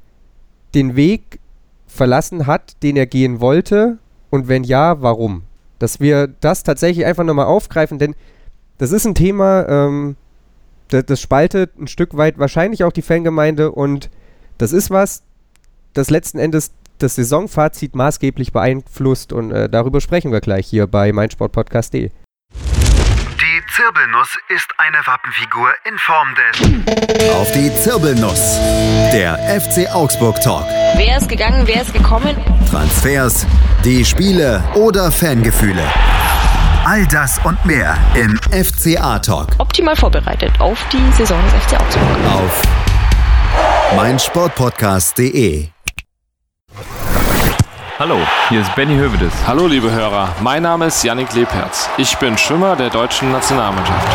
[0.74, 1.38] den Weg
[1.86, 3.98] verlassen hat, den er gehen wollte
[4.30, 5.42] und wenn ja, warum?
[5.78, 8.14] Dass wir das tatsächlich einfach nochmal aufgreifen, denn
[8.78, 10.16] das ist ein Thema, ähm,
[10.88, 14.10] das, das spaltet ein Stück weit wahrscheinlich auch die Fangemeinde und
[14.58, 15.22] das ist was,
[15.92, 21.12] das letzten Endes das Saisonfazit maßgeblich beeinflusst und äh, darüber sprechen wir gleich hier bei
[21.12, 22.10] meinsportpodcast.de.
[22.54, 27.32] Die Zirbelnuss ist eine Wappenfigur in Form des.
[27.34, 28.58] Auf die Zirbelnuss.
[29.12, 30.64] Der FC Augsburg Talk.
[30.96, 32.36] Wer ist gegangen, wer ist gekommen?
[32.70, 33.46] Transfers,
[33.84, 35.84] die Spiele oder Fangefühle.
[36.86, 39.48] All das und mehr im FCA Talk.
[39.56, 42.06] Optimal vorbereitet auf die Saison des FC Augsburg.
[42.30, 42.62] Auf
[43.96, 45.68] meinsportpodcast.de.
[47.98, 48.18] Hallo,
[48.50, 49.32] hier ist Benny Hövedes.
[49.46, 51.88] Hallo liebe Hörer, mein Name ist Yannick Lebherz.
[51.96, 54.06] Ich bin Schwimmer der deutschen Nationalmannschaft.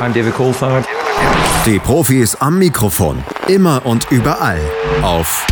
[0.00, 0.86] I'm David Kohlfahrt.
[1.66, 4.60] Die Profis am Mikrofon, immer und überall
[5.02, 5.46] auf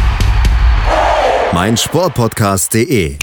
[1.52, 3.18] meinsportpodcast.de.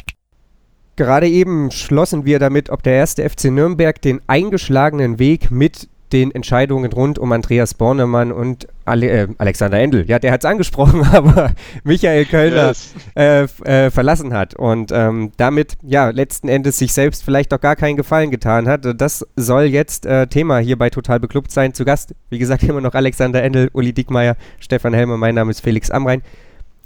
[0.95, 6.31] Gerade eben schlossen wir damit, ob der erste FC Nürnberg den eingeschlagenen Weg mit den
[6.33, 11.03] Entscheidungen rund um Andreas Bornemann und Ale äh, Alexander Endel, ja, der hat es angesprochen,
[11.11, 11.51] aber
[11.83, 12.93] Michael Kölner yes.
[13.15, 17.75] äh, äh, verlassen hat und ähm, damit, ja, letzten Endes sich selbst vielleicht auch gar
[17.75, 18.85] keinen Gefallen getan hat.
[18.99, 21.73] Das soll jetzt äh, Thema hier bei Total Beklubbt sein.
[21.73, 25.61] Zu Gast, wie gesagt, immer noch Alexander Endel, Uli Dickmeier, Stefan Helmer, mein Name ist
[25.61, 26.21] Felix Amrein.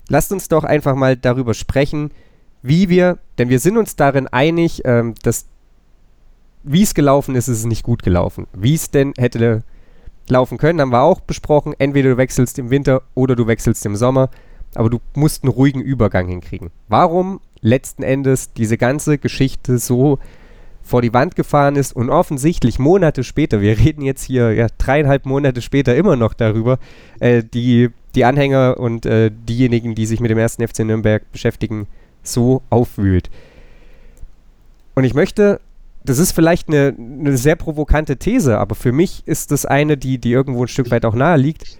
[0.07, 2.10] Lasst uns doch einfach mal darüber sprechen,
[2.62, 5.45] wie wir, denn wir sind uns darin einig, ähm, dass
[6.64, 8.47] wie es gelaufen ist, ist es nicht gut gelaufen.
[8.53, 9.64] Wie es denn hätte
[10.28, 11.74] laufen können, haben wir auch besprochen.
[11.78, 14.30] Entweder du wechselst im Winter oder du wechselst im Sommer,
[14.76, 16.70] aber du musst einen ruhigen Übergang hinkriegen.
[16.88, 20.20] Warum letzten Endes diese ganze Geschichte so
[20.82, 25.26] vor die Wand gefahren ist und offensichtlich Monate später, wir reden jetzt hier ja, dreieinhalb
[25.26, 26.80] Monate später immer noch darüber,
[27.20, 31.88] äh, die, die Anhänger und äh, diejenigen, die sich mit dem ersten FC Nürnberg beschäftigen,
[32.24, 33.30] so aufwühlt.
[34.95, 35.61] Und ich möchte,
[36.03, 40.17] das ist vielleicht eine, eine, sehr provokante These, aber für mich ist das eine, die,
[40.17, 41.78] die irgendwo ein Stück weit auch nahe liegt.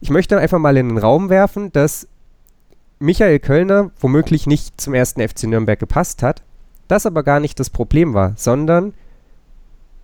[0.00, 2.08] Ich möchte einfach mal in den Raum werfen, dass
[2.98, 6.42] Michael Kölner womöglich nicht zum ersten FC Nürnberg gepasst hat,
[6.88, 8.94] das aber gar nicht das Problem war, sondern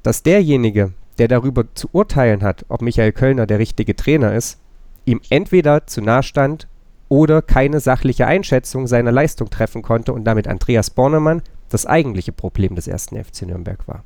[0.02, 4.58] dass derjenige, der darüber zu urteilen hat, ob Michael Kölner der richtige Trainer ist,
[5.04, 6.66] ihm entweder zu nahe stand
[7.10, 12.76] oder keine sachliche Einschätzung seiner Leistung treffen konnte und damit Andreas Bornemann das eigentliche Problem
[12.76, 14.04] des ersten FC Nürnberg war.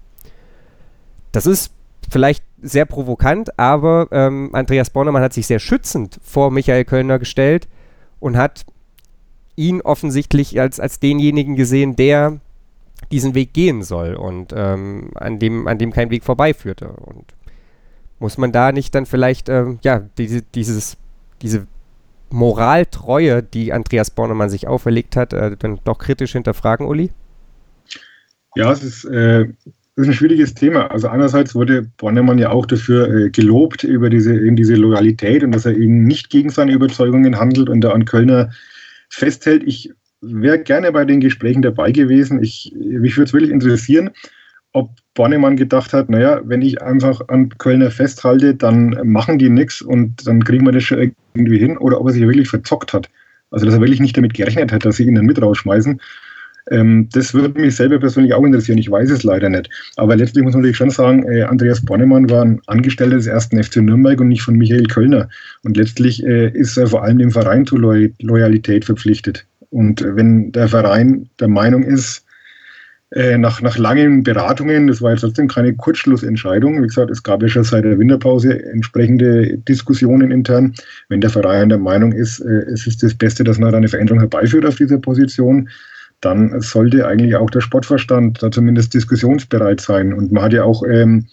[1.31, 1.71] Das ist
[2.11, 7.69] vielleicht sehr provokant, aber ähm, Andreas Bornemann hat sich sehr schützend vor Michael Kölner gestellt
[8.21, 8.65] und hat
[9.55, 12.41] ihn offensichtlich als, als denjenigen gesehen, der
[13.13, 16.89] diesen Weg gehen soll und ähm, an, dem, an dem kein Weg vorbeiführte.
[16.89, 17.35] Und
[18.19, 20.97] muss man da nicht dann vielleicht, ähm, ja, diese, dieses,
[21.43, 21.67] diese
[22.31, 27.11] Moraltreue, die Andreas Bornemann sich auferlegt hat, äh, dann doch kritisch hinterfragen, Uli?
[28.57, 29.47] Ja, es ist, äh,
[29.97, 30.91] ist ein schwieriges Thema.
[30.91, 35.53] Also einerseits wurde Bornemann ja auch dafür äh, gelobt über diese, eben diese Loyalität und
[35.53, 38.51] dass er eben nicht gegen seine Überzeugungen handelt und da an Kölner
[39.09, 39.63] festhält.
[39.65, 42.43] Ich wäre gerne bei den Gesprächen dabei gewesen.
[42.43, 44.11] Ich, mich würde es wirklich interessieren,
[44.75, 49.81] ob Bornemann gedacht hat, naja, wenn ich einfach an Kölner festhalte, dann machen die nichts
[49.81, 53.09] und dann kriegen wir das schon irgendwie hin, oder ob er sich wirklich verzockt hat.
[53.51, 56.01] Also, dass er wirklich nicht damit gerechnet hat, dass sie ihn dann mit rausschmeißen.
[56.71, 58.79] Ähm, das würde mich selber persönlich auch interessieren.
[58.79, 59.71] Ich weiß es leider nicht.
[59.97, 63.63] Aber letztlich muss man natürlich schon sagen, äh, Andreas Bonnemann war ein Angestellter des ersten
[63.63, 65.29] FC Nürnberg und nicht von Michael Kölner.
[65.63, 69.47] Und letztlich äh, ist er vor allem dem Verein zu Loy Loyalität verpflichtet.
[69.71, 72.24] Und wenn der Verein der Meinung ist,
[73.15, 77.43] äh, nach, nach langen Beratungen, das war jetzt trotzdem keine Kurzschlussentscheidung, wie gesagt, es gab
[77.43, 80.75] ja schon seit der Winterpause entsprechende Diskussionen intern,
[81.09, 83.87] wenn der Verein der Meinung ist, äh, es ist das Beste, dass man da eine
[83.87, 85.69] Veränderung herbeiführt auf dieser Position,
[86.23, 90.13] dann sollte eigentlich auch der Sportverstand da zumindest diskussionsbereit sein.
[90.13, 91.27] Und man hat ja auch ähm,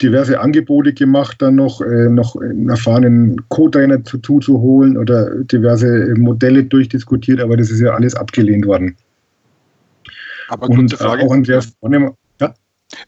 [0.00, 6.14] diverse Angebote gemacht, dann noch, äh, noch einen erfahrenen Co-Trainer dazu zu holen oder diverse
[6.16, 8.96] Modelle durchdiskutiert, aber das ist ja alles abgelehnt worden.
[10.50, 12.54] Aber und Frage, auch Andreas Bonnemann, ja?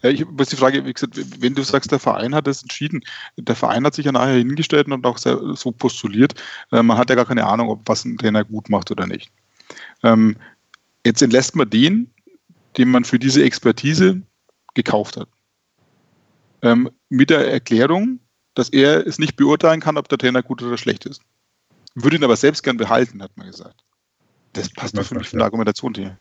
[0.03, 3.01] Ja, ich muss die Frage, wie gesagt, wenn du sagst, der Verein hat es entschieden,
[3.37, 6.35] der Verein hat sich ja nachher hingestellt und auch so postuliert,
[6.71, 9.31] äh, man hat ja gar keine Ahnung, ob was ein Trainer gut macht oder nicht.
[10.03, 10.37] Ähm,
[11.05, 12.11] Jetzt entlässt man den,
[12.77, 14.23] den man für diese Expertise
[14.75, 15.29] gekauft hat.
[16.63, 18.21] Ähm, mit der Erklärung,
[18.55, 21.23] dass er es nicht beurteilen kann, ob der Trainer gut oder schlecht ist.
[21.95, 23.85] Würde ihn aber selbst gern behalten, hat man gesagt.
[24.53, 26.19] Das passt doch für mich von der Argumentation her.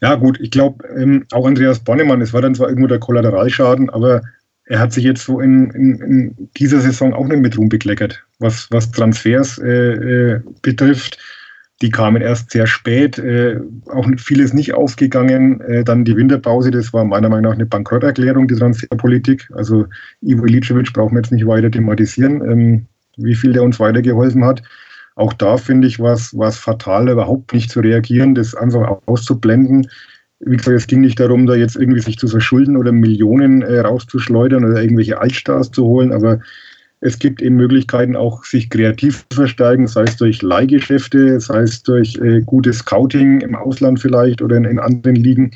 [0.00, 3.90] Ja, gut, ich glaube, ähm, auch Andreas Bonnemann, es war dann zwar irgendwo der Kollateralschaden,
[3.90, 4.22] aber
[4.66, 8.24] er hat sich jetzt so in, in, in dieser Saison auch nicht mit Ruhm bekleckert,
[8.38, 11.18] was, was Transfers äh, äh, betrifft.
[11.82, 13.60] Die kamen erst sehr spät, äh,
[13.90, 15.60] auch vieles nicht aufgegangen.
[15.60, 19.50] Äh, dann die Winterpause, das war meiner Meinung nach eine Bankrotterklärung, die Transferpolitik.
[19.54, 19.86] Also
[20.22, 22.86] Ivo Ilicevic brauchen wir jetzt nicht weiter thematisieren, ähm,
[23.16, 24.62] wie viel der uns weitergeholfen hat.
[25.16, 29.88] Auch da finde ich, war es fatal, überhaupt nicht zu reagieren, das einfach auszublenden.
[30.40, 33.80] Wie gesagt, es ging nicht darum, da jetzt irgendwie sich zu verschulden oder Millionen äh,
[33.80, 36.40] rauszuschleudern oder irgendwelche Altstars zu holen, aber
[37.04, 41.82] es gibt eben Möglichkeiten, auch sich kreativ zu versteigen, sei es durch Leihgeschäfte, sei es
[41.82, 45.50] durch äh, gutes Scouting im Ausland vielleicht oder in, in, anderen Ligen.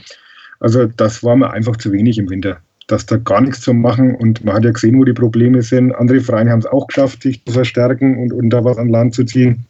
[0.61, 2.59] Also das war mir einfach zu wenig im Winter,
[2.89, 5.93] dass da gar nichts zu machen und man hat ja gesehen, wo die Probleme sind.
[5.93, 9.15] Andere Vereine haben es auch geschafft, sich zu verstärken und, und da was an Land
[9.15, 9.67] zu ziehen.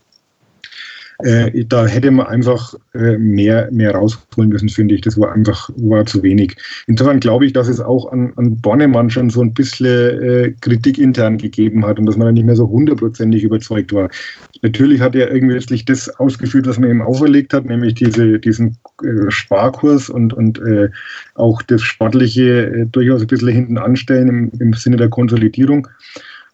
[1.24, 5.00] Äh, da hätte man einfach äh, mehr, mehr rausholen müssen, finde ich.
[5.00, 6.56] Das war einfach war zu wenig.
[6.86, 10.96] Insofern glaube ich, dass es auch an, an Bornemann schon so ein bisschen äh, Kritik
[10.96, 14.10] intern gegeben hat und dass man da nicht mehr so hundertprozentig überzeugt war.
[14.62, 18.76] Natürlich hat er irgendwie letztlich das ausgeführt, was man ihm auferlegt hat, nämlich diese, diesen
[19.02, 20.88] äh, Sparkurs und, und äh,
[21.34, 25.88] auch das Sportliche äh, durchaus ein bisschen hinten anstellen im, im Sinne der Konsolidierung.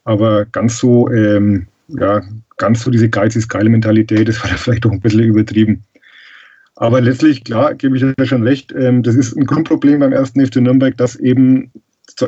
[0.05, 2.23] Aber ganz so ähm, ja,
[2.57, 5.85] ganz so diese Geiz ist geile Mentalität, das war da vielleicht doch ein bisschen übertrieben.
[6.77, 10.45] Aber letztlich, klar, gebe ich dir schon recht, ähm, das ist ein Grundproblem beim ersten
[10.45, 11.71] FC Nürnberg, dass eben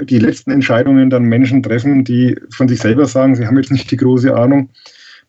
[0.02, 3.90] die letzten Entscheidungen dann Menschen treffen, die von sich selber sagen, sie haben jetzt nicht
[3.90, 4.70] die große Ahnung.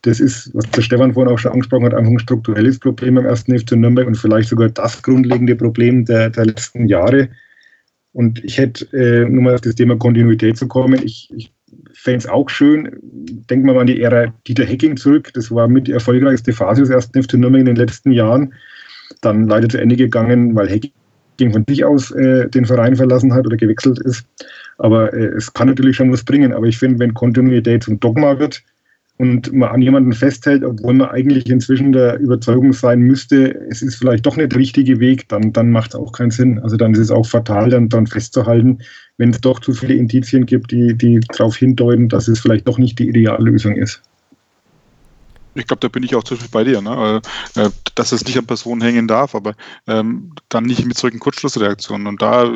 [0.04, 3.26] Das ist, was der Stefan vorhin auch schon angesprochen hat, einfach ein strukturelles Problem beim
[3.26, 7.30] ersten FC Nürnberg und vielleicht sogar das grundlegende Problem der, der letzten Jahre.
[8.14, 11.52] Und ich hätte, äh, nur mal auf das Thema Kontinuität zu kommen, ich, ich
[12.08, 15.32] fände es auch schön, denken wir mal an die Ära Dieter Hecking zurück.
[15.34, 18.54] Das war mit die erfolgreichste Phase des ersten FC Nürnberg in den letzten Jahren.
[19.20, 23.46] Dann leider zu Ende gegangen, weil Hecking von sich aus äh, den Verein verlassen hat
[23.46, 24.26] oder gewechselt ist.
[24.78, 26.54] Aber äh, es kann natürlich schon was bringen.
[26.54, 28.64] Aber ich finde, wenn Kontinuität zum Dogma wird,
[29.18, 33.96] und man an jemanden festhält, obwohl man eigentlich inzwischen der Überzeugung sein müsste, es ist
[33.96, 36.60] vielleicht doch nicht der richtige Weg, dann, dann macht es auch keinen Sinn.
[36.60, 38.80] Also dann ist es auch fatal, dann daran festzuhalten,
[39.18, 42.78] wenn es doch zu viele Indizien gibt, die, die darauf hindeuten, dass es vielleicht doch
[42.78, 44.04] nicht die ideale Lösung ist.
[45.58, 47.22] Ich glaube, da bin ich auch zum Beispiel bei dir, ne?
[47.56, 49.56] Äh, äh, dass es nicht an Personen hängen darf, aber
[49.88, 52.08] ähm, dann nicht mit solchen Kurzschlussreaktionen.
[52.08, 52.52] Und da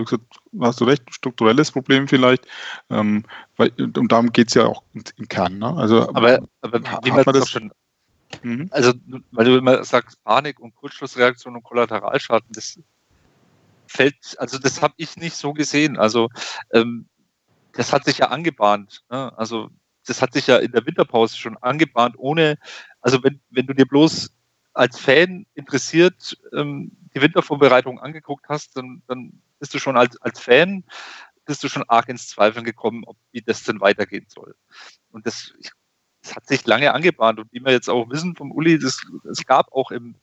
[0.60, 2.46] hast du recht, strukturelles Problem vielleicht,
[2.90, 3.24] ähm,
[3.58, 5.60] weil, und darum geht es ja auch im Kern.
[5.60, 5.74] Ne?
[5.76, 7.72] Also, aber, aber wie man das schon,
[8.44, 8.68] mhm.
[8.72, 8.94] also
[9.32, 12.80] weil du immer sagst, Panik und Kurzschlussreaktion und Kollateralschaden, das
[13.88, 15.98] fällt, also das habe ich nicht so gesehen.
[15.98, 16.30] Also
[16.72, 17.06] ähm,
[17.74, 19.04] das hat sich ja angebahnt.
[19.10, 19.38] Ne?
[19.38, 19.70] Also
[20.06, 22.58] das hat sich ja in der Winterpause schon angebahnt, ohne,
[23.02, 24.32] also wenn, wenn du dir bloß
[24.74, 30.40] als Fan interessiert ähm, die Wintervorbereitung angeguckt hast, dann, dann bist du schon als, als
[30.40, 30.84] Fan,
[31.46, 34.56] bist du schon arg ins Zweifeln gekommen, ob wie das denn weitergehen soll.
[35.12, 35.54] Und das,
[36.22, 37.40] das hat sich lange angebahnt.
[37.40, 40.16] Und wie wir jetzt auch wissen vom Uli, es gab auch im,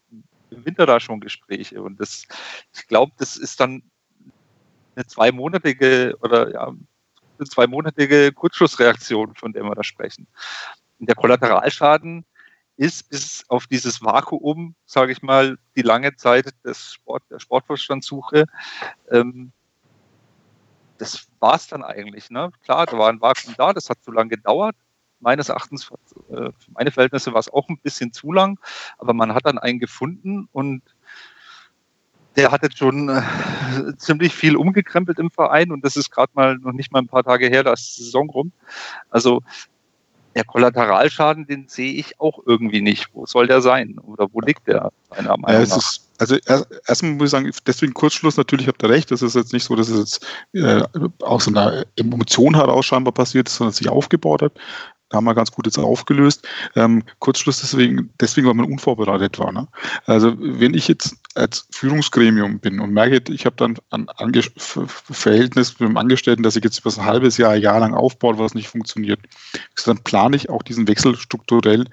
[0.51, 1.83] im Winter da schon Gespräche.
[1.83, 2.25] Und das,
[2.75, 3.83] ich glaube, das ist dann
[4.97, 10.27] eine zweimonatige oder ja, eine zweimonatige Kurzschlussreaktion, von der wir da sprechen.
[10.99, 12.25] Und der Kollateralschaden
[12.79, 18.47] ist bis auf dieses Vakuum, sage ich mal, die lange Zeit des Sport, der Sportvorstandssuche,
[19.11, 19.53] ähm,
[20.97, 22.31] das war es dann eigentlich.
[22.31, 22.51] Ne?
[22.63, 24.77] Klar, da war ein Vakuum da, das hat zu lange gedauert.
[25.21, 25.91] meines Erachtens,
[26.31, 28.61] äh, für meine Verhältnisse war es auch ein bisschen zu lang,
[28.99, 30.83] aber man hat dann einen gefunden und
[32.37, 33.23] der hat jetzt schon äh,
[33.97, 37.25] ziemlich viel umgekrempelt im Verein und das ist gerade mal noch nicht mal ein paar
[37.25, 38.53] Tage her, da ist die Saison rum.
[39.11, 39.43] Also
[40.35, 43.09] der Kollateralschaden, den sehe ich auch irgendwie nicht.
[43.13, 43.99] Wo soll der sein?
[43.99, 45.93] Oder wo liegt der, meiner Meinung ja, nach?
[46.19, 46.37] Also
[46.87, 49.77] erstmal muss ich sagen, deswegen Kurzschluss, natürlich habt ihr recht, das ist jetzt nicht so,
[49.77, 50.83] dass es jetzt äh,
[51.23, 54.53] aus einer Emotion heraus scheinbar passiert ist, sondern sich aufgebaut hat
[55.13, 56.47] haben wir ganz gut jetzt aufgelöst.
[56.77, 59.53] Ähm, Kurzschluss deswegen, deswegen, weil man unvorbereitet war.
[59.53, 59.69] Ne?
[60.07, 65.79] Also wenn ich jetzt als Führungsgremium bin und merke, ich habe dann ein Ange Verhältnis
[65.79, 68.55] mit dem Angestellten, dass ich jetzt über ein halbes Jahr, ein Jahr lang aufbaut, was
[68.55, 69.21] nicht funktioniert,
[69.87, 71.87] dann plane ich auch diesen Wechsel strukturell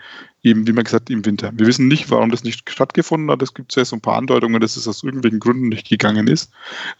[0.43, 1.51] eben, wie man gesagt, im Winter.
[1.55, 3.41] Wir wissen nicht, warum das nicht stattgefunden hat.
[3.41, 6.51] Es gibt ja so ein paar Andeutungen, dass es aus irgendwelchen Gründen nicht gegangen ist.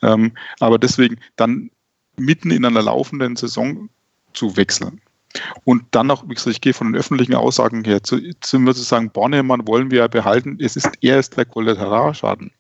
[0.02, 1.70] Ähm, aber deswegen dann
[2.18, 3.90] mitten in einer laufenden Saison
[4.34, 5.02] zu wechseln.
[5.64, 8.82] Und dann noch, wie gesagt, ich gehe von den öffentlichen Aussagen her, zu, zu, zu
[8.82, 12.52] sagen, Bornemann wollen wir ja behalten, es ist erst der Kollateralschaden.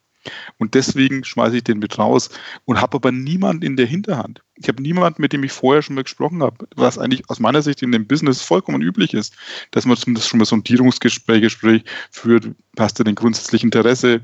[0.58, 2.30] Und deswegen schmeiße ich den mit raus
[2.66, 4.42] und habe aber niemanden in der Hinterhand.
[4.56, 7.62] Ich habe niemanden, mit dem ich vorher schon mal gesprochen habe, was eigentlich aus meiner
[7.62, 9.36] Sicht in dem Business vollkommen üblich ist,
[9.72, 12.50] dass man zumindest schon mal Sondierungsgespräch Gespräch führt,
[12.80, 14.22] hast du den grundsätzlichen Interesse,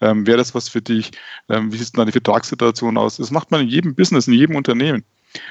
[0.00, 1.12] ähm, wäre das was für dich,
[1.48, 3.18] ähm, wie sieht deine Vertragssituation aus?
[3.18, 5.04] Das macht man in jedem Business, in jedem Unternehmen.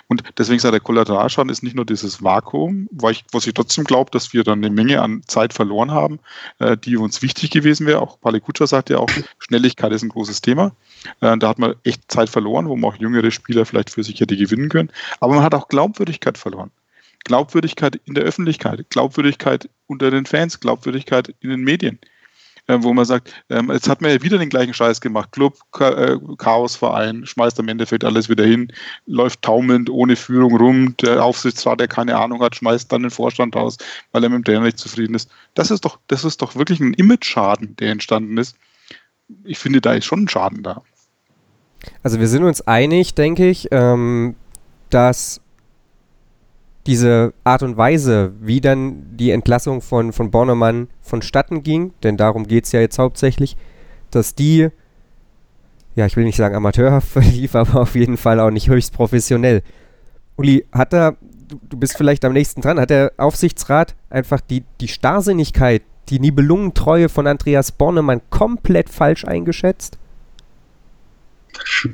[0.07, 3.83] Und deswegen sagt der Kollateralschaden ist nicht nur dieses Vakuum, weil ich, was ich trotzdem
[3.83, 6.19] glaube, dass wir dann eine Menge an Zeit verloren haben,
[6.59, 8.01] äh, die uns wichtig gewesen wäre.
[8.01, 10.71] Auch Pali Kutscher sagt ja auch, Schnelligkeit ist ein großes Thema.
[11.21, 14.19] Äh, da hat man echt Zeit verloren, wo man auch jüngere Spieler vielleicht für sich
[14.19, 14.91] hätte gewinnen können.
[15.19, 16.71] Aber man hat auch Glaubwürdigkeit verloren.
[17.25, 21.99] Glaubwürdigkeit in der Öffentlichkeit, Glaubwürdigkeit unter den Fans, Glaubwürdigkeit in den Medien.
[22.67, 25.33] Äh, wo man sagt, ähm, jetzt hat man ja wieder den gleichen Scheiß gemacht.
[25.33, 28.71] Club, äh, Chaosverein, schmeißt am Endeffekt alles wieder hin,
[29.05, 33.55] läuft taumelnd ohne Führung rum, der Aufsichtsrat, der keine Ahnung hat, schmeißt dann den Vorstand
[33.57, 33.77] raus,
[34.13, 35.29] weil er mit dem Trainer nicht zufrieden ist.
[35.55, 38.55] Das ist doch, das ist doch wirklich ein Image-Schaden, der entstanden ist.
[39.43, 40.83] Ich finde, da ist schon ein Schaden da.
[42.01, 44.35] Also wir sind uns einig, denke ich, ähm,
[44.89, 45.41] dass
[46.85, 52.45] diese Art und Weise, wie dann die Entlassung von, von Bornemann vonstatten ging, denn darum
[52.47, 53.55] geht es ja jetzt hauptsächlich,
[54.11, 54.69] dass die,
[55.95, 59.63] ja, ich will nicht sagen amateurhaft verlief, aber auf jeden Fall auch nicht höchst professionell.
[60.35, 61.11] Uli, hat da,
[61.47, 66.19] du, du bist vielleicht am nächsten dran, hat der Aufsichtsrat einfach die, die Starrsinnigkeit, die
[66.19, 69.97] Nibelungentreue von Andreas Bornemann komplett falsch eingeschätzt?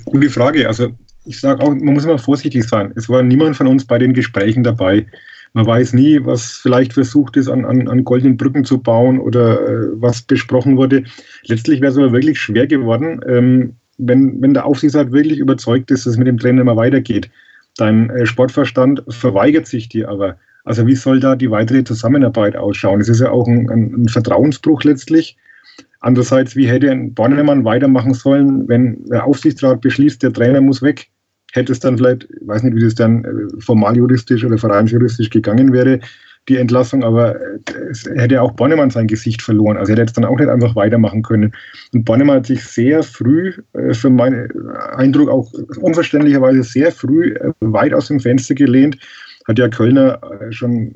[0.05, 0.67] Gute Frage.
[0.67, 0.93] Also
[1.29, 2.91] ich sage auch, man muss immer vorsichtig sein.
[2.95, 5.05] Es war niemand von uns bei den Gesprächen dabei.
[5.53, 9.61] Man weiß nie, was vielleicht versucht ist, an, an, an goldenen Brücken zu bauen oder
[9.61, 11.03] äh, was besprochen wurde.
[11.43, 16.07] Letztlich wäre es aber wirklich schwer geworden, ähm, wenn, wenn der Aufsichtsrat wirklich überzeugt ist,
[16.07, 17.29] dass es mit dem Trainer immer weitergeht.
[17.77, 20.35] Dein äh, Sportverstand verweigert sich dir aber.
[20.63, 23.01] Also wie soll da die weitere Zusammenarbeit ausschauen?
[23.01, 25.37] Es ist ja auch ein, ein, ein Vertrauensbruch letztlich.
[25.99, 31.07] Andererseits, wie hätte ein Bornemann weitermachen sollen, wenn der Aufsichtsrat beschließt, der Trainer muss weg?
[31.53, 35.29] Hätte es dann vielleicht, ich weiß nicht, wie das dann äh, formal juristisch oder vereinsjuristisch
[35.29, 35.99] gegangen wäre,
[36.47, 37.59] die Entlassung, aber äh,
[37.89, 39.77] es hätte auch Bornemann sein Gesicht verloren.
[39.77, 41.53] Also er hätte jetzt dann auch nicht einfach weitermachen können.
[41.93, 44.49] Und Bornemann hat sich sehr früh, äh, für meinen
[44.95, 45.51] Eindruck auch
[45.81, 48.97] unverständlicherweise sehr früh weit aus dem Fenster gelehnt
[49.49, 50.93] hat ja Kölner äh, schon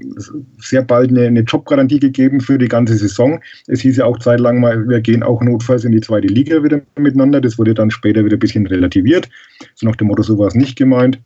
[0.59, 3.41] sehr bald eine, eine, Jobgarantie gegeben für die ganze Saison.
[3.65, 6.79] Es hieß ja auch zeitlang mal, wir gehen auch notfalls in die zweite Liga wieder
[6.95, 7.41] miteinander.
[7.41, 9.27] Das wurde dann später wieder ein bisschen relativiert.
[9.73, 11.19] So nach dem Motto, so war es nicht gemeint.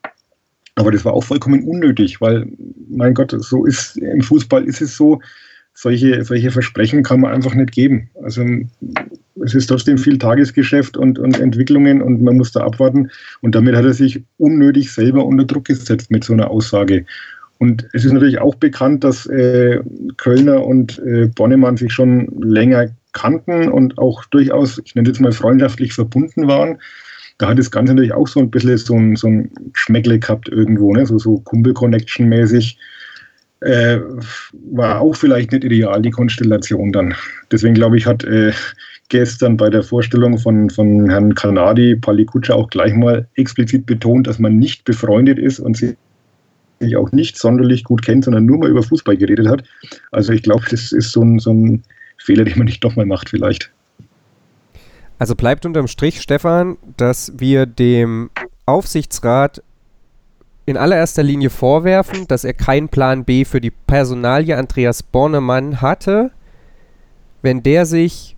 [0.76, 2.48] Aber das war auch vollkommen unnötig, weil,
[2.90, 5.20] mein Gott, so ist im Fußball ist es so,
[5.74, 8.10] solche, solche Versprechen kann man einfach nicht geben.
[8.24, 8.45] Also
[9.43, 13.09] es ist trotzdem viel Tagesgeschäft und, und Entwicklungen und man muss da abwarten.
[13.41, 17.05] Und damit hat er sich unnötig selber unter Druck gesetzt mit so einer Aussage.
[17.59, 19.80] Und es ist natürlich auch bekannt, dass äh,
[20.18, 25.31] Kölner und äh, Bonnemann sich schon länger kannten und auch durchaus, ich nenne jetzt mal
[25.31, 26.77] freundschaftlich verbunden waren.
[27.39, 30.49] Da hat das Ganze natürlich auch so ein bisschen so ein, so ein Schmeckle gehabt
[30.49, 31.05] irgendwo, ne?
[31.05, 32.77] so, so Kumpel-Connection-mäßig
[33.61, 33.99] äh,
[34.71, 37.15] war auch vielleicht nicht ideal, die Konstellation dann.
[37.51, 38.51] Deswegen glaube ich, hat äh,
[39.09, 44.27] gestern bei der Vorstellung von, von Herrn Kanadi Pali Kutscher auch gleich mal explizit betont,
[44.27, 45.95] dass man nicht befreundet ist und sich
[46.97, 49.63] auch nicht sonderlich gut kennt, sondern nur mal über Fußball geredet hat.
[50.11, 51.84] Also ich glaube, das ist so ein, so ein
[52.17, 53.71] Fehler, den man nicht nochmal macht vielleicht.
[55.19, 58.29] Also bleibt unterm Strich, Stefan, dass wir dem
[58.67, 59.63] Aufsichtsrat
[60.68, 66.31] in allererster Linie vorwerfen, dass er keinen Plan B für die Personalie Andreas Bornemann hatte,
[67.41, 68.35] wenn der sich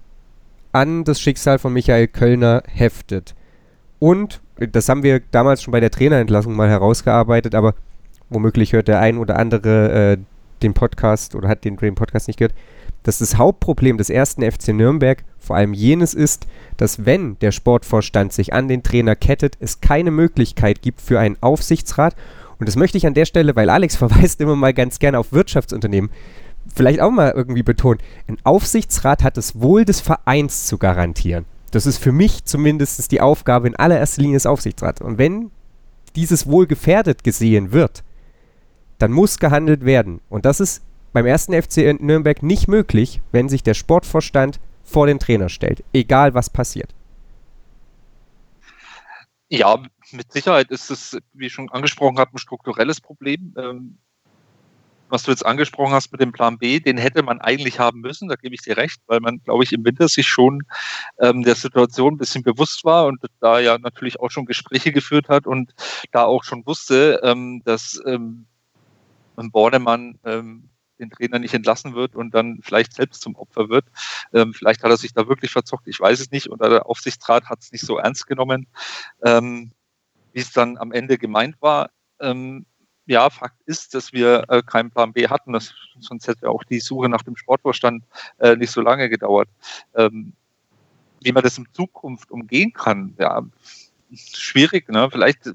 [0.71, 3.33] an das Schicksal von Michael Kölner heftet.
[3.97, 7.73] Und, das haben wir damals schon bei der Trainerentlassung mal herausgearbeitet, aber
[8.29, 10.17] womöglich hört der ein oder andere äh,
[10.61, 12.53] den Podcast oder hat den, den Podcast nicht gehört,
[13.03, 16.47] dass das Hauptproblem des ersten FC Nürnberg vor allem jenes ist,
[16.77, 21.37] dass wenn der Sportvorstand sich an den Trainer kettet, es keine Möglichkeit gibt für einen
[21.41, 22.15] Aufsichtsrat.
[22.59, 25.31] Und das möchte ich an der Stelle, weil Alex verweist immer mal ganz gerne auf
[25.31, 26.11] Wirtschaftsunternehmen,
[26.73, 27.99] vielleicht auch mal irgendwie betonen.
[28.27, 31.45] Ein Aufsichtsrat hat das Wohl des Vereins zu garantieren.
[31.71, 35.01] Das ist für mich zumindest die Aufgabe in allererster Linie des Aufsichtsrats.
[35.01, 35.51] Und wenn
[36.15, 38.03] dieses Wohl gefährdet gesehen wird,
[38.97, 40.19] dann muss gehandelt werden.
[40.29, 40.81] Und das ist
[41.13, 46.33] beim ersten FC Nürnberg nicht möglich, wenn sich der Sportvorstand vor den Trainer stellt, egal
[46.33, 46.93] was passiert.
[49.49, 49.81] Ja,
[50.11, 53.53] mit Sicherheit ist es, wie ich schon angesprochen habe, ein strukturelles Problem.
[53.57, 53.97] Ähm,
[55.09, 58.29] was du jetzt angesprochen hast mit dem Plan B, den hätte man eigentlich haben müssen,
[58.29, 60.61] da gebe ich dir recht, weil man, glaube ich, im Winter sich schon
[61.19, 65.27] ähm, der Situation ein bisschen bewusst war und da ja natürlich auch schon Gespräche geführt
[65.29, 65.73] hat und
[66.11, 68.45] da auch schon wusste, ähm, dass ähm,
[69.35, 70.68] Bornemann ähm,
[70.99, 73.85] den Trainer nicht entlassen wird und dann vielleicht selbst zum Opfer wird.
[74.33, 76.47] Ähm, vielleicht hat er sich da wirklich verzockt, ich weiß es nicht.
[76.47, 78.67] Und der Aufsichtsrat hat es nicht so ernst genommen,
[79.23, 79.71] ähm,
[80.33, 81.89] wie es dann am Ende gemeint war.
[82.19, 82.65] Ähm,
[83.05, 85.53] ja, Fakt ist, dass wir äh, keinen Plan B hatten.
[85.53, 88.03] Das, sonst hätte auch die Suche nach dem Sportvorstand
[88.37, 89.49] äh, nicht so lange gedauert.
[89.95, 90.33] Ähm,
[91.21, 93.41] wie man das in Zukunft umgehen kann, ja,
[94.13, 94.89] schwierig.
[94.89, 95.09] Ne?
[95.11, 95.49] Vielleicht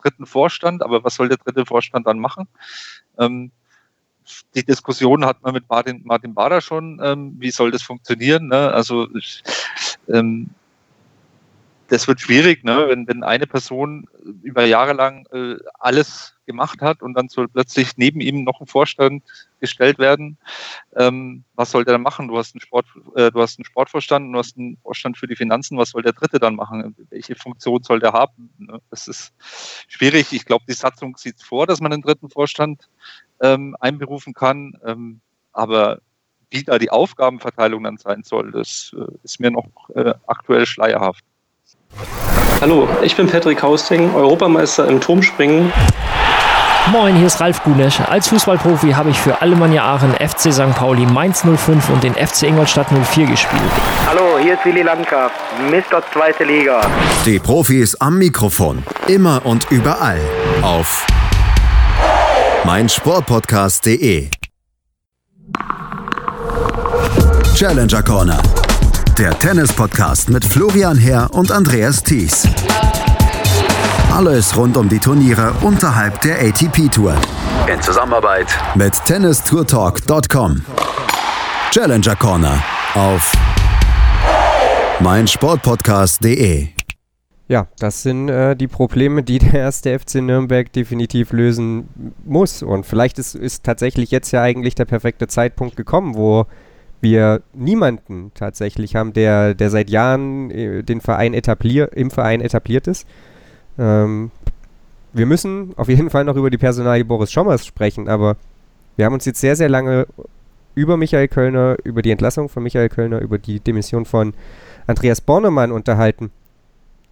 [0.00, 2.46] dritten Vorstand, aber was soll der dritte Vorstand dann machen?
[3.18, 3.50] Ähm,
[4.54, 8.48] die Diskussion hat man mit Martin, Martin Bader schon, ähm, wie soll das funktionieren?
[8.48, 8.72] Ne?
[8.72, 9.08] Also
[10.08, 10.50] ähm,
[11.88, 12.86] das wird schwierig, ne?
[12.88, 14.06] wenn, wenn eine Person
[14.42, 18.66] über Jahre lang äh, alles gemacht hat und dann soll plötzlich neben ihm noch ein
[18.66, 19.22] Vorstand
[19.60, 20.38] gestellt werden.
[20.96, 22.28] Ähm, was soll der dann machen?
[22.28, 25.36] Du hast einen Sport, äh, du hast einen Sportvorstand, du hast einen Vorstand für die
[25.36, 25.78] Finanzen.
[25.78, 26.96] Was soll der Dritte dann machen?
[27.10, 28.50] Welche Funktion soll der haben?
[28.58, 28.80] Ne?
[28.90, 29.32] Das ist
[29.88, 30.32] schwierig.
[30.32, 32.88] Ich glaube, die Satzung sieht vor, dass man einen dritten Vorstand
[33.40, 34.74] ähm, einberufen kann.
[34.84, 35.20] Ähm,
[35.52, 35.98] aber
[36.50, 41.24] wie da die Aufgabenverteilung dann sein soll, das äh, ist mir noch äh, aktuell schleierhaft.
[42.60, 45.72] Hallo, ich bin Patrick Hausting, Europameister im Turmspringen.
[46.90, 48.00] Moin, hier ist Ralf Gunesch.
[48.00, 50.74] Als Fußballprofi habe ich für Alemannia Aachen, FC St.
[50.74, 53.60] Pauli, Mainz 05 und den FC Ingolstadt 04 gespielt.
[54.06, 55.32] Hallo, hier ist Willi Landgraf,
[55.70, 56.02] Mr.
[56.12, 56.80] Zweite Liga.
[57.26, 60.20] Die Profis am Mikrofon, immer und überall
[60.62, 61.06] auf
[62.68, 64.28] meinsportpodcast.de.
[67.56, 68.42] Challenger Corner,
[69.16, 72.46] der Tennis-Podcast mit Florian Herr und Andreas Thies.
[74.14, 77.14] Alles rund um die Turniere unterhalb der ATP Tour.
[77.72, 80.62] In Zusammenarbeit mit tennistourtalk.com.
[81.70, 82.62] Challenger Corner
[82.92, 83.32] auf
[85.00, 86.77] meinsportpodcast.de.
[87.48, 91.88] Ja, das sind äh, die Probleme, die der erste FC Nürnberg definitiv lösen
[92.24, 92.62] muss.
[92.62, 96.46] Und vielleicht ist, ist tatsächlich jetzt ja eigentlich der perfekte Zeitpunkt gekommen, wo
[97.00, 102.86] wir niemanden tatsächlich haben, der, der seit Jahren äh, den Verein etablier, im Verein etabliert
[102.86, 103.06] ist.
[103.78, 104.30] Ähm,
[105.12, 108.36] wir müssen auf jeden Fall noch über die Personalie Boris Schommers sprechen, aber
[108.96, 110.06] wir haben uns jetzt sehr, sehr lange
[110.74, 114.34] über Michael Kölner, über die Entlassung von Michael Kölner, über die Demission von
[114.86, 116.30] Andreas Bornemann unterhalten.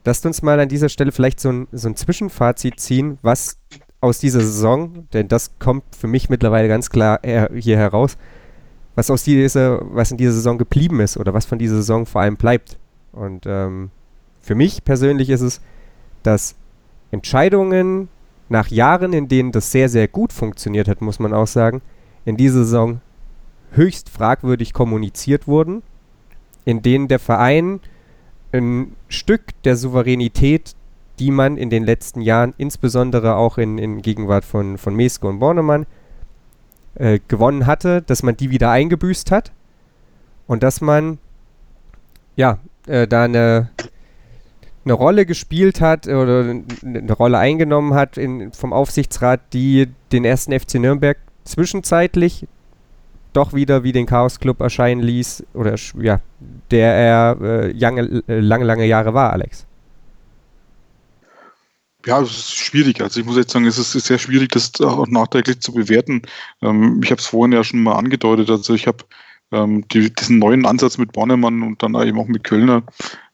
[0.06, 3.58] Lasst uns mal an dieser Stelle vielleicht so ein, so ein Zwischenfazit ziehen, was
[4.00, 8.16] aus dieser Saison, denn das kommt für mich mittlerweile ganz klar hier heraus,
[8.94, 12.20] was aus dieser, was in dieser Saison geblieben ist oder was von dieser Saison vor
[12.20, 12.78] allem bleibt.
[13.10, 13.90] Und ähm,
[14.40, 15.60] für mich persönlich ist es,
[16.22, 16.54] dass
[17.10, 18.08] Entscheidungen
[18.48, 21.82] nach Jahren, in denen das sehr, sehr gut funktioniert hat, muss man auch sagen,
[22.24, 23.00] in dieser Saison
[23.72, 25.82] höchst fragwürdig kommuniziert wurden,
[26.64, 27.80] in denen der Verein
[28.56, 30.74] ein Stück der Souveränität,
[31.18, 35.38] die man in den letzten Jahren, insbesondere auch in, in Gegenwart von, von Meske und
[35.38, 35.86] Bornemann,
[36.94, 39.52] äh, gewonnen hatte, dass man die wieder eingebüßt hat
[40.46, 41.18] und dass man
[42.36, 43.70] ja äh, da eine
[44.86, 46.42] eine Rolle gespielt hat oder
[46.84, 52.46] eine Rolle eingenommen hat in, vom Aufsichtsrat, die den ersten FC Nürnberg zwischenzeitlich
[53.36, 56.20] doch wieder wie den Chaos Club erscheinen ließ oder ja,
[56.70, 59.66] der er äh, lange, äh, lange, lange Jahre war, Alex.
[62.06, 63.00] Ja, es ist schwierig.
[63.00, 66.22] Also ich muss jetzt sagen, es ist sehr schwierig, das auch nachträglich zu bewerten.
[66.62, 68.48] Ähm, ich habe es vorhin ja schon mal angedeutet.
[68.48, 69.04] Also ich habe
[69.52, 72.84] ähm, die, diesen neuen Ansatz mit Bornemann und dann eben auch mit Kölner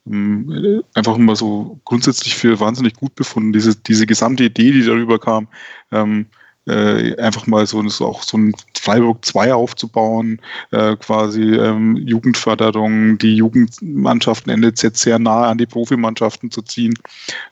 [0.06, 3.52] ähm, einfach mal so grundsätzlich für wahnsinnig gut befunden.
[3.52, 5.48] Diese, diese gesamte Idee, die darüber kam,
[5.90, 6.26] ähm,
[6.66, 10.40] äh, einfach mal so, so auch so ein Freiburg 2 aufzubauen,
[10.70, 16.94] äh, quasi ähm, Jugendförderung, die Jugendmannschaften jetzt sehr nah an die Profimannschaften zu ziehen,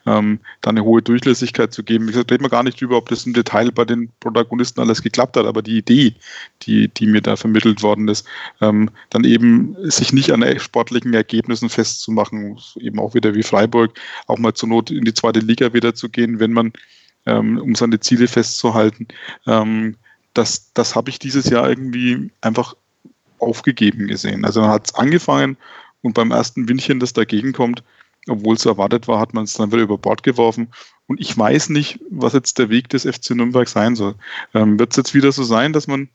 [0.05, 2.07] ähm, dann eine hohe Durchlässigkeit zu geben.
[2.07, 5.37] Gesagt, reden wir gar nicht drüber, ob das im Detail bei den Protagonisten alles geklappt
[5.37, 6.15] hat, aber die Idee,
[6.63, 8.25] die, die mir da vermittelt worden ist,
[8.61, 14.37] ähm, dann eben sich nicht an sportlichen Ergebnissen festzumachen, eben auch wieder wie Freiburg, auch
[14.37, 16.73] mal zur Not in die zweite Liga wieder zu gehen, wenn man
[17.25, 19.07] um seine Ziele festzuhalten.
[19.47, 19.95] Ähm,
[20.33, 22.75] das das habe ich dieses Jahr irgendwie einfach
[23.39, 24.45] aufgegeben gesehen.
[24.45, 25.57] Also man hat es angefangen
[26.01, 27.83] und beim ersten Windchen, das dagegen kommt,
[28.27, 30.69] obwohl es erwartet war, hat man es dann wieder über Bord geworfen.
[31.07, 34.15] Und ich weiß nicht, was jetzt der Weg des FC Nürnberg sein soll.
[34.53, 36.09] Ähm, Wird es jetzt wieder so sein, dass man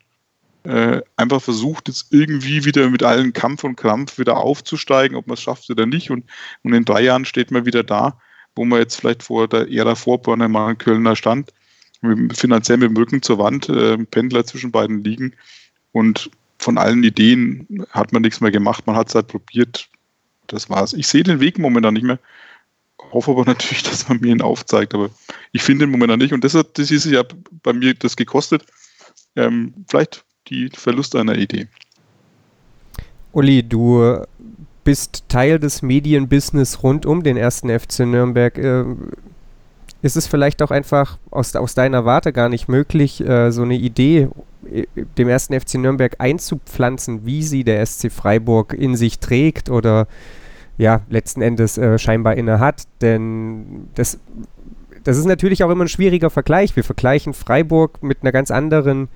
[0.63, 5.35] äh, einfach versucht, jetzt irgendwie wieder mit allen Kampf und Krampf wieder aufzusteigen, ob man
[5.35, 6.11] es schafft oder nicht.
[6.11, 6.25] Und,
[6.63, 8.19] und in drei Jahren steht man wieder da
[8.57, 11.53] wo man jetzt vielleicht vor der Ära Vorborner mal in Kölner stand,
[12.35, 15.35] finanziell mit dem Rücken zur Wand, äh, Pendler zwischen beiden liegen.
[15.93, 19.89] Und von allen Ideen hat man nichts mehr gemacht, man hat es halt probiert,
[20.47, 20.93] das war's.
[20.93, 22.19] Ich sehe den Weg momentan nicht mehr,
[23.13, 25.11] hoffe aber natürlich, dass man mir ihn aufzeigt, aber
[25.53, 26.33] ich finde ihn momentan nicht.
[26.33, 27.25] Und deshalb, das ist ja
[27.63, 28.65] bei mir das gekostet,
[29.37, 31.69] ähm, vielleicht die Verlust einer Idee.
[33.33, 34.25] Uli, du
[34.87, 38.57] bist Teil des Medienbusiness rund um den ersten FC Nürnberg.
[38.57, 38.85] Äh,
[40.01, 43.75] ist es vielleicht auch einfach aus, aus deiner Warte gar nicht möglich, äh, so eine
[43.75, 44.29] Idee
[44.73, 44.87] äh,
[45.19, 50.07] dem ersten FC Nürnberg einzupflanzen, wie sie der SC Freiburg in sich trägt oder
[50.79, 52.85] ja, letzten Endes äh, scheinbar inne hat?
[53.03, 54.21] Denn das,
[55.03, 56.77] das ist natürlich auch immer ein schwieriger Vergleich.
[56.77, 59.09] Wir vergleichen Freiburg mit einer ganz anderen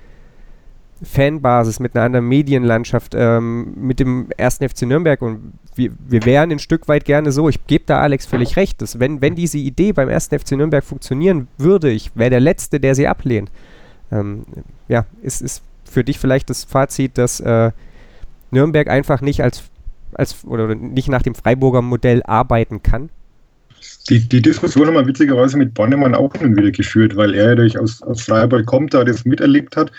[1.03, 6.51] Fanbasis, mit einer anderen Medienlandschaft, ähm, mit dem ersten FC Nürnberg und wir, wir wären
[6.51, 9.57] ein Stück weit gerne so, ich gebe da Alex völlig recht, dass wenn, wenn diese
[9.57, 13.51] Idee beim ersten FC Nürnberg funktionieren würde, ich wäre der Letzte, der sie ablehnt.
[14.11, 14.45] Ähm,
[14.87, 17.71] ja, ist, ist für dich vielleicht das Fazit, dass äh,
[18.51, 19.63] Nürnberg einfach nicht als,
[20.13, 23.09] als oder nicht nach dem Freiburger Modell arbeiten kann?
[24.09, 27.55] Die, die Diskussion haben wir witzigerweise mit Bonnemann auch nun wieder geführt, weil er ja
[27.55, 29.91] durch aus, aus Freiburg kommt, da das miterlebt hat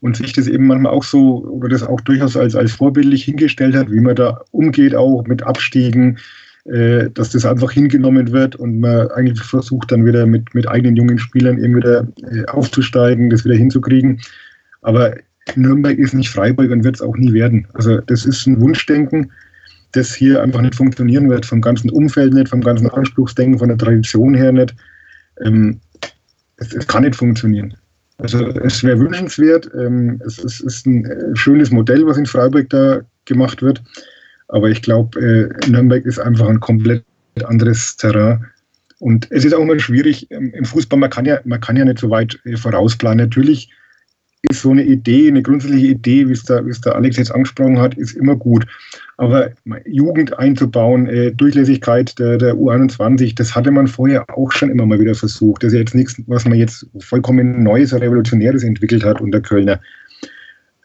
[0.00, 3.74] und sich das eben manchmal auch so oder das auch durchaus als, als vorbildlich hingestellt
[3.74, 6.18] hat, wie man da umgeht, auch mit Abstiegen,
[6.66, 10.94] äh, dass das einfach hingenommen wird und man eigentlich versucht dann wieder mit, mit eigenen
[10.94, 14.20] jungen Spielern eben wieder äh, aufzusteigen, das wieder hinzukriegen.
[14.82, 15.16] Aber
[15.56, 17.66] Nürnberg ist nicht Freiburg und wird es auch nie werden.
[17.74, 19.32] Also das ist ein Wunschdenken
[19.92, 23.78] das hier einfach nicht funktionieren wird, vom ganzen Umfeld nicht, vom ganzen Anspruchsdenken, von der
[23.78, 24.74] Tradition her nicht.
[25.44, 25.80] Ähm,
[26.56, 27.74] es, es, kann nicht funktionieren.
[28.18, 29.70] Also es wäre wünschenswert.
[29.78, 33.82] Ähm, es, es, ist ein äh, schönes Modell, was in Freiburg da gemacht wird.
[34.48, 37.04] Aber ich glaube, äh, Nürnberg ist einfach ein komplett
[37.44, 38.44] anderes Terrain.
[38.98, 41.84] Und es ist auch immer schwierig ähm, im Fußball, man kann ja, man kann ja
[41.84, 43.18] nicht so weit äh, vorausplanen.
[43.18, 43.70] Natürlich
[44.42, 47.32] ist so eine Idee, eine grundsätzliche Idee, wie es der, wie es der Alex jetzt
[47.32, 48.66] angesprochen hat, ist immer gut.
[49.18, 49.50] Aber
[49.84, 55.00] Jugend einzubauen, äh, Durchlässigkeit der, der U21, das hatte man vorher auch schon immer mal
[55.00, 55.64] wieder versucht.
[55.64, 59.80] Das ist jetzt nichts, was man jetzt vollkommen Neues, Revolutionäres entwickelt hat unter Kölner.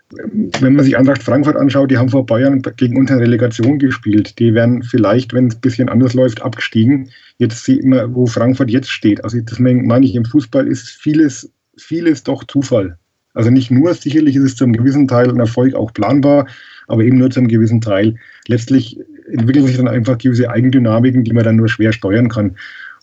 [0.10, 4.40] Wenn man sich Eintracht Frankfurt anschaut, die haben vor Bayern gegen uns eine Relegation gespielt.
[4.40, 7.10] Die werden vielleicht, wenn es ein bisschen anders läuft, abgestiegen.
[7.38, 9.24] Jetzt sieht man, wo Frankfurt jetzt steht.
[9.24, 12.98] Also das meine ich, im Fußball ist vieles, vieles doch Zufall.
[13.36, 16.48] Also nicht nur, sicherlich ist es zu einem gewissen Teil ein Erfolg auch planbar,
[16.94, 18.16] aber eben nur zu einem gewissen Teil.
[18.48, 18.98] Letztlich
[19.32, 22.56] entwickeln sich dann einfach gewisse Eigendynamiken, die man dann nur schwer steuern kann.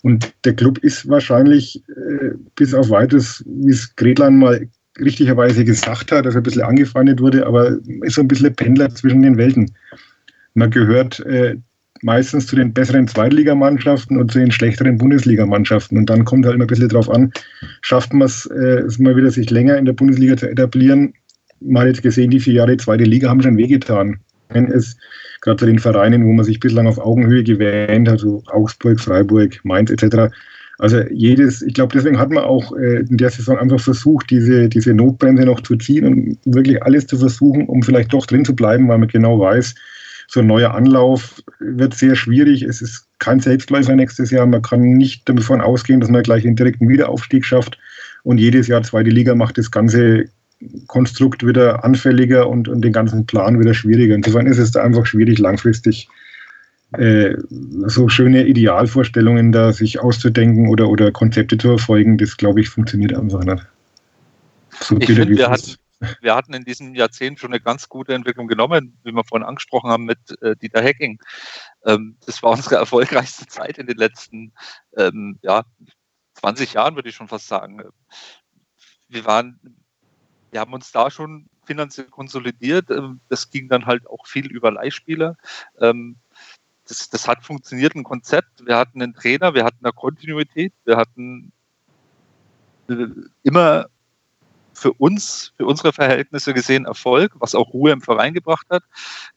[0.03, 4.67] Und der Club ist wahrscheinlich äh, bis auf weiteres, wie es Gretlein mal
[4.99, 8.91] richtigerweise gesagt hat, dass er ein bisschen angefeindet wurde, aber ist so ein bisschen Pendler
[8.91, 9.71] zwischen den Welten.
[10.55, 11.57] Man gehört äh,
[12.03, 15.99] meistens zu den besseren Zweitligamannschaften und zu den schlechteren Bundesligamannschaften.
[15.99, 17.33] Und dann kommt halt immer ein bisschen drauf an,
[17.83, 21.15] schafft man es äh, mal wieder, sich länger in der Bundesliga zu etablieren.
[21.61, 24.21] Mal jetzt gesehen, die vier Jahre zweite Liga haben schon wehgetan.
[24.49, 24.97] Wenn es
[25.43, 29.61] gerade zu den Vereinen, wo man sich bislang auf Augenhöhe gewähnt hat, so Augsburg, Freiburg,
[29.65, 30.33] Mainz etc.
[30.79, 34.69] Also jedes, ich glaube, deswegen hat man auch äh, in der Saison einfach versucht, diese,
[34.69, 38.57] diese Notbremse noch zu ziehen und wirklich alles zu versuchen, um vielleicht doch drin zu
[38.57, 39.75] bleiben, weil man genau weiß,
[40.27, 42.63] so ein neuer Anlauf wird sehr schwierig.
[42.63, 44.47] Es ist kein Selbstläufer nächstes Jahr.
[44.47, 47.79] Man kann nicht davon ausgehen, dass man gleich den direkten Wiederaufstieg schafft.
[48.23, 50.27] Und jedes Jahr zweite Liga macht das ganze
[50.87, 54.15] Konstrukt wieder anfälliger und, und den ganzen Plan wieder schwieriger.
[54.15, 56.09] Insofern ist es da einfach schwierig, langfristig
[56.93, 57.37] äh,
[57.87, 62.19] so schöne Idealvorstellungen da sich auszudenken oder, oder Konzepte zu verfolgen.
[62.19, 63.65] Das, glaube ich, funktioniert einfach nicht.
[64.81, 65.79] So ich finde, wir, hat,
[66.21, 69.91] wir hatten in diesem Jahrzehnt schon eine ganz gute Entwicklung genommen, wie wir vorhin angesprochen
[69.91, 71.21] haben mit äh, Dieter Hacking.
[71.85, 74.53] Ähm, das war unsere erfolgreichste Zeit in den letzten
[74.97, 75.65] ähm, ja,
[76.35, 77.83] 20 Jahren, würde ich schon fast sagen.
[79.09, 79.80] wir waren,
[80.51, 82.91] wir haben uns da schon finanziell konsolidiert.
[82.91, 85.37] Ähm, das ging dann halt auch viel über Leihspieler.
[85.81, 86.17] Ähm,
[86.87, 88.67] das, das hat funktioniert, ein Konzept.
[88.67, 91.53] Wir hatten einen Trainer, wir hatten eine Kontinuität, wir hatten
[92.89, 93.07] äh,
[93.43, 93.87] immer
[94.73, 98.83] für uns, für unsere Verhältnisse gesehen Erfolg, was auch Ruhe im Verein gebracht hat.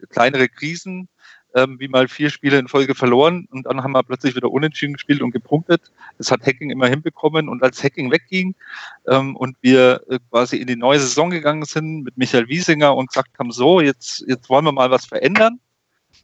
[0.09, 1.09] Kleinere Krisen,
[1.55, 4.93] ähm, wie mal vier Spiele in Folge verloren und dann haben wir plötzlich wieder unentschieden
[4.93, 5.91] gespielt und gepunktet.
[6.17, 8.55] Das hat Hacking immer hinbekommen und als Hacking wegging
[9.07, 13.07] ähm, und wir äh, quasi in die neue Saison gegangen sind mit Michael Wiesinger und
[13.07, 15.59] gesagt haben, so, jetzt, jetzt wollen wir mal was verändern.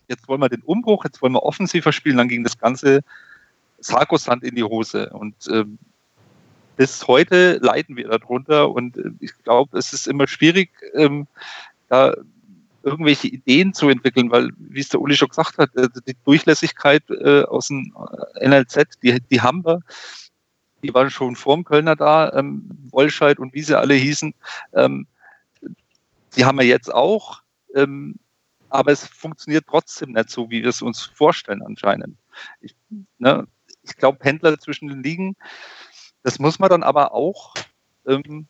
[0.07, 2.17] Jetzt wollen wir den Umbruch, jetzt wollen wir offensiver spielen.
[2.17, 3.01] Dann ging das Ganze
[3.79, 5.77] Sarkosand in die Hose und ähm,
[6.75, 11.27] bis heute leiden wir darunter und äh, ich glaube, es ist immer schwierig, ähm,
[11.89, 12.15] da
[12.83, 17.03] irgendwelche Ideen zu entwickeln, weil, wie es der Uli schon gesagt hat, äh, die Durchlässigkeit
[17.09, 17.93] äh, aus dem
[18.35, 19.81] äh, NLZ, die, die haben wir.
[20.81, 24.33] Die waren schon vor dem Kölner da, ähm, Wollscheid und wie sie alle hießen.
[24.73, 25.07] Ähm,
[26.35, 27.41] die haben wir jetzt auch,
[27.75, 28.15] ähm,
[28.69, 32.17] aber es funktioniert trotzdem nicht so, wie wir es uns vorstellen anscheinend.
[32.61, 32.75] Ich,
[33.17, 33.45] ne,
[33.83, 35.35] ich glaube, Händler zwischen den Ligen,
[36.23, 37.55] das muss man dann aber auch
[38.07, 38.47] ähm,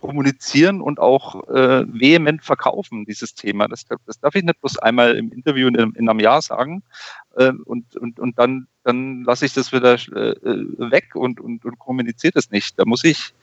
[0.00, 3.68] kommunizieren und auch äh, vehement verkaufen, dieses Thema.
[3.68, 6.82] Das, das, darf ich nicht bloß einmal im Interview in, in einem Jahr sagen
[7.36, 10.34] äh, und, und, und dann, dann lasse ich das wieder äh,
[10.90, 12.78] weg und, und, und kommuniziere das nicht.
[12.78, 13.34] Da muss ich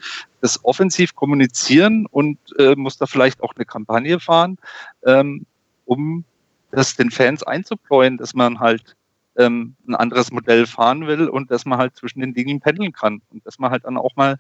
[0.42, 4.58] das offensiv kommunizieren und äh, muss da vielleicht auch eine Kampagne fahren,
[5.06, 5.46] ähm,
[5.86, 6.26] um
[6.72, 8.96] das den Fans einzupläuen, dass man halt
[9.38, 13.22] ähm, ein anderes Modell fahren will und dass man halt zwischen den Dingen pendeln kann
[13.32, 14.38] und dass man halt dann auch mal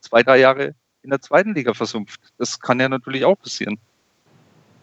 [0.00, 2.20] zwei, drei Jahre in der zweiten Liga versumpft.
[2.38, 3.78] Das kann ja natürlich auch passieren.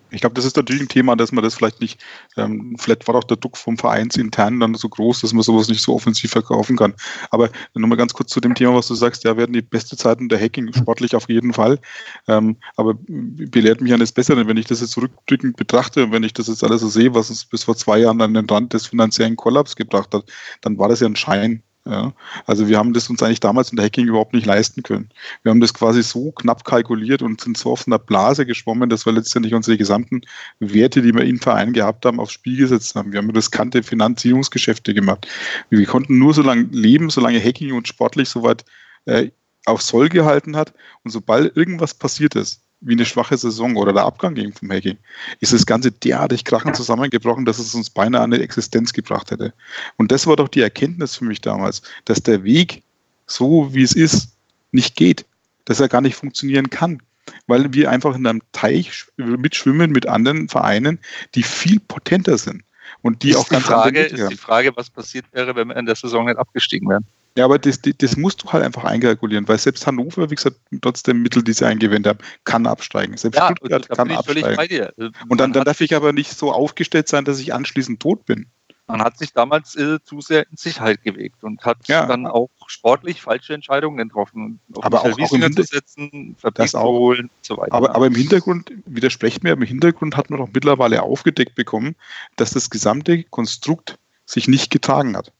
[0.09, 2.01] Ich glaube, das ist natürlich ein Thema, dass man das vielleicht nicht,
[2.37, 5.81] ähm, vielleicht war auch der Druck vom Vereinsintern dann so groß, dass man sowas nicht
[5.81, 6.93] so offensiv verkaufen kann.
[7.29, 10.29] Aber nochmal ganz kurz zu dem Thema, was du sagst, ja, werden die beste Zeiten
[10.29, 11.79] der Hacking sportlich auf jeden Fall.
[12.27, 16.33] Ähm, aber belehrt mich eines Besseren, wenn ich das jetzt zurückdrückend betrachte und wenn ich
[16.33, 18.87] das jetzt alles so sehe, was es bis vor zwei Jahren an den Rand des
[18.87, 20.31] finanziellen Kollaps gebracht hat,
[20.61, 21.63] dann war das ja ein Schein.
[21.89, 22.13] Ja,
[22.45, 25.09] also wir haben das uns eigentlich damals in der Hacking überhaupt nicht leisten können.
[25.43, 29.05] Wir haben das quasi so knapp kalkuliert und sind so auf einer Blase geschwommen, dass
[29.05, 30.21] wir letztendlich unsere gesamten
[30.59, 33.13] Werte, die wir in Verein gehabt haben, aufs Spiel gesetzt haben.
[33.13, 35.27] Wir haben riskante Finanzierungsgeschäfte gemacht.
[35.69, 38.65] Wir konnten nur so lange leben, solange Hacking und sportlich soweit
[39.05, 39.29] äh,
[39.67, 40.73] auf Soll gehalten hat.
[41.03, 44.97] Und sobald irgendwas passiert ist, wie eine schwache Saison oder der Abgang ging vom Hacking,
[45.39, 49.53] ist das Ganze derartig krachend zusammengebrochen, dass es uns beinahe an eine Existenz gebracht hätte.
[49.97, 52.83] Und das war doch die Erkenntnis für mich damals, dass der Weg,
[53.25, 54.29] so wie es ist,
[54.71, 55.25] nicht geht,
[55.65, 57.01] dass er gar nicht funktionieren kann,
[57.47, 60.99] weil wir einfach in einem Teich mitschwimmen mit anderen Vereinen,
[61.33, 62.63] die viel potenter sind
[63.01, 65.75] und die ist auch die ganz Frage, ist die Frage, was passiert wäre, wenn wir
[65.75, 67.05] in der Saison nicht abgestiegen wären.
[67.37, 71.21] Ja, aber das, das musst du halt einfach einkalkulieren, weil selbst Hannover, wie gesagt, trotzdem
[71.21, 73.15] Mittel, die sie eingewendet haben, kann absteigen.
[73.15, 74.89] Selbst ja, Stuttgart kann absteigen.
[75.29, 78.47] Und dann, dann darf ich aber nicht so aufgestellt sein, dass ich anschließend tot bin.
[78.87, 82.07] Man hat sich damals äh, zu sehr in Sicherheit gewegt und hat ja.
[82.07, 84.59] dann auch sportlich falsche Entscheidungen getroffen.
[84.81, 86.85] aber auch, auch im zu setzen, das auch.
[86.85, 87.73] holen und so weiter.
[87.73, 91.95] Aber, aber im Hintergrund, widersprecht mir, im Hintergrund hat man doch mittlerweile aufgedeckt bekommen,
[92.35, 95.33] dass das gesamte Konstrukt sich nicht getragen hat.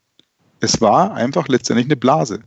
[0.60, 2.42] Es war einfach letztendlich eine Blase.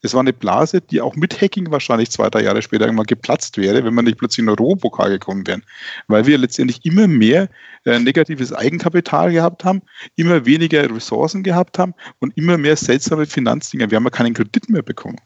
[0.00, 3.58] Es war eine Blase, die auch mit Hacking wahrscheinlich zwei, drei Jahre später irgendwann geplatzt
[3.58, 5.64] wäre, wenn man nicht plötzlich in den Europokal gekommen wären.
[6.06, 7.48] Weil wir letztendlich immer mehr
[7.84, 9.82] äh, negatives Eigenkapital gehabt haben,
[10.14, 13.90] immer weniger Ressourcen gehabt haben und immer mehr seltsame Finanzdinger.
[13.90, 15.18] Wir haben ja keinen Kredit mehr bekommen.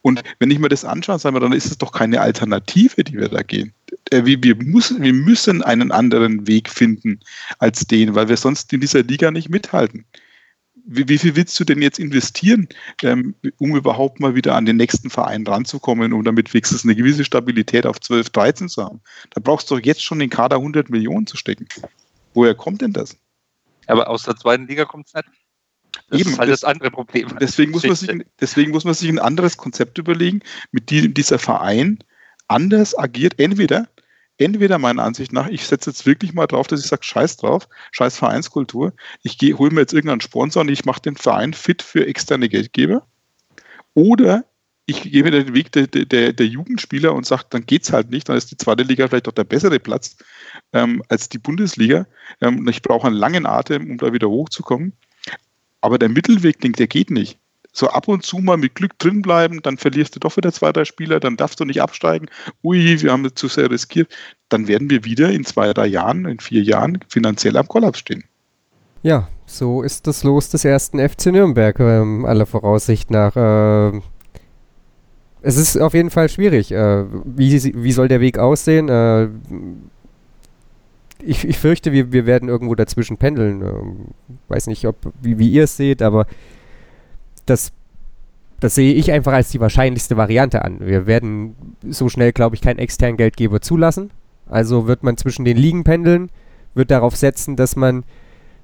[0.00, 3.18] Und wenn ich mir das anschaue, sagen wir, dann ist es doch keine Alternative, die
[3.18, 3.74] wir da gehen.
[4.10, 7.20] Äh, wir, wir, müssen, wir müssen einen anderen Weg finden
[7.58, 10.06] als den, weil wir sonst in dieser Liga nicht mithalten
[10.86, 12.68] wie, wie, viel willst du denn jetzt investieren,
[13.02, 17.24] ähm, um überhaupt mal wieder an den nächsten Verein ranzukommen, um damit wenigstens eine gewisse
[17.24, 19.00] Stabilität auf 12, 13 zu haben?
[19.30, 21.66] Da brauchst du doch jetzt schon den Kader 100 Millionen zu stecken.
[22.34, 23.16] Woher kommt denn das?
[23.86, 25.28] Aber aus der zweiten Liga kommt es nicht.
[26.08, 27.28] Das Eben, ist halt das, das andere Problem.
[27.40, 28.10] Deswegen muss, man sich,
[28.40, 30.40] deswegen muss man sich ein anderes Konzept überlegen,
[30.70, 31.98] mit dem dieser Verein
[32.48, 33.40] anders agiert.
[33.40, 33.88] Entweder
[34.38, 37.68] entweder meiner Ansicht nach, ich setze jetzt wirklich mal drauf, dass ich sage, scheiß drauf,
[37.92, 38.92] scheiß Vereinskultur,
[39.22, 43.06] ich hole mir jetzt irgendeinen Sponsor und ich mache den Verein fit für externe Geldgeber.
[43.94, 44.44] Oder
[44.86, 48.28] ich gehe den Weg der, der, der Jugendspieler und sage, dann geht es halt nicht,
[48.28, 50.16] dann ist die zweite Liga vielleicht auch der bessere Platz
[50.72, 52.06] ähm, als die Bundesliga.
[52.40, 54.92] Ähm, ich brauche einen langen Atem, um da wieder hochzukommen.
[55.80, 57.38] Aber der Mittelweg, der geht nicht
[57.76, 60.72] so ab und zu mal mit Glück drin bleiben, dann verlierst du doch wieder zwei,
[60.72, 62.26] drei Spieler, dann darfst du nicht absteigen.
[62.64, 64.08] Ui, wir haben zu sehr riskiert.
[64.48, 68.24] Dann werden wir wieder in zwei, drei Jahren, in vier Jahren finanziell am Kollaps stehen.
[69.02, 73.36] Ja, so ist das Los des ersten FC Nürnberg, ähm, aller Voraussicht nach.
[73.36, 74.00] Äh,
[75.42, 76.72] es ist auf jeden Fall schwierig.
[76.72, 78.88] Äh, wie, wie soll der Weg aussehen?
[78.88, 79.28] Äh,
[81.22, 83.60] ich, ich fürchte, wir, wir werden irgendwo dazwischen pendeln.
[83.60, 83.96] Ähm,
[84.48, 86.26] weiß nicht, ob, wie, wie ihr es seht, aber
[87.46, 87.72] das,
[88.60, 90.80] das sehe ich einfach als die wahrscheinlichste Variante an.
[90.80, 91.54] Wir werden
[91.88, 94.10] so schnell, glaube ich, keinen externen Geldgeber zulassen.
[94.48, 96.30] Also wird man zwischen den Ligen pendeln,
[96.74, 98.04] wird darauf setzen, dass man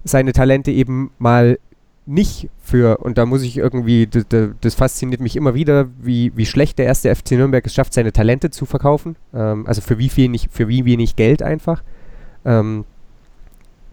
[0.04, 1.58] seine Talente eben mal
[2.04, 6.78] nicht für, und da muss ich irgendwie, das, fasziniert mich immer wieder, wie, wie schlecht
[6.78, 9.16] der erste FC Nürnberg es schafft, seine Talente zu verkaufen.
[9.32, 11.82] Ähm, also für wie, viel für wie wenig Geld einfach.
[12.44, 12.84] Ähm,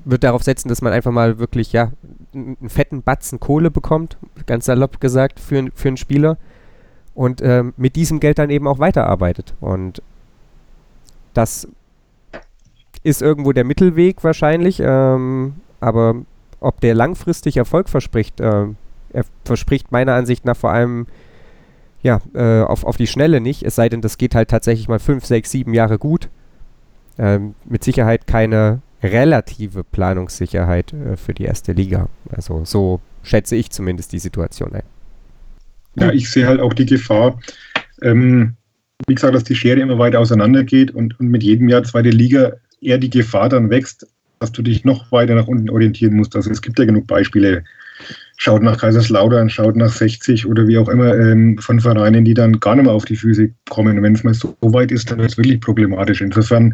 [0.09, 1.91] wird darauf setzen, dass man einfach mal wirklich, ja,
[2.33, 6.37] einen fetten Batzen Kohle bekommt, ganz salopp gesagt, für, für einen Spieler.
[7.13, 9.53] Und ähm, mit diesem Geld dann eben auch weiterarbeitet.
[9.59, 10.01] Und
[11.33, 11.67] das
[13.03, 14.81] ist irgendwo der Mittelweg wahrscheinlich.
[14.83, 16.15] Ähm, aber
[16.59, 18.67] ob der langfristig Erfolg verspricht, äh,
[19.11, 21.07] er verspricht meiner Ansicht nach vor allem
[22.01, 24.99] ja, äh, auf, auf die Schnelle nicht, es sei denn, das geht halt tatsächlich mal
[24.99, 26.29] fünf, sechs, sieben Jahre gut.
[27.17, 32.09] Ähm, mit Sicherheit keine relative Planungssicherheit äh, für die erste Liga.
[32.31, 34.83] Also so schätze ich zumindest die Situation ein.
[35.95, 37.39] Ja, ich sehe halt auch die Gefahr,
[38.01, 38.55] ähm,
[39.07, 42.53] wie gesagt, dass die Schere immer weiter auseinandergeht und, und mit jedem Jahr zweite Liga
[42.81, 44.07] eher die Gefahr dann wächst,
[44.39, 46.35] dass du dich noch weiter nach unten orientieren musst.
[46.35, 47.63] Also es gibt ja genug Beispiele.
[48.37, 52.59] Schaut nach Kaiserslautern, schaut nach 60 oder wie auch immer ähm, von Vereinen, die dann
[52.61, 53.97] gar nicht mehr auf die Füße kommen.
[53.97, 56.21] Und wenn es mal so weit ist, dann wird es wirklich problematisch.
[56.21, 56.73] Insofern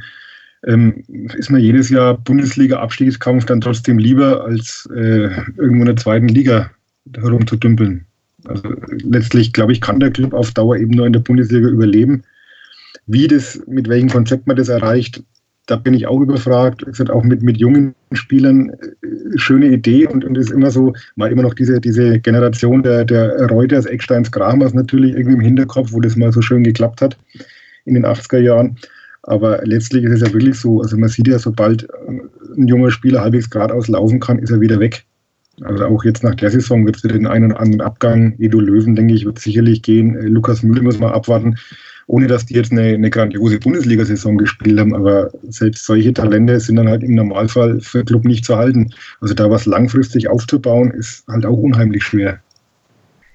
[0.66, 1.04] ähm,
[1.38, 6.72] ist mir jedes Jahr Bundesliga-Abstiegskampf dann trotzdem lieber, als äh, irgendwo in der zweiten Liga
[7.16, 8.06] herumzudümpeln.
[8.46, 12.24] Also letztlich, glaube ich, kann der Club auf Dauer eben nur in der Bundesliga überleben.
[13.08, 15.24] Wie das, mit welchem Konzept man das erreicht,
[15.68, 16.84] da bin ich auch überfragt.
[16.84, 20.94] Es wird auch mit, mit jungen Spielern äh, schöne Idee und, und ist immer so,
[21.16, 25.92] mal immer noch diese, diese Generation der, der Reuters, Ecksteins, Kramers natürlich irgendwie im Hinterkopf,
[25.92, 27.18] wo das mal so schön geklappt hat
[27.86, 28.78] in den 80er Jahren.
[29.27, 33.22] Aber letztlich ist es ja wirklich so, also man sieht ja, sobald ein junger Spieler
[33.22, 35.06] halbwegs geradeaus laufen kann, ist er wieder weg.
[35.61, 38.35] Also auch jetzt nach der Saison wird es wieder den einen oder anderen Abgang.
[38.39, 40.15] Edu Löwen, denke ich, wird sicherlich gehen.
[40.15, 41.56] Äh, Lukas Mühl muss man abwarten
[42.07, 44.95] ohne dass die jetzt eine, eine grandiose Bundesliga-Saison gespielt haben.
[44.95, 48.91] Aber selbst solche Talente sind dann halt im Normalfall für den Club nicht zu halten.
[49.22, 52.39] Also da was langfristig aufzubauen, ist halt auch unheimlich schwer.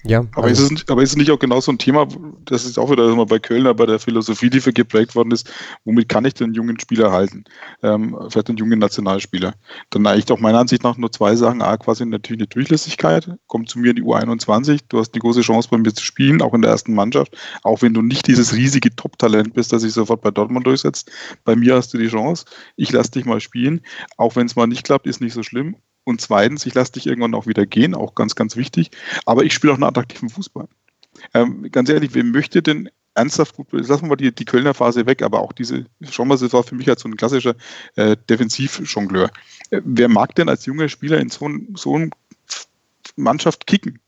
[0.03, 2.07] Ja, aber, also ist es, aber ist es nicht auch genau so ein Thema,
[2.45, 5.51] das ist auch wieder immer bei Kölner, bei der Philosophie, die für geprägt worden ist,
[5.85, 7.43] womit kann ich den jungen Spieler halten?
[7.83, 9.53] Ähm, vielleicht den jungen Nationalspieler.
[9.91, 11.61] Dann eigentlich auch meiner Ansicht nach nur zwei Sachen.
[11.61, 13.29] A, quasi natürlich eine Durchlässigkeit.
[13.45, 16.41] Komm zu mir in die U21, du hast eine große Chance bei mir zu spielen,
[16.41, 17.37] auch in der ersten Mannschaft.
[17.61, 21.11] Auch wenn du nicht dieses riesige Top-Talent bist, das sich sofort bei Dortmund durchsetzt.
[21.43, 22.45] Bei mir hast du die Chance.
[22.75, 23.81] Ich lasse dich mal spielen.
[24.17, 25.75] Auch wenn es mal nicht klappt, ist nicht so schlimm.
[26.11, 28.91] Und zweitens, ich lasse dich irgendwann auch wieder gehen, auch ganz, ganz wichtig.
[29.25, 30.67] Aber ich spiele auch einen attraktiven Fußball.
[31.33, 35.05] Ähm, ganz ehrlich, wer möchte denn ernsthaft gut, lassen wir mal die, die Kölner Phase
[35.05, 37.55] weg, aber auch diese, das war für mich als so ein klassischer
[37.95, 39.31] äh, Defensivjongleur.
[39.69, 42.09] Äh, wer mag denn als junger Spieler in so, ein, so einer
[43.15, 43.99] Mannschaft kicken?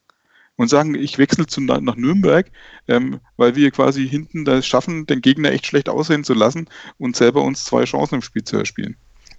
[0.55, 1.47] Und sagen, ich wechsle
[1.81, 2.51] nach Nürnberg,
[2.87, 6.69] ähm, weil wir quasi hinten das schaffen, den Gegner echt schlecht aussehen zu lassen
[6.99, 8.97] und selber uns zwei Chancen im Spiel zu erspielen.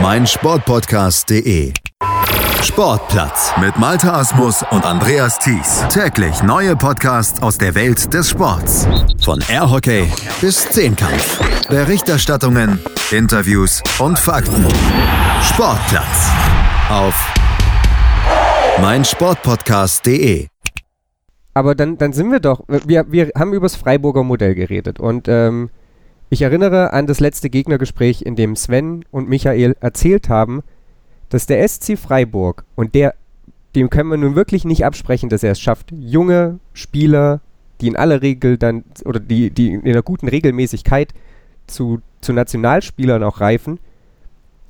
[0.00, 1.72] meinsportpodcast.de.
[2.62, 5.84] Sportplatz mit Malta Asmus und Andreas Thies.
[5.92, 8.86] Täglich neue Podcasts aus der Welt des Sports.
[9.22, 10.10] Von Airhockey
[10.40, 11.40] bis Zehnkampf.
[11.68, 12.78] Berichterstattungen,
[13.10, 14.66] Interviews und Fakten.
[15.42, 16.30] Sportplatz
[16.88, 17.14] auf
[18.80, 20.46] meinsportpodcast.de.
[21.54, 25.26] Aber dann, dann sind wir doch, wir, wir haben über das Freiburger Modell geredet und
[25.28, 25.70] ähm,
[26.30, 30.62] ich erinnere an das letzte Gegnergespräch, in dem Sven und Michael erzählt haben,
[31.28, 33.14] dass der SC Freiburg und der,
[33.74, 37.40] dem können wir nun wirklich nicht absprechen, dass er es schafft, junge Spieler,
[37.80, 41.12] die in aller Regel dann, oder die, die in einer guten Regelmäßigkeit
[41.66, 43.80] zu, zu Nationalspielern auch reifen,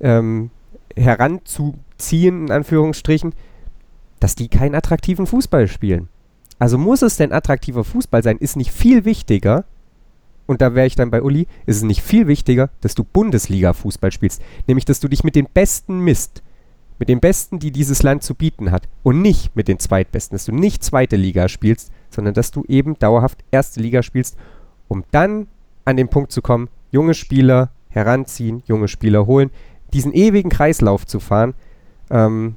[0.00, 0.50] ähm,
[0.96, 3.34] heranzuziehen, in Anführungsstrichen,
[4.18, 6.08] dass die keinen attraktiven Fußball spielen.
[6.58, 9.64] Also muss es denn attraktiver Fußball sein, ist nicht viel wichtiger,
[10.50, 14.12] und da wäre ich dann bei Uli, ist es nicht viel wichtiger, dass du Bundesliga-Fußball
[14.12, 14.42] spielst.
[14.66, 16.42] Nämlich, dass du dich mit den Besten misst.
[16.98, 18.88] Mit den Besten, die dieses Land zu bieten hat.
[19.02, 22.98] Und nicht mit den Zweitbesten, dass du nicht zweite Liga spielst, sondern dass du eben
[22.98, 24.36] dauerhaft erste Liga spielst
[24.90, 25.46] um dann
[25.84, 29.50] an den Punkt zu kommen, junge Spieler heranziehen, junge Spieler holen,
[29.94, 31.54] diesen ewigen Kreislauf zu fahren,
[32.10, 32.56] ähm,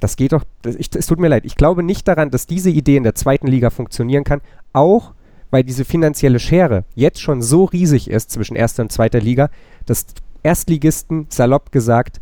[0.00, 3.04] das geht doch, es tut mir leid, ich glaube nicht daran, dass diese Idee in
[3.04, 4.42] der zweiten Liga funktionieren kann,
[4.74, 5.12] auch
[5.50, 9.50] weil diese finanzielle Schere jetzt schon so riesig ist zwischen erster und zweiter Liga,
[9.86, 10.06] dass
[10.42, 12.20] Erstligisten, salopp gesagt,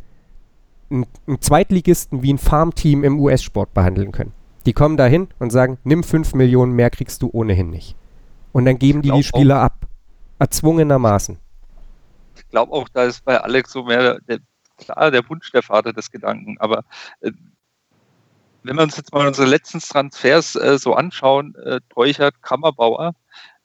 [0.90, 1.06] einen
[1.40, 4.32] Zweitligisten wie ein Farmteam im US-Sport behandeln können.
[4.66, 7.94] Die kommen dahin und sagen, nimm 5 Millionen mehr kriegst du ohnehin nicht.
[8.52, 9.86] Und dann geben die die Spieler ab.
[10.38, 11.38] Erzwungenermaßen.
[12.36, 14.38] Ich glaube auch, da ist bei Alex so mehr der,
[14.78, 16.56] klar der Wunsch der Vater des Gedanken.
[16.58, 16.84] Aber
[17.20, 17.32] äh,
[18.62, 23.14] wenn wir uns jetzt mal unsere letzten Transfers äh, so anschauen, äh, Teuchert, Kammerbauer,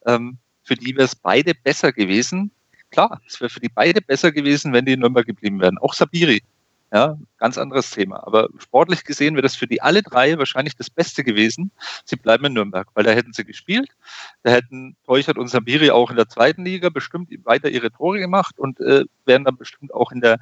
[0.06, 2.52] ähm, für die wäre es beide besser gewesen.
[2.92, 5.78] Klar, es wäre für die beide besser gewesen, wenn die in Nürnberg geblieben wären.
[5.80, 6.44] Auch Sabiri.
[6.94, 8.26] Ja, ganz anderes Thema.
[8.28, 11.72] Aber sportlich gesehen wäre das für die alle drei wahrscheinlich das Beste gewesen.
[12.06, 13.90] Sie bleiben in Nürnberg, weil da hätten sie gespielt.
[14.44, 18.60] Da hätten Teuchert und Sabiri auch in der zweiten Liga bestimmt weiter ihre Tore gemacht
[18.60, 20.40] und äh, wären dann bestimmt auch in der,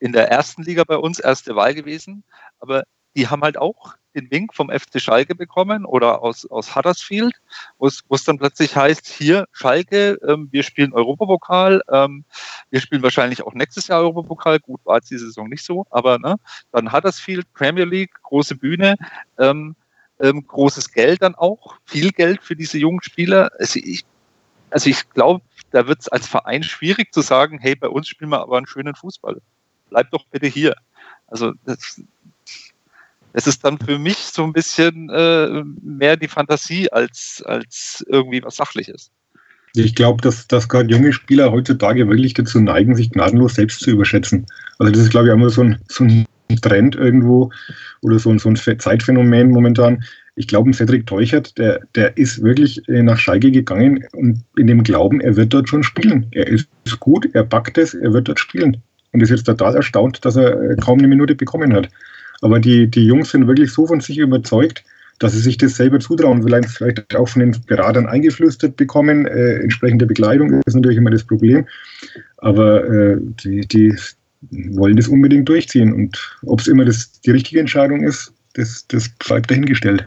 [0.00, 2.24] in der ersten Liga bei uns erste Wahl gewesen.
[2.58, 2.82] Aber
[3.16, 7.34] die haben halt auch den Wink vom FC Schalke bekommen oder aus, aus Huddersfield,
[7.78, 12.24] wo es dann plötzlich heißt, hier Schalke, ähm, wir spielen Europapokal, ähm,
[12.70, 16.18] wir spielen wahrscheinlich auch nächstes Jahr Europapokal, gut, war jetzt die Saison nicht so, aber
[16.18, 16.36] ne,
[16.72, 18.96] dann Huddersfield, Premier League, große Bühne,
[19.38, 19.76] ähm,
[20.20, 23.50] ähm, großes Geld dann auch, viel Geld für diese jungen Spieler.
[23.58, 24.04] Also ich,
[24.70, 28.30] also ich glaube, da wird es als Verein schwierig zu sagen, hey, bei uns spielen
[28.30, 29.40] wir aber einen schönen Fußball.
[29.88, 30.76] Bleib doch bitte hier.
[31.26, 32.02] Also das,
[33.32, 38.42] es ist dann für mich so ein bisschen äh, mehr die Fantasie als, als irgendwie
[38.42, 39.10] was Sachliches.
[39.74, 43.90] Ich glaube, dass, dass gerade junge Spieler heutzutage wirklich dazu neigen, sich gnadenlos selbst zu
[43.90, 44.46] überschätzen.
[44.78, 46.26] Also das ist, glaube ich, immer so ein, so ein
[46.60, 47.50] Trend irgendwo
[48.02, 50.04] oder so ein, so ein Zeitphänomen momentan.
[50.34, 54.82] Ich glaube, Cedric Teuchert, der, der ist wirklich äh, nach Schalke gegangen und in dem
[54.82, 56.26] Glauben, er wird dort schon spielen.
[56.32, 56.68] Er ist
[57.00, 58.82] gut, er backt es, er wird dort spielen.
[59.12, 61.88] Und ist jetzt total erstaunt, dass er äh, kaum eine Minute bekommen hat.
[62.42, 64.84] Aber die, die Jungs sind wirklich so von sich überzeugt,
[65.18, 69.26] dass sie sich das selber zutrauen, vielleicht, vielleicht auch von den Beratern eingeflüstert bekommen.
[69.26, 71.64] Äh, entsprechende Begleitung ist natürlich immer das Problem.
[72.38, 73.96] Aber äh, die, die
[74.50, 75.92] wollen das unbedingt durchziehen.
[75.92, 80.06] Und ob es immer das, die richtige Entscheidung ist, das, das bleibt dahingestellt.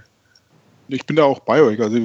[0.90, 1.80] Ich bin da auch bei euch.
[1.82, 1.98] Also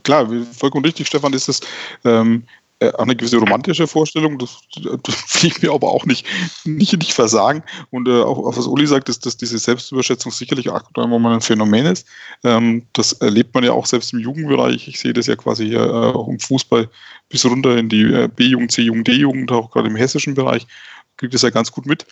[0.00, 1.60] klar, vollkommen richtig, Stefan, ist es
[2.04, 4.84] ähm, äh, eine gewisse romantische Vorstellung, das, das
[5.42, 6.26] will ich mir aber auch nicht,
[6.64, 7.62] nicht, nicht versagen.
[7.90, 11.40] Und äh, auch, auch was Uli sagt, ist, dass diese Selbstüberschätzung sicherlich im Moment ein
[11.40, 12.06] Phänomen ist.
[12.44, 14.88] Ähm, das erlebt man ja auch selbst im Jugendbereich.
[14.88, 16.90] Ich sehe das ja quasi hier äh, auch im Fußball
[17.30, 20.66] bis runter in die äh, B-Jugend, C-Jugend, D-Jugend, auch gerade im hessischen Bereich,
[21.16, 22.06] kriegt das ja ganz gut mit.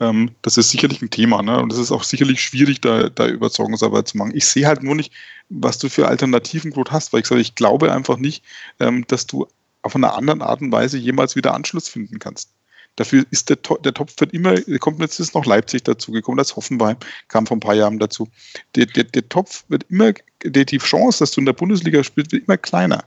[0.00, 1.60] Ähm, das ist sicherlich ein Thema, ne?
[1.60, 4.32] Und es ist auch sicherlich schwierig, da, da Überzeugungsarbeit zu machen.
[4.34, 5.12] Ich sehe halt nur nicht,
[5.48, 8.44] was du für Alternativen gut hast, weil ich sage, ich glaube einfach nicht,
[8.78, 9.46] ähm, dass du
[9.82, 12.50] auf einer anderen Art und Weise jemals wieder Anschluss finden kannst.
[12.98, 16.56] Dafür ist der, der Topf wird immer, kommt jetzt ist noch Leipzig dazu gekommen, das
[16.56, 16.96] Hoffenheim
[17.28, 18.28] kam vor ein paar Jahren dazu.
[18.74, 22.32] Der, der, der Topf wird immer, der, die Chance, dass du in der Bundesliga spielst,
[22.32, 23.04] wird immer kleiner.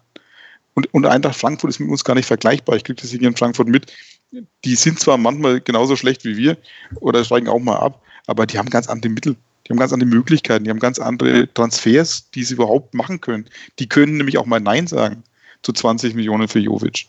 [0.75, 2.77] Und, und Eintracht Frankfurt ist mit uns gar nicht vergleichbar.
[2.77, 3.91] Ich kriege das hier in Frankfurt mit.
[4.63, 6.57] Die sind zwar manchmal genauso schlecht wie wir
[7.01, 9.35] oder steigen auch mal ab, aber die haben ganz andere Mittel.
[9.67, 13.49] Die haben ganz andere Möglichkeiten, die haben ganz andere Transfers, die sie überhaupt machen können.
[13.79, 15.23] Die können nämlich auch mal Nein sagen
[15.61, 17.07] zu 20 Millionen für Jovic.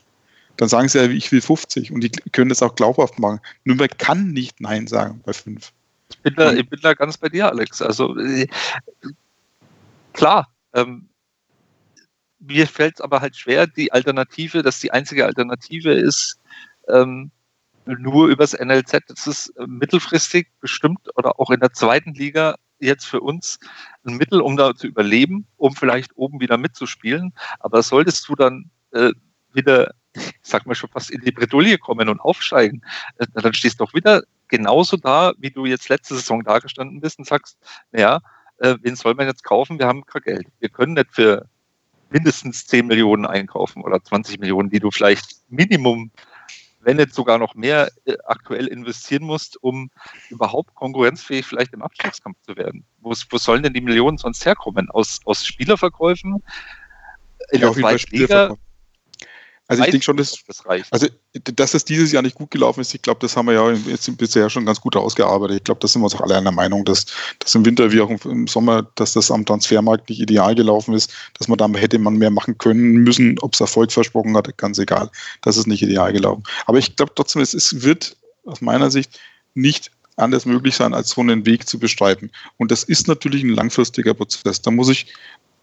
[0.57, 3.41] Dann sagen sie ja, ich will 50 und die können das auch glaubhaft machen.
[3.65, 5.73] Nürnberg kann nicht Nein sagen bei 5.
[6.11, 7.81] Ich bin da, ich bin da ganz bei dir, Alex.
[7.81, 8.47] Also äh,
[10.12, 11.09] klar, ähm,
[12.39, 16.39] mir fällt es aber halt schwer, die Alternative, dass die einzige Alternative ist,
[16.89, 17.31] ähm,
[17.87, 19.01] nur übers NLZ.
[19.09, 23.59] Das ist äh, mittelfristig bestimmt oder auch in der zweiten Liga jetzt für uns
[24.05, 27.33] ein Mittel, um da zu überleben, um vielleicht oben wieder mitzuspielen.
[27.59, 29.13] Aber solltest du dann äh,
[29.53, 32.83] wieder, ich sag mal schon fast in die Bredouille kommen und aufsteigen,
[33.19, 37.19] äh, dann stehst du doch wieder genauso da, wie du jetzt letzte Saison dagestanden bist
[37.19, 37.57] und sagst,
[37.91, 38.21] naja,
[38.59, 39.79] äh, wen soll man jetzt kaufen?
[39.79, 40.47] Wir haben kein Geld.
[40.61, 41.49] Wir können nicht für
[42.11, 46.11] mindestens 10 Millionen einkaufen oder 20 Millionen, die du vielleicht Minimum
[46.83, 49.91] wenn nicht sogar noch mehr äh, aktuell investieren musst, um
[50.31, 52.85] überhaupt konkurrenzfähig vielleicht im Abstiegskampf zu werden.
[53.01, 54.91] Wo, wo sollen denn die Millionen sonst herkommen?
[54.91, 56.43] Aus, aus Spielerverkäufen?
[57.51, 58.57] In ja, der zweiten Liga?
[59.69, 61.07] Also ich denke schon, dass, das also,
[61.55, 64.17] dass es dieses Jahr nicht gut gelaufen ist, ich glaube, das haben wir ja jetzt
[64.19, 65.59] bisher schon ganz gut ausgearbeitet.
[65.59, 67.07] Ich glaube, da sind wir uns auch alle einer Meinung, dass,
[67.39, 71.13] dass im Winter wie auch im Sommer, dass das am Transfermarkt nicht ideal gelaufen ist,
[71.39, 74.79] dass man da hätte man mehr machen können müssen, ob es Erfolg versprochen hat, ganz
[74.79, 75.11] egal.
[75.43, 76.43] Das ist nicht ideal gelaufen.
[76.67, 79.19] Aber ich glaube trotzdem, es ist, wird aus meiner Sicht
[79.55, 82.31] nicht anders möglich sein, als so einen Weg zu bestreiten.
[82.59, 84.61] Und das ist natürlich ein langfristiger Prozess.
[84.61, 85.07] Da muss ich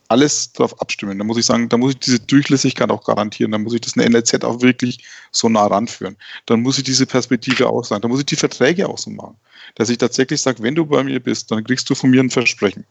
[0.10, 1.18] alles darauf abstimmen.
[1.18, 3.52] Da muss ich sagen, da muss ich diese Durchlässigkeit auch garantieren.
[3.52, 6.18] Da muss ich das eine NLZ auch wirklich so nah ranführen.
[6.48, 8.02] Dann muss ich diese Perspektive auch sagen.
[8.02, 9.36] Da muss ich die Verträge auch so machen.
[9.76, 12.32] Dass ich tatsächlich sage, wenn du bei mir bist, dann kriegst du von mir ein
[12.32, 12.86] Versprechen.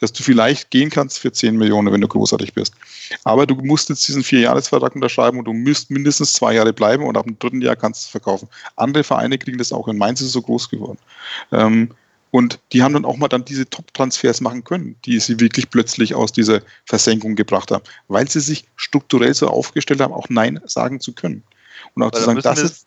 [0.00, 2.74] Dass du vielleicht gehen kannst für 10 Millionen, wenn du großartig bist.
[3.24, 7.18] Aber du musst jetzt diesen Vierjahresvertrag unterschreiben und du müsst mindestens zwei Jahre bleiben und
[7.18, 8.48] ab dem dritten Jahr kannst du es verkaufen.
[8.76, 9.88] Andere Vereine kriegen das auch.
[9.88, 10.98] In Mainz ist es so groß geworden.
[11.52, 11.90] Ähm,
[12.32, 16.14] und die haben dann auch mal dann diese Top-Transfers machen können, die sie wirklich plötzlich
[16.14, 20.98] aus dieser Versenkung gebracht haben, weil sie sich strukturell so aufgestellt haben, auch Nein sagen
[20.98, 21.44] zu können.
[21.94, 22.86] Und auch Weil zu sagen, das müssen ist,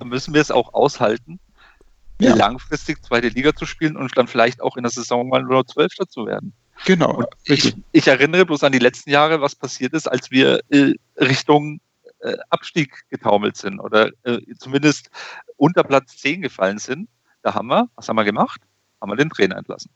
[0.00, 1.38] Da müssen wir es auch aushalten,
[2.18, 2.34] Ja.
[2.34, 6.08] langfristig zweite Liga zu spielen und dann vielleicht auch in der Saison mal nur Zwölfter
[6.08, 6.54] zu werden.
[6.86, 10.94] genau, ich, ich erinnere bloß an die letzten Jahre, was passiert ist, als wir äh,
[11.18, 11.78] Richtung
[12.20, 15.10] äh, Abstieg getaumelt sind oder äh, zumindest
[15.58, 17.08] unter Platz 10 gefallen sind.
[17.46, 18.60] Da haben wir, was haben wir gemacht?
[19.00, 19.88] Haben wir den Trainer entlassen.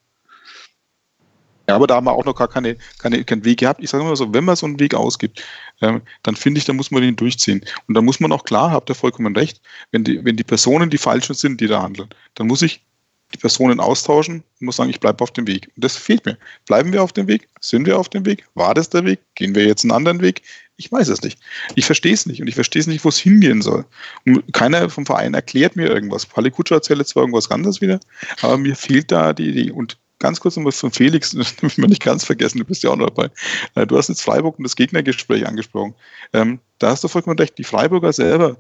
[1.68, 3.82] Ja, aber da haben wir auch noch gar keine, keine, keinen Weg gehabt.
[3.82, 5.43] Ich sage immer so, wenn man so einen Weg ausgibt,
[5.81, 7.64] ähm, dann finde ich, dann muss man den durchziehen.
[7.89, 9.60] Und dann muss man auch klar, habt ihr vollkommen recht,
[9.90, 12.86] wenn die, wenn die Personen die falschen sind, die da handeln, dann muss ich
[13.32, 15.70] die Personen austauschen und muss sagen, ich bleibe auf dem Weg.
[15.77, 16.36] Und das fehlt mir.
[16.66, 17.48] Bleiben wir auf dem Weg?
[17.61, 18.44] Sind wir auf dem Weg?
[18.55, 19.20] War das der Weg?
[19.35, 20.43] Gehen wir jetzt einen anderen Weg?
[20.77, 21.39] Ich weiß es nicht.
[21.74, 23.85] Ich verstehe es nicht und ich verstehe es nicht, wo es hingehen soll.
[24.24, 26.27] Und keiner vom Verein erklärt mir irgendwas.
[26.27, 28.01] Palle Kutscher erzählt zwar irgendwas anderes wieder,
[28.40, 29.70] aber mir fehlt da die Idee.
[29.70, 32.90] Und ganz kurz nochmal von Felix, das dürfen wir nicht ganz vergessen, du bist ja
[32.90, 33.31] auch noch dabei.
[33.74, 35.94] Äh, Du hast jetzt Freiburg und das Gegnergespräch angesprochen.
[36.32, 38.57] Ähm, da hast du vollkommen recht, die Freiburger selber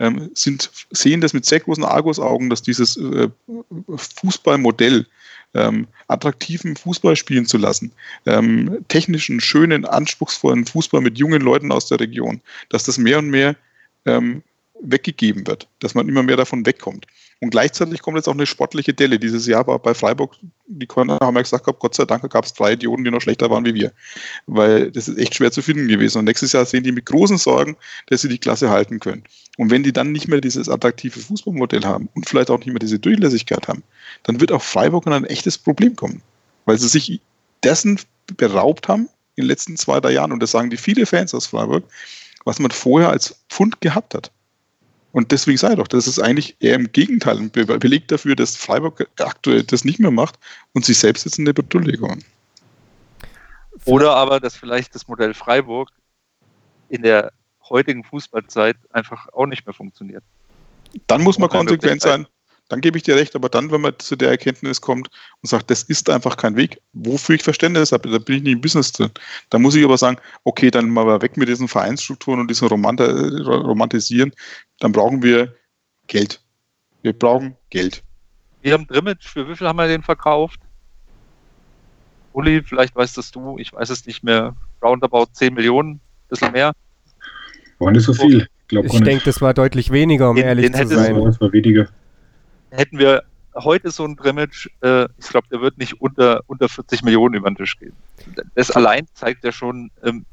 [0.00, 3.28] ähm, sind, sehen das mit sehr großen Argusaugen, dass dieses äh,
[3.96, 5.06] Fußballmodell,
[5.52, 7.92] ähm, attraktiven Fußball spielen zu lassen,
[8.26, 13.30] ähm, technischen, schönen, anspruchsvollen Fußball mit jungen Leuten aus der Region, dass das mehr und
[13.30, 13.56] mehr
[14.06, 14.42] ähm,
[14.82, 17.06] weggegeben wird, dass man immer mehr davon wegkommt.
[17.42, 19.18] Und gleichzeitig kommt jetzt auch eine sportliche Delle.
[19.18, 20.36] Dieses Jahr war bei Freiburg,
[20.66, 23.48] die Kölner haben ja gesagt, Gott sei Dank gab es drei Idioten, die noch schlechter
[23.48, 23.92] waren wie wir.
[24.46, 26.18] Weil das ist echt schwer zu finden gewesen.
[26.18, 27.78] Und nächstes Jahr sehen die mit großen Sorgen,
[28.08, 29.24] dass sie die Klasse halten können.
[29.56, 32.78] Und wenn die dann nicht mehr dieses attraktive Fußballmodell haben und vielleicht auch nicht mehr
[32.78, 33.82] diese Durchlässigkeit haben,
[34.24, 36.20] dann wird auch Freiburg in ein echtes Problem kommen.
[36.66, 37.22] Weil sie sich
[37.64, 37.98] dessen
[38.36, 40.32] beraubt haben in den letzten zwei, drei Jahren.
[40.32, 41.84] Und das sagen die viele Fans aus Freiburg,
[42.44, 44.30] was man vorher als Pfund gehabt hat.
[45.12, 48.56] Und deswegen sei doch, das ist eigentlich eher im Gegenteil ein Be Beleg dafür, dass
[48.56, 50.38] Freiburg aktuell das nicht mehr macht
[50.72, 52.24] und sich selbst jetzt in der Bredouille kommen.
[53.84, 55.90] Oder aber, dass vielleicht das Modell Freiburg
[56.88, 57.32] in der
[57.68, 60.22] heutigen Fußballzeit einfach auch nicht mehr funktioniert.
[61.06, 62.26] Dann muss man konsequent sein.
[62.70, 65.08] Dann gebe ich dir recht, aber dann, wenn man zu der Erkenntnis kommt
[65.42, 68.52] und sagt, das ist einfach kein Weg, wofür ich Verständnis habe, da bin ich nicht
[68.52, 69.10] im Business drin.
[69.50, 73.00] Da muss ich aber sagen, okay, dann mal weg mit diesen Vereinsstrukturen und diesem Romant
[73.00, 74.32] Romantisieren.
[74.78, 75.52] Dann brauchen wir
[76.06, 76.40] Geld.
[77.02, 78.02] Wir brauchen Geld.
[78.62, 80.60] Wir haben Drimmitsch, für wie viel haben wir den verkauft?
[82.32, 84.54] Uli, vielleicht weißt das du, ich weiß es nicht mehr.
[84.80, 86.72] Roundabout 10 Millionen, bisschen mehr.
[87.80, 88.42] War nicht so viel.
[88.42, 91.20] Ich glaube Ich denke, das war deutlich weniger, um Den- ehrlich den zu sein.
[91.24, 91.88] Das war weniger.
[92.70, 93.24] Hätten wir
[93.54, 97.50] heute so einen Drimmitsch, äh, ich glaube, der wird nicht unter, unter 40 Millionen über
[97.50, 97.94] den Tisch gehen.
[98.54, 100.24] Das allein zeigt ja schon, ähm,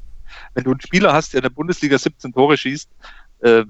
[0.54, 2.88] wenn du einen Spieler hast, der in der Bundesliga 17 Tore schießt,
[3.40, 3.64] äh,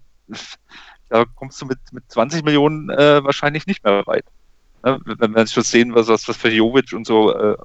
[1.09, 4.27] da kommst du mit, mit 20 Millionen äh, wahrscheinlich nicht mehr weit.
[4.85, 5.01] Ne?
[5.05, 7.57] Wenn wir schon sehen, was, was, für Jovic und so äh,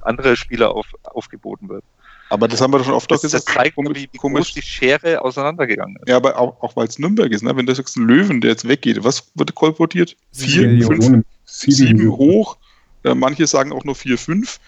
[0.00, 1.84] andere Spieler auf, aufgeboten wird.
[2.32, 3.58] Aber das haben wir doch schon oft auch Das, das gesagt.
[3.58, 4.46] zeigt, Komisch- wie, wie komisch.
[4.46, 6.08] groß die Schere auseinandergegangen ist.
[6.08, 7.54] Ja, aber auch, auch weil es Nürnberg ist, ne?
[7.54, 10.16] wenn du sagst, ein Löwen, der jetzt weggeht, was wird kolportiert?
[10.32, 11.02] Vier, Millionen.
[11.02, 12.56] fünf, Sieben sieben hoch.
[13.04, 14.60] Äh, manche sagen auch nur vier, fünf.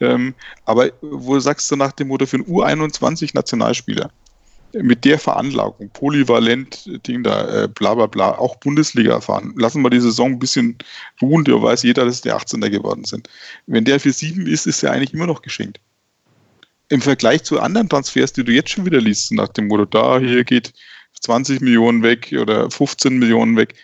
[0.00, 0.34] Ähm,
[0.64, 4.10] aber wo sagst du nach dem Motto für einen U21-Nationalspieler
[4.74, 9.52] mit der Veranlagung, polyvalent, Ding da, äh, bla bla bla, auch Bundesliga erfahren.
[9.56, 10.78] Lassen wir die Saison ein bisschen
[11.20, 13.28] ruhen, da weiß jeder, dass die 18er geworden sind.
[13.66, 15.78] Wenn der für sieben ist, ist er eigentlich immer noch geschenkt.
[16.92, 20.18] Im Vergleich zu anderen Transfers, die du jetzt schon wieder liest, nach dem Motto, da
[20.18, 20.74] hier geht
[21.22, 23.76] 20 Millionen weg oder 15 Millionen weg.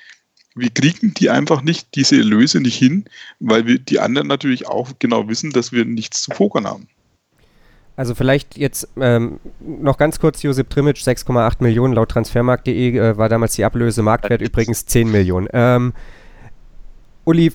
[0.54, 3.06] Wir kriegen die einfach nicht, diese Erlöse nicht hin,
[3.40, 6.86] weil wir die anderen natürlich auch genau wissen, dass wir nichts zu pokern haben.
[7.96, 13.30] Also vielleicht jetzt ähm, noch ganz kurz, Josip Trimic, 6,8 Millionen, laut transfermarkt.de äh, war
[13.30, 15.48] damals die Ablöse, Marktwert übrigens 10 Millionen.
[15.54, 15.94] Ähm,
[17.24, 17.54] Uli,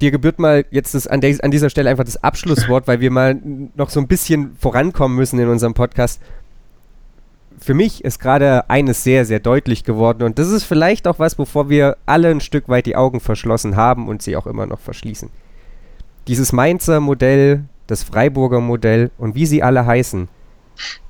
[0.00, 3.38] dir gebührt mal jetzt das, an, an dieser Stelle einfach das Abschlusswort, weil wir mal
[3.74, 6.20] noch so ein bisschen vorankommen müssen in unserem Podcast.
[7.58, 11.38] Für mich ist gerade eines sehr, sehr deutlich geworden und das ist vielleicht auch was,
[11.38, 14.80] wovor wir alle ein Stück weit die Augen verschlossen haben und sie auch immer noch
[14.80, 15.28] verschließen.
[16.26, 20.28] Dieses Mainzer Modell, das Freiburger Modell und wie sie alle heißen,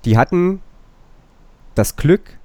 [0.04, 0.60] die hatten
[1.76, 2.38] das Glück,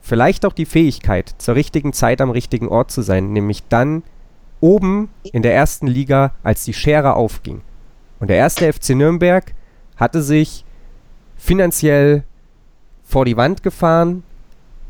[0.00, 4.02] vielleicht auch die Fähigkeit, zur richtigen Zeit am richtigen Ort zu sein, nämlich dann
[4.60, 7.60] oben in der ersten Liga, als die Schere aufging.
[8.20, 9.52] Und der erste FC Nürnberg
[9.96, 10.64] hatte sich
[11.36, 12.24] finanziell
[13.04, 14.22] vor die Wand gefahren,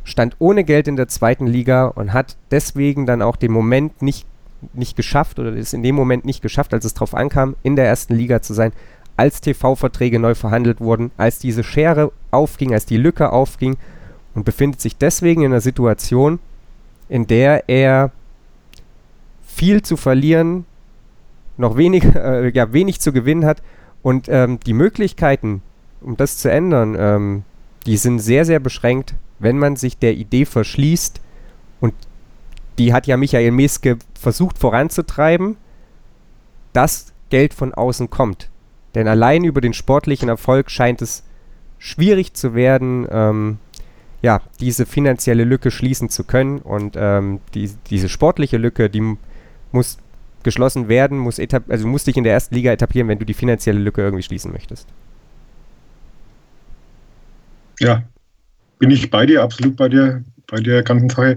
[0.05, 4.27] stand ohne Geld in der zweiten Liga und hat deswegen dann auch den Moment nicht,
[4.73, 7.87] nicht geschafft oder ist in dem Moment nicht geschafft, als es darauf ankam, in der
[7.87, 8.73] ersten Liga zu sein,
[9.17, 13.77] als TV-Verträge neu verhandelt wurden, als diese Schere aufging, als die Lücke aufging
[14.35, 16.39] und befindet sich deswegen in einer Situation,
[17.09, 18.13] in der er
[19.57, 20.67] viel zu verlieren,
[21.57, 23.63] noch wenig, äh, ja, wenig zu gewinnen hat
[24.03, 25.63] und ähm, die Möglichkeiten,
[26.03, 27.45] um das zu ändern, ähm,
[27.87, 31.21] die sind sehr, sehr beschränkt, wenn man sich der Idee verschließt
[31.81, 31.95] und
[32.79, 35.57] die hat ja Michael Meske versucht voranzutreiben,
[36.75, 38.51] dass Geld von außen kommt.
[38.95, 41.23] Denn allein über den sportlichen Erfolg scheint es
[41.79, 43.59] schwierig zu werden, ähm,
[44.21, 46.59] ja, diese finanzielle Lücke schließen zu können.
[46.59, 49.17] Und ähm, die, diese sportliche Lücke, die
[49.77, 49.99] muss
[50.43, 53.79] geschlossen werden, muss also musst dich in der ersten Liga etablieren, wenn du die finanzielle
[53.79, 54.89] Lücke irgendwie schließen möchtest.
[57.81, 58.03] Ja,
[58.79, 61.37] bin ich bei dir, absolut bei dir, bei der ganzen Sache.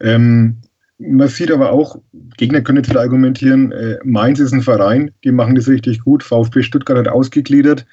[0.00, 0.56] Ähm,
[0.98, 1.98] man sieht aber auch,
[2.36, 6.22] Gegner können jetzt wieder argumentieren, äh, Mainz ist ein Verein, die machen das richtig gut.
[6.22, 7.86] VfB Stuttgart hat ausgegliedert.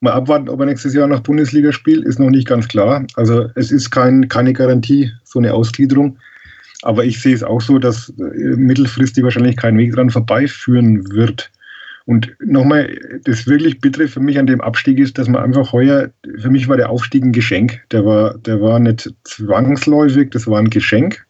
[0.00, 3.06] Mal abwarten, ob er nächstes Jahr nach Bundesliga spielt, ist noch nicht ganz klar.
[3.14, 6.18] Also es ist kein, keine Garantie, so eine Ausgliederung.
[6.82, 11.50] Aber ich sehe es auch so, dass äh, mittelfristig wahrscheinlich kein Weg dran vorbeiführen wird.
[12.04, 16.10] Und nochmal, das wirklich Bittere für mich an dem Abstieg ist, dass man einfach heuer,
[16.38, 17.80] für mich war der Aufstieg ein Geschenk.
[17.92, 21.24] Der war, der war nicht zwangsläufig, das war ein Geschenk.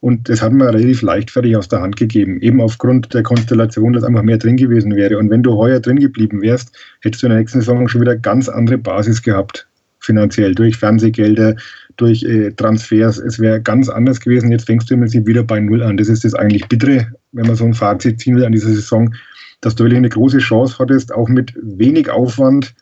[0.00, 4.04] Und das hat man relativ leichtfertig aus der Hand gegeben, eben aufgrund der Konstellation, dass
[4.04, 5.16] einfach mehr drin gewesen wäre.
[5.16, 8.14] Und wenn du heuer drin geblieben wärst, hättest du in der nächsten Saison schon wieder
[8.14, 9.66] ganz andere Basis gehabt,
[10.00, 11.56] finanziell, durch Fernsehgelder,
[11.96, 13.18] durch äh, Transfers.
[13.18, 14.50] Es wäre ganz anders gewesen.
[14.50, 15.96] Jetzt fängst du im Prinzip wieder bei Null an.
[15.96, 19.14] Das ist das eigentlich Bittere, wenn man so ein Fazit ziehen will an dieser Saison,
[19.60, 22.74] dass du wirklich eine große Chance hattest, auch mit wenig Aufwand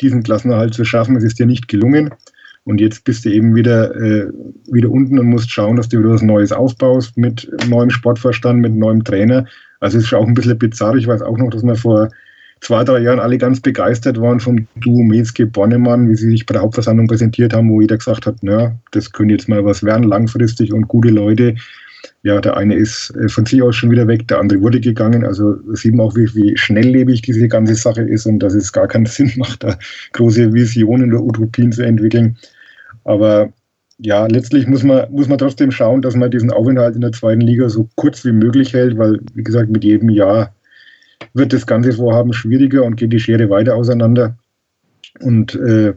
[0.00, 1.16] diesen Klassenerhalt zu schaffen.
[1.16, 2.10] Es ist dir nicht gelungen.
[2.64, 4.28] Und jetzt bist du eben wieder, äh,
[4.72, 8.74] wieder unten und musst schauen, dass du wieder was Neues aufbaust mit neuem Sportverstand, mit
[8.74, 9.46] neuem Trainer.
[9.78, 10.96] Also es ist auch ein bisschen bizarr.
[10.96, 12.08] Ich weiß auch noch, dass wir vor
[12.66, 16.62] zwei, drei Jahren alle ganz begeistert waren vom Duo Metzke-Bornemann, wie sie sich bei der
[16.62, 20.72] Hauptversammlung präsentiert haben, wo jeder gesagt hat, na, das könnte jetzt mal was werden, langfristig
[20.72, 21.54] und gute Leute.
[22.24, 25.24] Ja, der eine ist äh, von sich aus schon wieder weg, der andere wurde gegangen.
[25.24, 28.88] Also sieht man auch, wie, wie schnelllebig diese ganze Sache ist und dass es gar
[28.88, 29.78] keinen Sinn macht, da
[30.12, 32.36] große Visionen oder Utopien zu entwickeln.
[33.04, 33.52] Aber
[33.98, 37.42] ja, letztlich muss man, muss man trotzdem schauen, dass man diesen Aufenthalt in der zweiten
[37.42, 40.52] Liga so kurz wie möglich hält, weil, wie gesagt, mit jedem Jahr
[41.34, 44.36] wird das ganze Vorhaben schwieriger und geht die Schere weiter auseinander.
[45.20, 45.94] Und äh,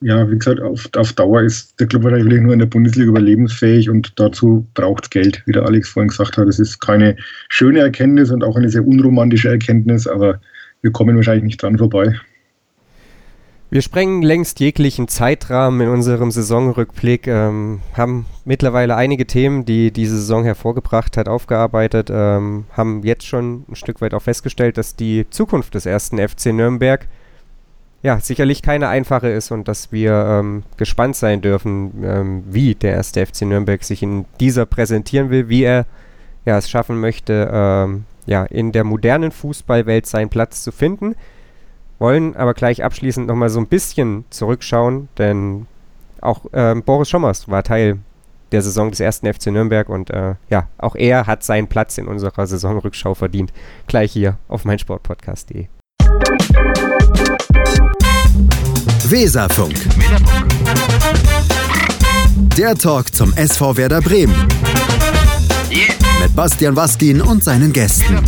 [0.00, 3.90] ja, wie gesagt, auf, auf Dauer ist der Club wahrscheinlich nur in der Bundesliga überlebensfähig
[3.90, 6.46] und dazu braucht es Geld, wie der Alex vorhin gesagt hat.
[6.46, 7.16] Es ist keine
[7.48, 10.40] schöne Erkenntnis und auch eine sehr unromantische Erkenntnis, aber
[10.82, 12.14] wir kommen wahrscheinlich nicht dran vorbei.
[13.72, 20.16] Wir sprengen längst jeglichen Zeitrahmen in unserem Saisonrückblick, ähm, haben mittlerweile einige Themen, die diese
[20.16, 25.30] Saison hervorgebracht hat, aufgearbeitet, ähm, haben jetzt schon ein Stück weit auch festgestellt, dass die
[25.30, 27.06] Zukunft des ersten FC Nürnberg
[28.02, 32.94] ja sicherlich keine einfache ist und dass wir ähm, gespannt sein dürfen, ähm, wie der
[32.94, 35.86] erste FC Nürnberg sich in dieser präsentieren will, wie er
[36.44, 41.14] ja, es schaffen möchte, ähm, ja, in der modernen Fußballwelt seinen Platz zu finden
[42.00, 45.66] wollen aber gleich abschließend nochmal so ein bisschen zurückschauen, denn
[46.20, 47.98] auch ähm, Boris Schommers war Teil
[48.52, 52.08] der Saison des ersten FC Nürnberg und äh, ja, auch er hat seinen Platz in
[52.08, 53.52] unserer Saisonrückschau verdient.
[53.86, 55.66] Gleich hier auf meinsportpodcast.de.
[59.04, 59.74] Weserfunk.
[62.56, 64.34] Der Talk zum SV Werder Bremen.
[66.20, 68.18] Mit Bastian Waskin und seinen Gästen.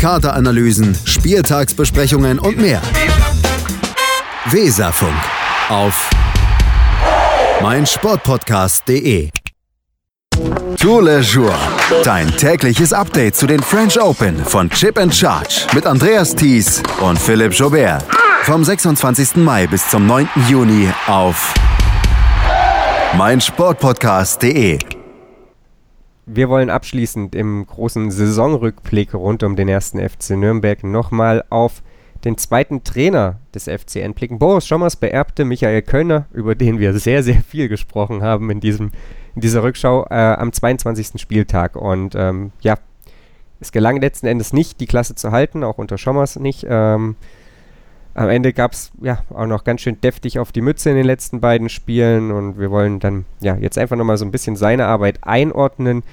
[0.00, 2.82] Kaderanalysen, Spieltagsbesprechungen und mehr.
[4.46, 5.14] Weserfunk
[5.68, 6.10] auf
[7.62, 9.30] meinsportpodcast.de.
[10.78, 11.54] Tour Le Jour.
[12.02, 17.18] Dein tägliches Update zu den French Open von Chip and Charge mit Andreas Thies und
[17.18, 18.04] Philipp Jobert.
[18.42, 19.36] Vom 26.
[19.36, 20.28] Mai bis zum 9.
[20.48, 21.54] Juni auf
[23.16, 24.93] meinsportpodcast.de.
[26.26, 31.82] Wir wollen abschließend im großen Saisonrückblick rund um den ersten FC Nürnberg nochmal auf
[32.24, 34.38] den zweiten Trainer des FCN blicken.
[34.38, 38.92] Boris Schommers beerbte Michael Kölner, über den wir sehr, sehr viel gesprochen haben in, diesem,
[39.34, 41.20] in dieser Rückschau, äh, am 22.
[41.20, 41.76] Spieltag.
[41.76, 42.78] Und ähm, ja,
[43.60, 46.66] es gelang letzten Endes nicht, die Klasse zu halten, auch unter Schommers nicht.
[46.66, 47.16] Ähm,
[48.14, 51.04] am Ende gab es ja auch noch ganz schön deftig auf die Mütze in den
[51.04, 54.86] letzten beiden Spielen und wir wollen dann ja jetzt einfach nochmal so ein bisschen seine
[54.86, 56.04] Arbeit einordnen.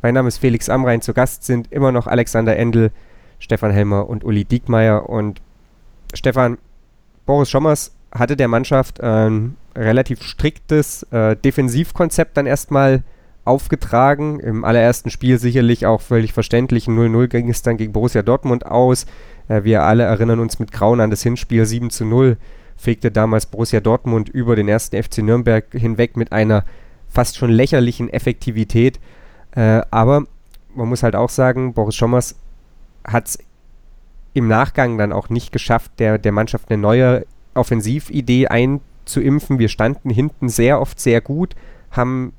[0.00, 2.90] Mein Name ist Felix Amrein, zu Gast sind immer noch Alexander Endel,
[3.38, 5.42] Stefan Helmer und Uli Diekmeyer und
[6.14, 6.56] Stefan,
[7.26, 13.02] Boris Schommers hatte der Mannschaft ein relativ striktes äh, Defensivkonzept dann erstmal
[13.44, 14.40] aufgetragen.
[14.40, 16.86] Im allerersten Spiel sicherlich auch völlig verständlich.
[16.86, 19.06] 0-0 ging es dann gegen Borussia Dortmund aus.
[19.48, 22.36] Äh, wir alle erinnern uns mit Grauen an das Hinspiel 7 0
[22.76, 26.64] fegte damals Borussia Dortmund über den ersten FC Nürnberg hinweg mit einer
[27.08, 28.98] fast schon lächerlichen Effektivität.
[29.52, 30.24] Äh, aber
[30.74, 32.36] man muss halt auch sagen, Boris Schommers
[33.04, 33.38] hat es
[34.32, 39.58] im Nachgang dann auch nicht geschafft, der, der Mannschaft eine neue Offensividee einzuimpfen.
[39.58, 41.54] Wir standen hinten sehr oft sehr gut,
[41.90, 42.32] haben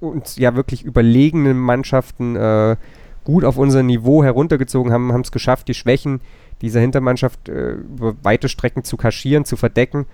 [0.00, 2.76] uns ja wirklich überlegene Mannschaften äh,
[3.24, 6.20] gut auf unser Niveau heruntergezogen, haben es geschafft, die Schwächen
[6.62, 10.06] dieser Hintermannschaft äh, über weite Strecken zu kaschieren, zu verdecken.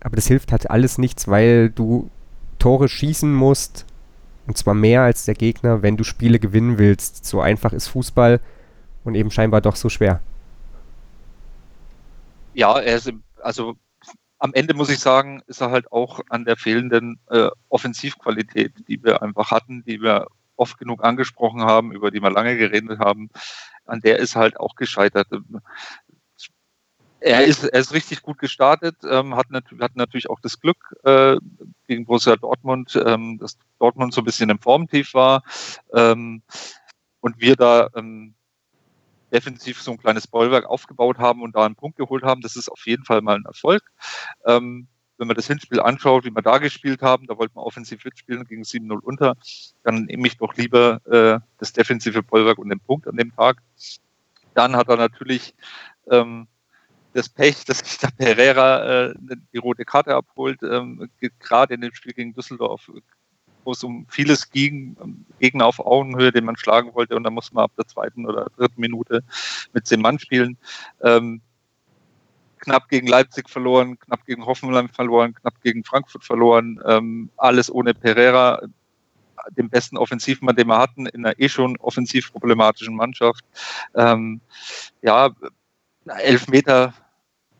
[0.00, 2.10] Aber das hilft halt alles nichts, weil du
[2.58, 3.86] Tore schießen musst,
[4.46, 7.24] und zwar mehr als der Gegner, wenn du Spiele gewinnen willst.
[7.24, 8.40] So einfach ist Fußball
[9.04, 10.20] und eben scheinbar doch so schwer.
[12.52, 12.74] Ja,
[13.42, 13.74] also
[14.44, 19.02] am Ende muss ich sagen, ist er halt auch an der fehlenden äh, Offensivqualität, die
[19.02, 20.26] wir einfach hatten, die wir
[20.56, 23.30] oft genug angesprochen haben, über die wir lange geredet haben,
[23.86, 25.28] an der ist halt auch gescheitert.
[27.20, 30.94] Er ist, er ist richtig gut gestartet, ähm, hat, nat hat natürlich auch das Glück
[31.04, 31.38] äh,
[31.86, 35.42] gegen Borussia Dortmund, ähm, dass Dortmund so ein bisschen im Formtief war
[35.94, 36.42] ähm,
[37.20, 38.34] und wir da ähm,
[39.34, 42.40] defensiv so ein kleines Bollwerk aufgebaut haben und da einen Punkt geholt haben.
[42.40, 43.82] Das ist auf jeden Fall mal ein Erfolg.
[44.46, 44.86] Ähm,
[45.18, 48.44] wenn man das Hinspiel anschaut, wie wir da gespielt haben, da wollten wir offensiv mitspielen,
[48.44, 49.36] gegen 7-0 unter,
[49.82, 53.58] dann nehme ich doch lieber äh, das defensive Bollwerk und den Punkt an dem Tag.
[54.54, 55.54] Dann hat er natürlich
[56.10, 56.48] ähm,
[57.12, 59.14] das Pech, dass sich der Pereira äh,
[59.52, 61.08] die rote Karte abholt, ähm,
[61.38, 62.90] gerade in dem Spiel gegen Düsseldorf
[63.64, 64.96] wo es um vieles ging,
[65.38, 68.46] Gegner auf Augenhöhe, den man schlagen wollte, und dann muss man ab der zweiten oder
[68.56, 69.22] dritten Minute
[69.72, 70.56] mit zehn Mann spielen.
[71.02, 71.40] Ähm,
[72.58, 77.94] knapp gegen Leipzig verloren, knapp gegen Hoffenheim verloren, knapp gegen Frankfurt verloren, ähm, alles ohne
[77.94, 78.62] Pereira,
[79.50, 83.44] dem besten Offensivmann, den wir hatten, in einer eh schon offensiv problematischen Mannschaft.
[83.94, 84.40] Ähm,
[85.02, 85.30] ja,
[86.06, 86.94] elf Meter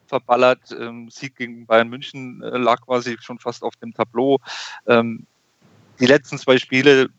[0.07, 4.39] verballert, ähm, Sieg gegen Bayern München äh, lag quasi schon fast auf dem Tableau.
[4.87, 5.27] Ähm,
[6.01, 7.11] die letzten zwei Spiele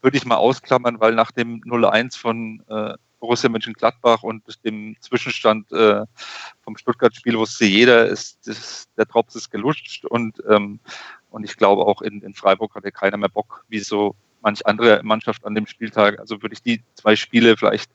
[0.00, 5.72] würde ich mal ausklammern, weil nach dem 0-1 von äh, Borussia Mönchengladbach und dem Zwischenstand
[5.72, 6.04] äh,
[6.62, 10.78] vom Stuttgart-Spiel wusste jeder, ist, ist, der Drops ist gelutscht und, ähm,
[11.30, 15.02] und ich glaube auch in, in Freiburg hatte keiner mehr Bock, wie so manch andere
[15.02, 16.18] Mannschaft an dem Spieltag.
[16.20, 17.90] Also würde ich die zwei Spiele vielleicht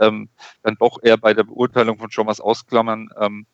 [0.00, 0.28] ähm,
[0.64, 3.10] dann doch eher bei der Beurteilung von Schommers ausklammern.
[3.20, 3.46] Ähm,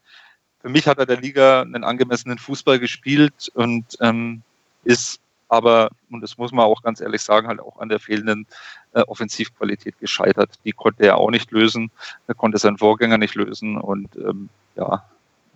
[0.61, 4.43] für mich hat er der Liga einen angemessenen Fußball gespielt und ähm,
[4.85, 8.47] ist aber, und das muss man auch ganz ehrlich sagen, halt auch an der fehlenden
[8.93, 10.59] äh, Offensivqualität gescheitert.
[10.65, 11.91] Die konnte er auch nicht lösen,
[12.27, 15.05] er konnte seinen Vorgänger nicht lösen und ähm, ja,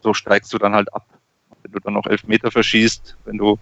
[0.02, 1.06] so steigst du dann halt ab.
[1.62, 3.59] Wenn du dann noch elf Meter verschießt, wenn du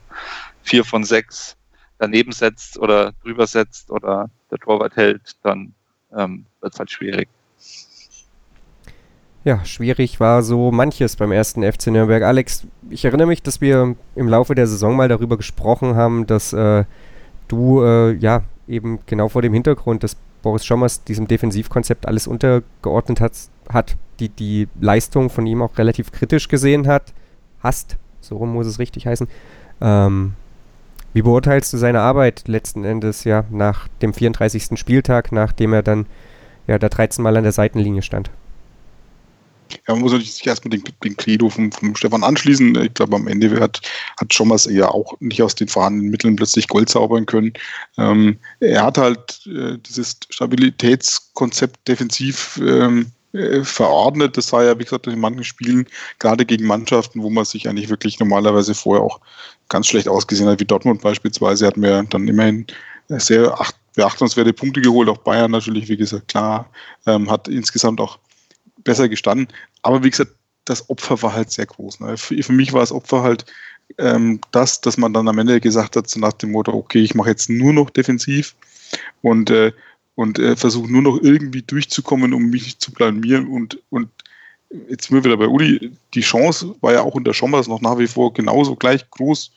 [0.62, 1.56] vier von sechs
[1.98, 5.74] daneben setzt oder drüber setzt oder der Torwart hält, dann
[6.16, 7.28] ähm, wird es halt schwierig.
[9.42, 12.22] Ja, schwierig war so manches beim ersten FC Nürnberg.
[12.22, 16.52] Alex, ich erinnere mich, dass wir im Laufe der Saison mal darüber gesprochen haben, dass
[16.52, 16.84] äh,
[17.48, 23.20] du äh, ja eben genau vor dem Hintergrund, dass Boris Schommers diesem Defensivkonzept alles untergeordnet
[23.20, 23.32] hat,
[23.70, 27.14] hat die, die Leistung von ihm auch relativ kritisch gesehen hat,
[27.60, 29.26] hast, so rum muss es richtig heißen.
[29.80, 30.34] Ähm,
[31.14, 34.78] wie beurteilst du seine Arbeit letzten Endes ja nach dem 34.
[34.78, 36.06] Spieltag, nachdem er dann
[36.66, 38.30] ja da 13 Mal an der Seitenlinie stand?
[39.86, 42.74] Ja, man muss natürlich sich erstmal den, den Credo vom, vom Stefan anschließen.
[42.82, 43.80] Ich glaube, am Ende hat,
[44.18, 47.52] hat Schommers ja auch nicht aus den vorhandenen Mitteln plötzlich Gold zaubern können.
[47.98, 54.36] Ähm, er hat halt äh, dieses Stabilitätskonzept defensiv ähm, äh, verordnet.
[54.36, 55.86] Das sah ja, wie gesagt, in manchen Spielen,
[56.18, 59.20] gerade gegen Mannschaften, wo man sich eigentlich wirklich normalerweise vorher auch
[59.68, 62.66] ganz schlecht ausgesehen hat, wie Dortmund beispielsweise, hat mir dann immerhin
[63.08, 63.56] sehr
[63.94, 65.08] beachtenswerte Punkte geholt.
[65.08, 66.68] Auch Bayern natürlich, wie gesagt, klar,
[67.06, 68.18] ähm, hat insgesamt auch
[68.84, 69.48] besser gestanden.
[69.82, 70.32] Aber wie gesagt,
[70.64, 72.00] das Opfer war halt sehr groß.
[72.00, 72.16] Ne?
[72.16, 73.44] Für, für, mich war das Opfer halt
[73.98, 77.14] ähm, das, dass man dann am Ende gesagt hat, so nach dem Motto, okay, ich
[77.14, 78.54] mache jetzt nur noch defensiv
[79.22, 79.72] und, äh,
[80.14, 83.48] und äh, versuche nur noch irgendwie durchzukommen, um mich zu blamieren.
[83.48, 84.10] Und, und
[84.88, 87.98] jetzt sind wir wieder bei Uli, die Chance war ja auch unter Schommers noch nach
[87.98, 89.50] wie vor genauso gleich groß,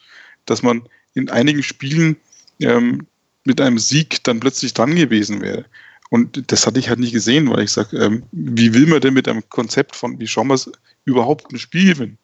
[0.46, 0.84] dass man
[1.14, 2.18] in einigen Spielen
[2.60, 3.06] ähm,
[3.44, 5.66] mit einem Sieg dann plötzlich dran gewesen wäre.
[6.14, 9.16] Und das hatte ich halt nicht gesehen, weil ich sage, ähm, wie will man denn
[9.16, 10.72] mit einem Konzept von wie Schommers
[11.06, 12.20] überhaupt ein Spiel gewinnen?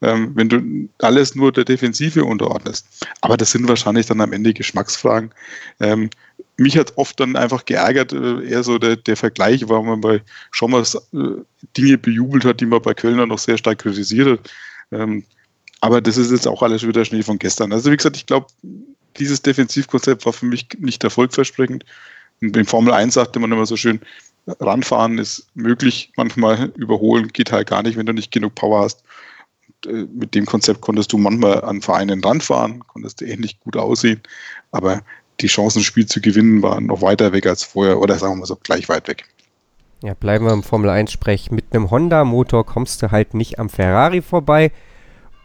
[0.00, 3.06] Ähm, wenn du alles nur der Defensive unterordnest.
[3.20, 5.34] Aber das sind wahrscheinlich dann am Ende Geschmacksfragen.
[5.80, 6.08] Ähm,
[6.56, 10.22] mich hat oft dann einfach geärgert, äh, eher so der, der Vergleich, weil man bei
[10.50, 11.42] Schommers äh,
[11.76, 14.50] Dinge bejubelt hat, die man bei Kölner noch sehr stark kritisiert hat.
[14.92, 15.24] Ähm,
[15.82, 17.70] aber das ist jetzt auch alles wieder Schnee von gestern.
[17.74, 18.46] Also wie gesagt, ich glaube,
[19.18, 21.84] dieses Defensivkonzept war für mich nicht erfolgversprechend.
[22.40, 24.00] In Formel 1 sagte man immer so schön,
[24.60, 29.02] ranfahren ist möglich, manchmal überholen geht halt gar nicht, wenn du nicht genug Power hast.
[29.84, 33.76] Und, äh, mit dem Konzept konntest du manchmal an Vereinen ranfahren, konntest du ähnlich gut
[33.76, 34.20] aussehen,
[34.70, 35.02] aber
[35.40, 38.40] die Chancen, ein Spiel zu gewinnen, waren noch weiter weg als vorher oder sagen wir
[38.40, 39.24] mal so gleich weit weg.
[40.02, 41.50] Ja, bleiben wir im Formel 1-Sprech.
[41.50, 44.72] Mit einem Honda-Motor kommst du halt nicht am Ferrari vorbei.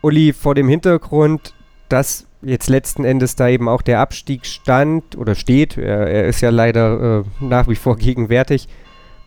[0.02, 1.54] Uli, vor dem Hintergrund,
[1.90, 6.42] dass jetzt letzten Endes da eben auch der Abstieg stand oder steht, er, er ist
[6.42, 8.68] ja leider äh, nach wie vor gegenwärtig,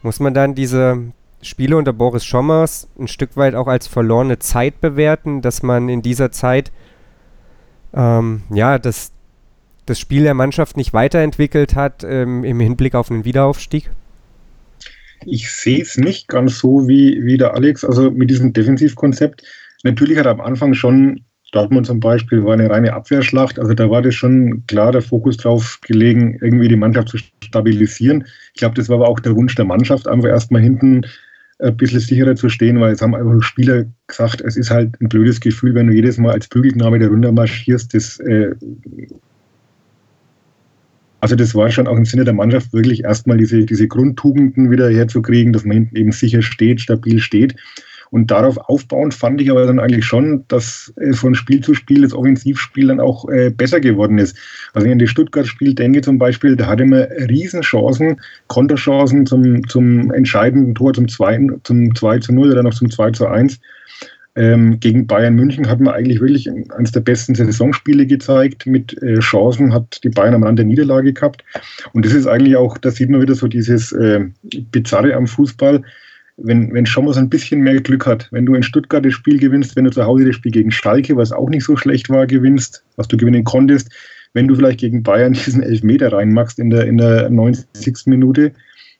[0.02, 0.98] muss man dann diese
[1.42, 6.02] Spiele unter Boris Schommers ein Stück weit auch als verlorene Zeit bewerten, dass man in
[6.02, 6.72] dieser Zeit
[7.94, 9.12] ähm, ja das,
[9.86, 13.90] das Spiel der Mannschaft nicht weiterentwickelt hat ähm, im Hinblick auf einen Wiederaufstieg?
[15.26, 19.42] Ich sehe es nicht ganz so wie, wie der Alex, also mit diesem Defensivkonzept
[19.84, 21.20] Natürlich hat er am Anfang schon,
[21.54, 23.58] Dortmund zum Beispiel, war eine reine Abwehrschlacht.
[23.58, 28.24] Also da war das schon klar der Fokus drauf gelegen, irgendwie die Mannschaft zu stabilisieren.
[28.54, 31.06] Ich glaube, das war aber auch der Wunsch der Mannschaft, einfach erstmal hinten
[31.60, 35.08] ein bisschen sicherer zu stehen, weil es haben einfach Spieler gesagt, es ist halt ein
[35.08, 37.94] blödes Gefühl, wenn du jedes Mal als Bügelknabe da runter marschierst.
[37.94, 38.54] Das, äh
[41.20, 44.90] also das war schon auch im Sinne der Mannschaft wirklich erstmal diese, diese Grundtugenden wieder
[44.90, 47.54] herzukriegen, dass man hinten eben sicher steht, stabil steht.
[48.14, 52.02] Und darauf aufbauend fand ich aber dann eigentlich schon, dass äh, von Spiel zu Spiel
[52.02, 54.36] das Offensivspiel dann auch äh, besser geworden ist.
[54.72, 59.66] Also wenn ich an das Stuttgart-Spiel denke zum Beispiel, da hatte man Riesenchancen, Konterchancen zum,
[59.66, 63.58] zum entscheidenden Tor zum 2, zum 2 zu 0 oder noch zum 2 zu 1.
[64.36, 68.64] Ähm, gegen Bayern München hat man eigentlich wirklich eines der besten Saisonspiele gezeigt.
[68.64, 71.42] Mit äh, Chancen hat die Bayern am Rand der Niederlage gehabt.
[71.92, 74.20] Und das ist eigentlich auch, da sieht man wieder so dieses äh,
[74.70, 75.82] Bizarre am Fußball
[76.36, 79.76] wenn, wenn so ein bisschen mehr Glück hat, wenn du in Stuttgart das Spiel gewinnst,
[79.76, 82.84] wenn du zu Hause das Spiel gegen Schalke, was auch nicht so schlecht war, gewinnst,
[82.96, 83.90] was du gewinnen konntest,
[84.32, 88.06] wenn du vielleicht gegen Bayern diesen Elfmeter reinmachst in der, in der 90.
[88.06, 88.52] Minute,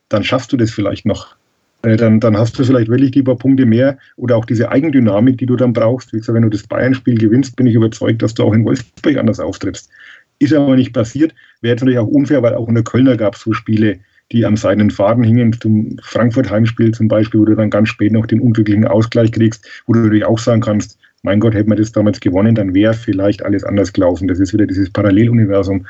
[0.09, 1.37] dann schaffst du das vielleicht noch.
[1.83, 5.39] Äh, dann, dann hast du vielleicht wirklich die paar Punkte mehr oder auch diese Eigendynamik,
[5.39, 6.13] die du dann brauchst.
[6.13, 9.17] Wie gesagt, wenn du das Bayern-Spiel gewinnst, bin ich überzeugt, dass du auch in Wolfsburg
[9.17, 9.91] anders auftrittst.
[10.39, 11.35] Ist aber nicht passiert.
[11.61, 13.99] Wäre jetzt natürlich auch unfair, weil auch in der Kölner gab es so Spiele,
[14.33, 18.27] die am seinen Faden hingen, zum Frankfurt-Heimspiel zum Beispiel, wo du dann ganz spät noch
[18.27, 21.91] den unglücklichen Ausgleich kriegst, wo du natürlich auch sagen kannst, mein Gott, hätte man das
[21.91, 24.29] damals gewonnen, dann wäre vielleicht alles anders gelaufen.
[24.29, 25.87] Das ist wieder dieses Paralleluniversum.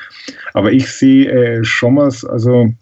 [0.53, 2.73] Aber ich sehe äh, Schommers, also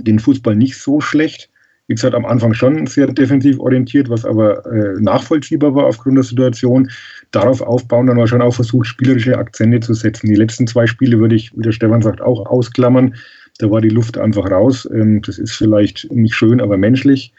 [0.00, 1.50] den Fußball nicht so schlecht.
[1.86, 6.24] Wie gesagt, am Anfang schon sehr defensiv orientiert, was aber äh, nachvollziehbar war aufgrund der
[6.24, 6.90] Situation.
[7.30, 10.28] Darauf aufbauen, dann war schon auch versucht, spielerische Akzente zu setzen.
[10.28, 13.14] Die letzten zwei Spiele würde ich, wie der Stefan sagt, auch ausklammern.
[13.58, 14.88] Da war die Luft einfach raus.
[14.92, 17.32] Ähm, das ist vielleicht nicht schön, aber menschlich.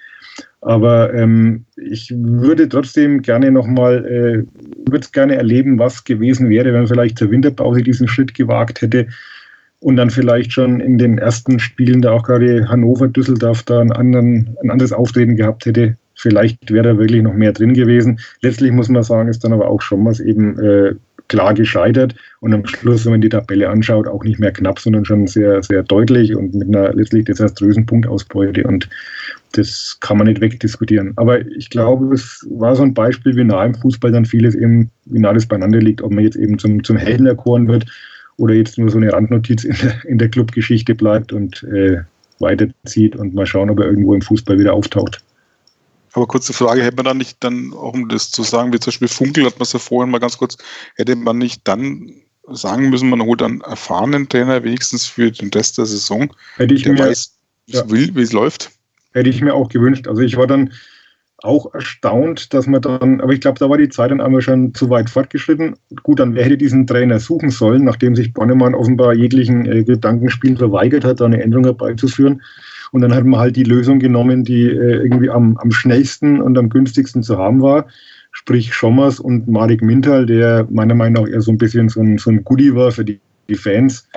[0.61, 6.81] Aber ähm, ich würde trotzdem gerne nochmal, äh, würde gerne erleben, was gewesen wäre, wenn
[6.81, 9.07] man vielleicht zur Winterpause diesen Schritt gewagt hätte
[9.79, 13.91] und dann vielleicht schon in den ersten Spielen, da auch gerade Hannover, Düsseldorf, da einen
[13.91, 15.95] anderen, ein anderes Auftreten gehabt hätte.
[16.15, 18.19] Vielleicht wäre da wirklich noch mehr drin gewesen.
[18.41, 20.95] Letztlich muss man sagen, ist dann aber auch schon was eben äh,
[21.27, 25.05] klar gescheitert und am Schluss, wenn man die Tabelle anschaut, auch nicht mehr knapp, sondern
[25.05, 28.89] schon sehr, sehr deutlich und mit einer letztlich desaströsen Punktausbeute und
[29.53, 31.13] das kann man nicht wegdiskutieren.
[31.15, 34.91] Aber ich glaube, es war so ein Beispiel, wie nah im Fußball dann vieles eben,
[35.05, 37.85] wie nah das beieinander liegt, ob man jetzt eben zum, zum Helden erkoren wird
[38.37, 42.01] oder jetzt nur so eine Randnotiz in der, in der Clubgeschichte bleibt und äh,
[42.39, 45.24] weiterzieht und mal schauen, ob er irgendwo im Fußball wieder auftaucht.
[46.15, 48.91] Aber kurze Frage, hätte man dann nicht dann, auch um das zu sagen, wie zum
[48.91, 50.57] Beispiel Funkel, hat man es ja vorhin mal ganz kurz,
[50.95, 55.77] hätte man nicht dann sagen müssen, man holt einen erfahrenen Trainer wenigstens für den Rest
[55.77, 57.35] der Saison, hätte ich der mir, weiß,
[57.67, 57.83] ja.
[57.87, 58.71] wie es läuft?
[59.11, 60.07] Hätte ich mir auch gewünscht.
[60.07, 60.71] Also ich war dann
[61.39, 64.73] auch erstaunt, dass man dann, aber ich glaube, da war die Zeit dann einmal schon
[64.73, 65.75] zu weit fortgeschritten.
[66.03, 70.57] Gut, dann wer hätte diesen Trainer suchen sollen, nachdem sich Bonnemann offenbar jeglichen äh, Gedankenspielen
[70.57, 72.41] verweigert hat, da eine Änderung herbeizuführen.
[72.91, 76.57] Und dann hat man halt die Lösung genommen, die äh, irgendwie am, am schnellsten und
[76.57, 77.87] am günstigsten zu haben war.
[78.31, 82.17] Sprich Schommers und Marek Mintal, der meiner Meinung nach eher so ein bisschen so ein,
[82.17, 84.07] so ein Goodie war für die, die Fans,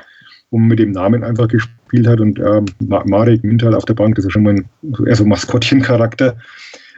[0.51, 2.21] und mit dem Namen einfach gespielt hat.
[2.21, 4.69] Und äh, Marek Mintal auf der Bank, das ist schon mal ein,
[5.07, 6.37] eher so Maskottchencharakter.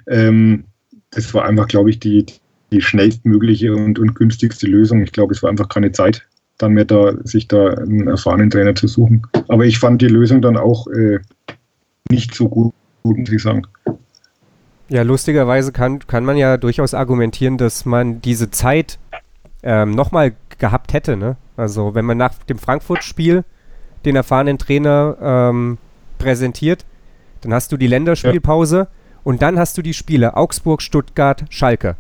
[0.07, 0.65] Ähm,
[1.11, 2.27] das war einfach, glaube ich, die,
[2.71, 5.03] die schnellstmögliche und, und günstigste Lösung.
[5.03, 6.27] Ich glaube, es war einfach keine Zeit,
[6.59, 9.23] dann mehr da, sich da einen erfahrenen Trainer zu suchen.
[9.49, 11.19] Aber ich fand die Lösung dann auch äh,
[12.11, 13.67] nicht so gut, muss ich sagen.
[14.89, 18.99] Ja, lustigerweise kann, kann man ja durchaus argumentieren, dass man diese Zeit
[19.63, 21.17] ähm, nochmal gehabt hätte.
[21.17, 21.37] Ne?
[21.57, 23.45] Also wenn man nach dem Frankfurt-Spiel
[24.05, 25.79] den erfahrenen Trainer ähm,
[26.19, 26.85] präsentiert.
[27.41, 28.89] Dann hast du die Länderspielpause ja.
[29.25, 31.97] und dann hast du die Spiele Augsburg, Stuttgart, Schalke.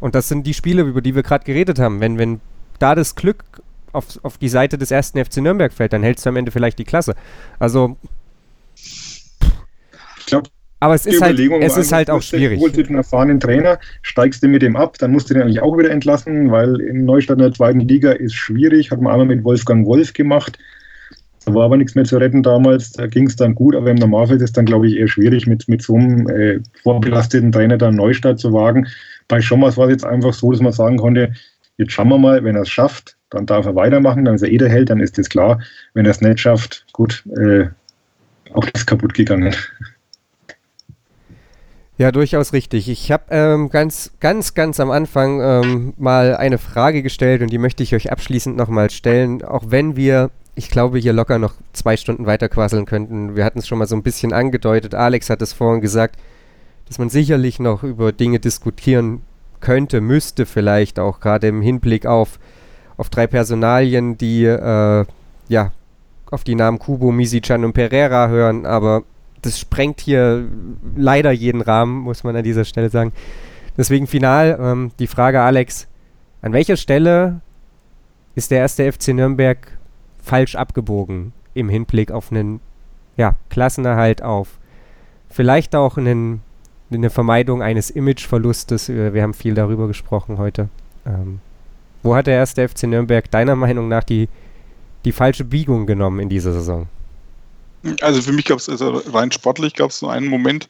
[0.00, 2.00] Und das sind die Spiele, über die wir gerade geredet haben.
[2.00, 2.40] Wenn, wenn
[2.78, 3.44] da das Glück
[3.92, 6.78] auf, auf die Seite des ersten FC Nürnberg fällt, dann hältst du am Ende vielleicht
[6.78, 7.14] die Klasse.
[7.58, 7.96] Also.
[10.80, 12.60] Aber es ist halt, es ist halt auch schwierig.
[12.60, 15.76] Du einen erfahrenen Trainer, steigst du mit dem ab, dann musst du den eigentlich auch
[15.76, 18.90] wieder entlassen, weil in Neustadt in der zweiten Liga ist schwierig.
[18.90, 20.58] Hat man einmal mit Wolfgang Wolf gemacht.
[21.44, 22.92] Da war aber nichts mehr zu retten damals.
[22.92, 25.46] Da ging es dann gut, aber im Normalfall ist es dann, glaube ich, eher schwierig,
[25.46, 28.86] mit, mit so einem äh, vorbelasteten Trainer dann Neustadt zu wagen.
[29.28, 31.32] Bei Schommers war es jetzt einfach so, dass man sagen konnte,
[31.76, 34.50] jetzt schauen wir mal, wenn er es schafft, dann darf er weitermachen, dann ist er
[34.50, 35.60] eh der Held, dann ist das klar.
[35.94, 37.66] Wenn er es nicht schafft, gut, äh,
[38.52, 39.54] auch das kaputt gegangen.
[41.98, 42.88] Ja, durchaus richtig.
[42.88, 47.58] Ich habe ähm, ganz, ganz, ganz am Anfang ähm, mal eine Frage gestellt und die
[47.58, 49.44] möchte ich euch abschließend nochmal stellen.
[49.44, 53.34] Auch wenn wir, ich glaube, hier locker noch zwei Stunden weiter quasseln könnten.
[53.34, 54.94] Wir hatten es schon mal so ein bisschen angedeutet.
[54.94, 56.20] Alex hat es vorhin gesagt,
[56.86, 59.22] dass man sicherlich noch über Dinge diskutieren
[59.58, 62.38] könnte, müsste vielleicht auch gerade im Hinblick auf,
[62.96, 65.04] auf drei Personalien, die äh,
[65.48, 65.72] ja
[66.30, 69.02] auf die Namen Kubo, Misichan und Pereira hören, aber
[69.42, 70.46] das sprengt hier
[70.96, 73.12] leider jeden Rahmen, muss man an dieser Stelle sagen.
[73.76, 75.86] Deswegen final ähm, die Frage, Alex,
[76.42, 77.40] an welcher Stelle
[78.34, 79.78] ist der erste FC Nürnberg
[80.22, 82.60] falsch abgebogen im Hinblick auf einen
[83.16, 84.58] ja, Klassenerhalt, auf
[85.28, 86.40] vielleicht auch einen,
[86.90, 88.88] eine Vermeidung eines Imageverlustes?
[88.88, 90.68] Äh, wir haben viel darüber gesprochen heute.
[91.06, 91.40] Ähm,
[92.02, 94.28] wo hat der erste FC Nürnberg deiner Meinung nach die,
[95.04, 96.86] die falsche Biegung genommen in dieser Saison?
[98.00, 100.68] Also für mich gab es, also rein sportlich gab es so einen Moment,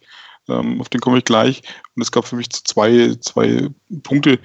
[0.49, 1.63] ähm, auf den komme ich gleich.
[1.95, 3.69] Und es gab für mich zwei, zwei
[4.03, 4.39] Punkte.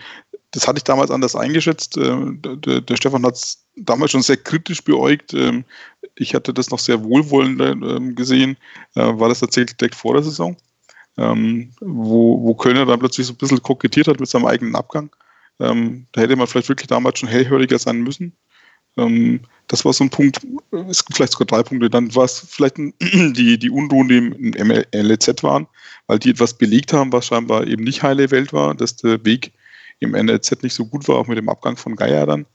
[0.52, 1.98] Das hatte ich damals anders eingeschätzt.
[1.98, 5.34] Äh, der, der, Stefan hat es damals schon sehr kritisch beäugt.
[5.34, 5.66] Ähm,
[6.16, 8.58] ich hatte das noch sehr wohlwollend äh, gesehen.
[8.96, 10.56] Äh, war das tatsächlich direkt vor der Saison,
[11.18, 15.10] ähm, wo, wo Kölner dann plötzlich so ein bisschen kokettiert hat mit seinem eigenen Abgang.
[15.60, 18.36] Ähm, da hätte man vielleicht wirklich damals schon hellhöriger sein müssen.
[18.98, 20.40] Ähm, das war so ein Punkt,
[20.90, 21.90] es gibt vielleicht sogar drei Punkte.
[21.90, 24.18] Dann war es vielleicht die, die Unruhen, die
[24.58, 25.68] im LEZ waren,
[26.08, 29.52] weil die etwas belegt haben, was scheinbar eben nicht heile Welt war, dass der Weg
[30.00, 32.46] im NLZ nicht so gut war, auch mit dem Abgang von Geier dann.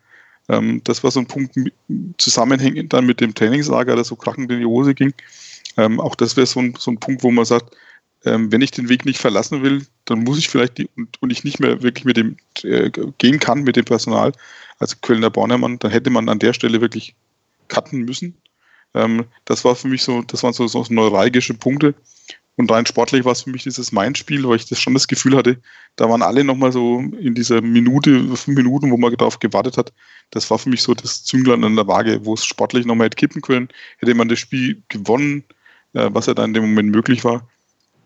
[0.49, 1.55] Ähm, das war so ein Punkt
[2.19, 5.13] zusammenhängend dann mit dem Trainingslager, das so krachend in die Hose ging.
[5.77, 7.75] Ähm, auch das wäre so ein, so ein Punkt, wo man sagt,
[8.25, 11.31] ähm, wenn ich den Weg nicht verlassen will, dann muss ich vielleicht die, und, und
[11.31, 14.33] ich nicht mehr wirklich mit dem äh, gehen kann mit dem Personal,
[14.79, 17.15] als Kölner Bornemann, dann hätte man an der Stelle wirklich
[17.69, 18.37] cutten müssen.
[18.95, 21.95] Ähm, das war für mich so, das waren so, so neuralgische Punkte.
[22.57, 25.37] Und rein sportlich war es für mich dieses Main-Spiel, weil ich das schon das Gefühl
[25.37, 25.61] hatte,
[25.95, 29.93] da waren alle nochmal so in dieser Minute, fünf Minuten, wo man darauf gewartet hat.
[30.31, 33.17] Das war für mich so das Zünglein an der Waage, wo es sportlich nochmal hätte
[33.17, 33.69] kippen können.
[33.99, 35.45] Hätte man das Spiel gewonnen,
[35.93, 37.49] äh, was ja dann in dem Moment möglich war,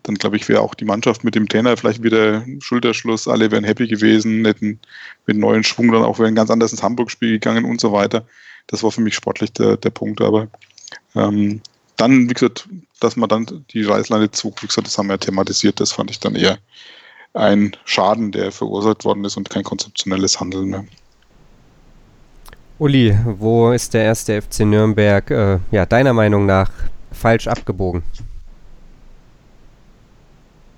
[0.03, 3.63] dann glaube ich, wäre auch die Mannschaft mit dem Trainer vielleicht wieder Schulterschluss, alle wären
[3.63, 4.79] happy gewesen, hätten
[5.25, 8.25] mit neuen Schwung dann auch ein ganz anderes ins Hamburg-Spiel gegangen und so weiter.
[8.67, 10.47] Das war für mich sportlich der, der Punkt, aber
[11.15, 11.61] ähm,
[11.97, 12.67] dann, wie gesagt,
[12.99, 16.11] dass man dann die Reißleine zog, wie gesagt, das haben wir ja thematisiert, das fand
[16.11, 16.57] ich dann eher
[17.33, 20.85] ein Schaden, der verursacht worden ist und kein konzeptionelles Handeln mehr.
[22.79, 26.71] Uli, wo ist der erste FC Nürnberg, äh, ja, deiner Meinung nach
[27.11, 28.03] falsch abgebogen?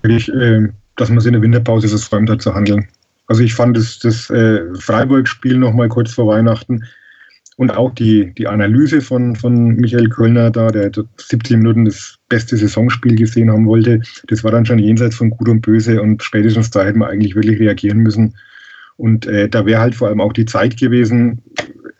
[0.08, 2.88] Wirklich, äh, dass man sich in der Winterpause versäumt hat zu handeln.
[3.26, 6.84] Also ich fand das, das äh, Freiburg-Spiel nochmal kurz vor Weihnachten
[7.56, 12.56] und auch die, die Analyse von, von Michael Kölner da, der 17 Minuten das beste
[12.56, 16.70] Saisonspiel gesehen haben wollte, das war dann schon jenseits von Gut und Böse und spätestens
[16.70, 18.36] da hätte man eigentlich wirklich reagieren müssen.
[18.98, 21.42] Und äh, da wäre halt vor allem auch die Zeit gewesen,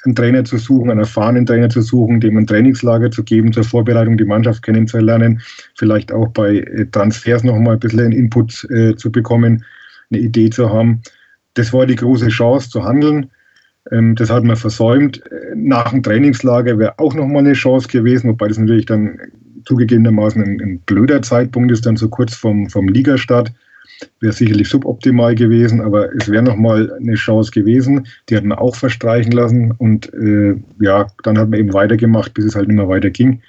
[0.07, 3.65] einen Trainer zu suchen, einen erfahrenen Trainer zu suchen, dem ein Trainingslager zu geben zur
[3.65, 5.41] Vorbereitung, die Mannschaft kennenzulernen,
[5.77, 9.65] vielleicht auch bei äh, Transfers nochmal ein bisschen Input äh, zu bekommen,
[10.11, 11.03] eine Idee zu haben.
[11.55, 13.31] Das war die große Chance zu handeln.
[13.91, 15.23] Ähm, das hat man versäumt.
[15.31, 19.19] Äh, nach dem Trainingslager wäre auch nochmal eine Chance gewesen, wobei das natürlich dann
[19.65, 23.53] zugegebenermaßen ein, ein blöder Zeitpunkt ist, dann so kurz vom, vom Ligastart
[24.21, 28.07] wäre sicherlich suboptimal gewesen, aber es wäre nochmal eine Chance gewesen.
[28.29, 32.45] Die hat man auch verstreichen lassen und äh, ja, dann hat man eben weitergemacht, bis
[32.45, 33.41] es halt nicht mehr weiterging.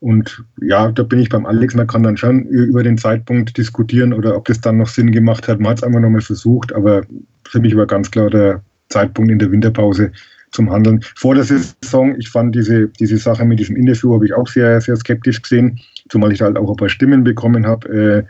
[0.00, 4.12] Und ja, da bin ich beim Alex, man kann dann schon über den Zeitpunkt diskutieren
[4.12, 5.60] oder ob das dann noch Sinn gemacht hat.
[5.60, 7.02] Man hat es einfach nochmal versucht, aber
[7.48, 10.12] für mich war ganz klar der Zeitpunkt in der Winterpause
[10.54, 11.00] zum Handeln.
[11.16, 14.80] Vor der Saison, ich fand diese, diese Sache mit diesem Interview, habe ich auch sehr,
[14.80, 17.88] sehr skeptisch gesehen, zumal ich da halt auch ein paar Stimmen bekommen habe.
[17.88, 18.22] Äh,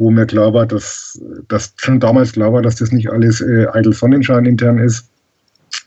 [0.00, 3.66] wo mir klar war, dass, dass schon damals klar war, dass das nicht alles äh,
[3.70, 5.10] eitel Sonnenschein intern ist.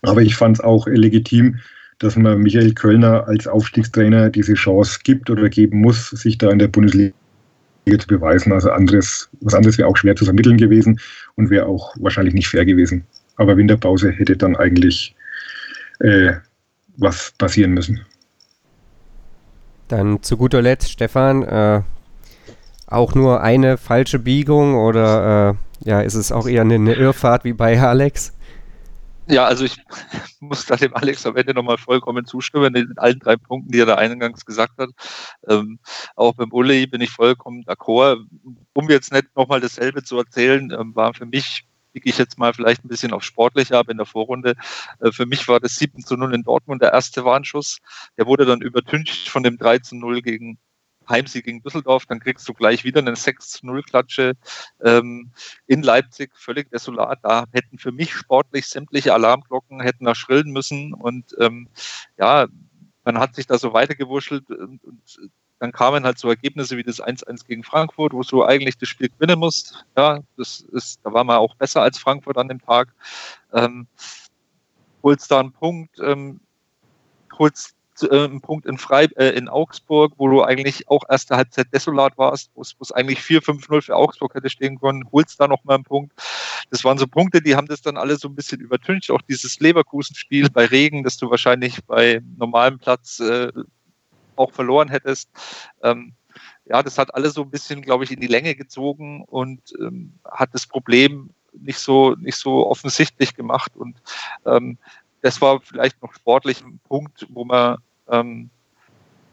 [0.04, 1.58] Aber ich fand es auch äh, legitim,
[1.98, 6.60] dass man Michael Kölner als Aufstiegstrainer diese Chance gibt oder geben muss, sich da in
[6.60, 7.12] der Bundesliga
[7.98, 8.54] zu beweisen.
[8.54, 11.00] Also anderes, was anderes wäre auch schwer zu vermitteln gewesen
[11.36, 13.04] und wäre auch wahrscheinlich nicht fair gewesen.
[13.38, 15.16] Aber Winterpause hätte dann eigentlich
[16.02, 16.34] äh,
[16.98, 18.00] was passieren müssen.
[19.88, 21.82] Dann zu guter Letzt, Stefan, äh,
[22.94, 27.44] auch nur eine falsche Biegung oder äh, ja, ist es auch eher eine, eine Irrfahrt
[27.44, 28.34] wie bei Alex?
[29.28, 29.78] Ja, also ich
[30.42, 33.86] muss da dem Alex am Ende nochmal vollkommen zustimmen in allen drei Punkten, die er
[33.86, 34.90] da eingangs gesagt hat.
[35.48, 35.80] Ähm,
[36.16, 38.26] auch beim Uli bin ich vollkommen d'accord.
[38.74, 42.54] Um jetzt nicht nochmal dasselbe zu erzählen, ähm, war für mich, biege ich jetzt mal
[42.54, 44.56] vielleicht ein bisschen auf sportlich ab in der Vorrunde.
[45.00, 47.78] Äh, für mich war das 7 zu 0 in Dortmund der erste Warnschuss.
[48.18, 50.58] Der wurde dann übertüncht von dem 3 zu 0 gegen
[51.10, 54.34] Heimsieg gegen Düsseldorf, dann kriegst du gleich wieder eine 6-0-Klatsche
[54.84, 55.32] ähm,
[55.68, 57.20] in Leipzig, völlig desolat.
[57.24, 61.68] Da hätten für mich sportlich sämtliche Alarmglocken hätten da schrillen müssen und ähm,
[62.18, 62.48] ja,
[63.04, 65.02] man hat sich da so weitergewurschtelt und, und
[65.60, 69.08] dann kamen halt so Ergebnisse wie das 1-1 gegen Frankfurt, wo du eigentlich das Spiel
[69.10, 69.86] gewinnen musst.
[69.96, 72.94] Ja, das ist, da war man auch besser als Frankfurt an dem Tag.
[73.54, 73.88] Ähm,
[75.02, 76.42] holst da einen Punkt, ähm,
[77.38, 82.18] holst einen Punkt in, Freib äh, in Augsburg, wo du eigentlich auch erste Halbzeit desolat
[82.18, 86.14] warst, wo es eigentlich 4-5-0 für Augsburg hätte stehen können, holst da nochmal einen Punkt.
[86.70, 89.12] Das waren so Punkte, die haben das dann alle so ein bisschen übertüncht.
[89.12, 93.52] Auch dieses Leverkusen-Spiel bei Regen, das du wahrscheinlich bei normalem Platz äh,
[94.36, 95.30] auch verloren hättest.
[95.82, 96.14] Ähm,
[96.66, 100.14] ja, das hat alles so ein bisschen, glaube ich, in die Länge gezogen und ähm,
[100.26, 103.76] hat das Problem nicht so, nicht so offensichtlich gemacht.
[103.76, 104.02] Und
[104.46, 104.78] ähm,
[105.24, 107.78] das war vielleicht noch sportlich ein Punkt, wo man
[108.10, 108.50] ähm,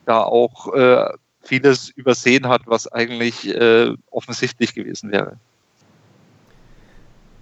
[0.07, 1.11] da auch äh,
[1.43, 5.37] vieles übersehen hat, was eigentlich äh, offensichtlich gewesen wäre.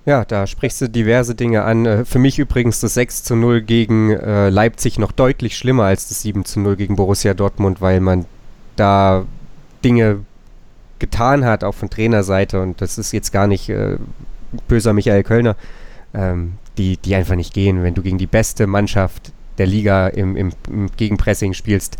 [0.06, 1.84] Ja, da sprichst du diverse Dinge an.
[1.84, 6.08] Äh, für mich übrigens das 6 zu 0 gegen äh, Leipzig noch deutlich schlimmer als
[6.08, 8.24] das 7 zu 0 gegen Borussia Dortmund, weil man
[8.76, 9.26] da
[9.84, 10.24] Dinge
[10.98, 12.62] getan hat, auch von Trainerseite.
[12.62, 13.98] Und das ist jetzt gar nicht äh,
[14.68, 15.54] böser Michael Kölner.
[16.14, 17.82] Ähm, die, die einfach nicht gehen.
[17.82, 21.98] Wenn du gegen die beste Mannschaft der Liga im, im, im Gegenpressing spielst,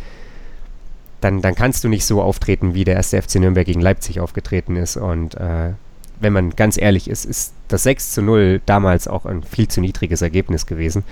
[1.21, 4.77] dann, dann kannst du nicht so auftreten, wie der erste FC Nürnberg gegen Leipzig aufgetreten
[4.77, 4.97] ist.
[4.97, 5.73] Und äh,
[6.21, 9.81] wenn man ganz ehrlich ist, ist das 6 zu 0 damals auch ein viel zu
[9.81, 11.05] niedriges Ergebnis gewesen.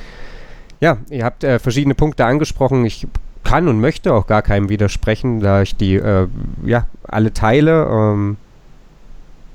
[0.80, 2.84] Ja, ihr habt äh, verschiedene Punkte angesprochen.
[2.84, 3.06] Ich
[3.42, 6.28] kann und möchte auch gar keinem widersprechen, da ich die äh,
[6.64, 7.86] ja alle teile.
[7.90, 8.36] Ähm,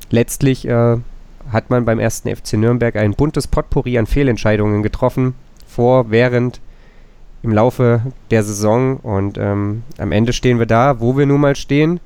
[0.09, 0.97] letztlich äh,
[1.51, 5.35] hat man beim ersten FC Nürnberg ein buntes Potpourri an Fehlentscheidungen getroffen,
[5.67, 6.59] vor, während,
[7.43, 8.97] im Laufe der Saison.
[8.97, 11.99] Und ähm, am Ende stehen wir da, wo wir nun mal stehen,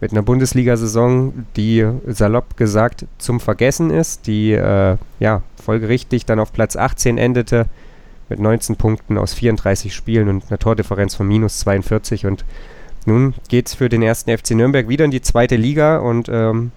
[0.00, 6.52] mit einer Bundesliga-Saison, die salopp gesagt zum Vergessen ist, die äh, ja folgerichtig dann auf
[6.52, 7.66] Platz 18 endete
[8.30, 12.24] mit 19 Punkten aus 34 Spielen und einer Tordifferenz von minus 42.
[12.24, 12.44] Und
[13.04, 16.72] nun geht es für den ersten FC Nürnberg wieder in die zweite Liga und ähm,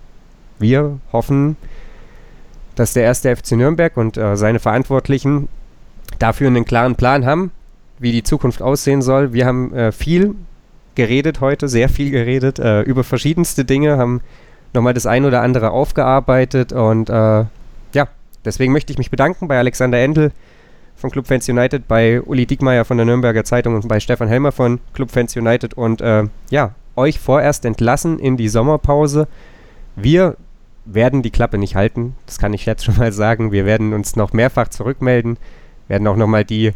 [0.59, 1.55] wir hoffen,
[2.75, 5.47] dass der erste FC Nürnberg und äh, seine Verantwortlichen
[6.19, 7.51] dafür einen klaren Plan haben,
[7.99, 9.33] wie die Zukunft aussehen soll.
[9.33, 10.35] Wir haben äh, viel
[10.95, 14.21] geredet heute, sehr viel geredet, äh, über verschiedenste Dinge, haben
[14.73, 17.13] nochmal das ein oder andere aufgearbeitet und äh,
[17.93, 18.07] ja,
[18.45, 20.31] deswegen möchte ich mich bedanken bei Alexander Endel
[20.95, 24.51] von Club Fans United, bei Uli Diekmeyer von der Nürnberger Zeitung und bei Stefan Helmer
[24.51, 29.27] von Club Fans United und äh, ja, euch vorerst entlassen in die Sommerpause.
[29.95, 30.37] Wir
[30.85, 32.15] werden die Klappe nicht halten.
[32.25, 33.51] Das kann ich jetzt schon mal sagen.
[33.51, 35.37] Wir werden uns noch mehrfach zurückmelden,
[35.87, 36.73] werden auch nochmal die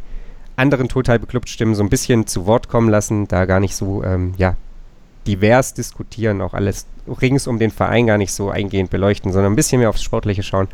[0.55, 4.03] anderen total beklubbt Stimmen so ein bisschen zu Wort kommen lassen, da gar nicht so,
[4.03, 4.55] ähm, ja,
[5.27, 6.88] divers diskutieren, auch alles
[7.21, 10.41] rings um den Verein gar nicht so eingehend beleuchten, sondern ein bisschen mehr aufs Sportliche
[10.41, 10.67] schauen,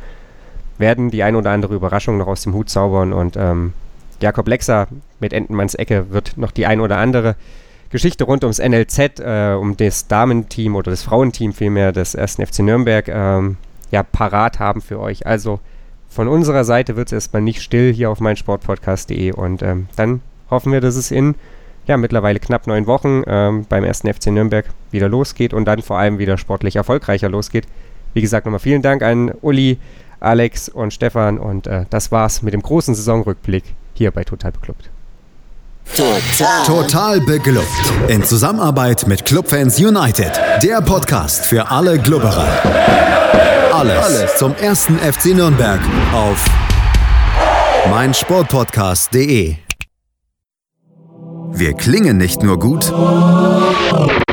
[0.77, 3.73] werden die ein oder andere Überraschung noch aus dem Hut zaubern und ähm,
[4.21, 4.87] Jakob Lexer
[5.19, 7.35] mit Entenmanns Ecke wird noch die ein oder andere
[7.93, 12.37] Geschichte rund ums NLZ, äh, um das Damenteam oder das Frauenteam vielmehr des 1.
[12.37, 13.57] FC Nürnberg ähm,
[13.91, 15.27] ja, parat haben für euch.
[15.27, 15.59] Also
[16.09, 20.71] von unserer Seite wird es erstmal nicht still hier auf meinsportpodcast.de und ähm, dann hoffen
[20.71, 21.35] wir, dass es in
[21.85, 23.99] ja, mittlerweile knapp neun Wochen ähm, beim 1.
[23.99, 27.67] FC Nürnberg wieder losgeht und dann vor allem wieder sportlich erfolgreicher losgeht.
[28.15, 29.77] Wie gesagt, nochmal vielen Dank an Uli,
[30.19, 34.89] Alex und Stefan und äh, das war's mit dem großen Saisonrückblick hier bei Total Beklubbt.
[35.95, 36.65] Total.
[36.65, 37.67] Total beglückt.
[38.07, 40.31] In Zusammenarbeit mit Clubfans United.
[40.63, 42.47] Der Podcast für alle Glubberer.
[43.71, 45.79] Alles, Alles zum ersten FC Nürnberg
[46.13, 46.43] auf
[47.91, 49.55] meinsportpodcast.de.
[51.51, 52.91] Wir klingen nicht nur gut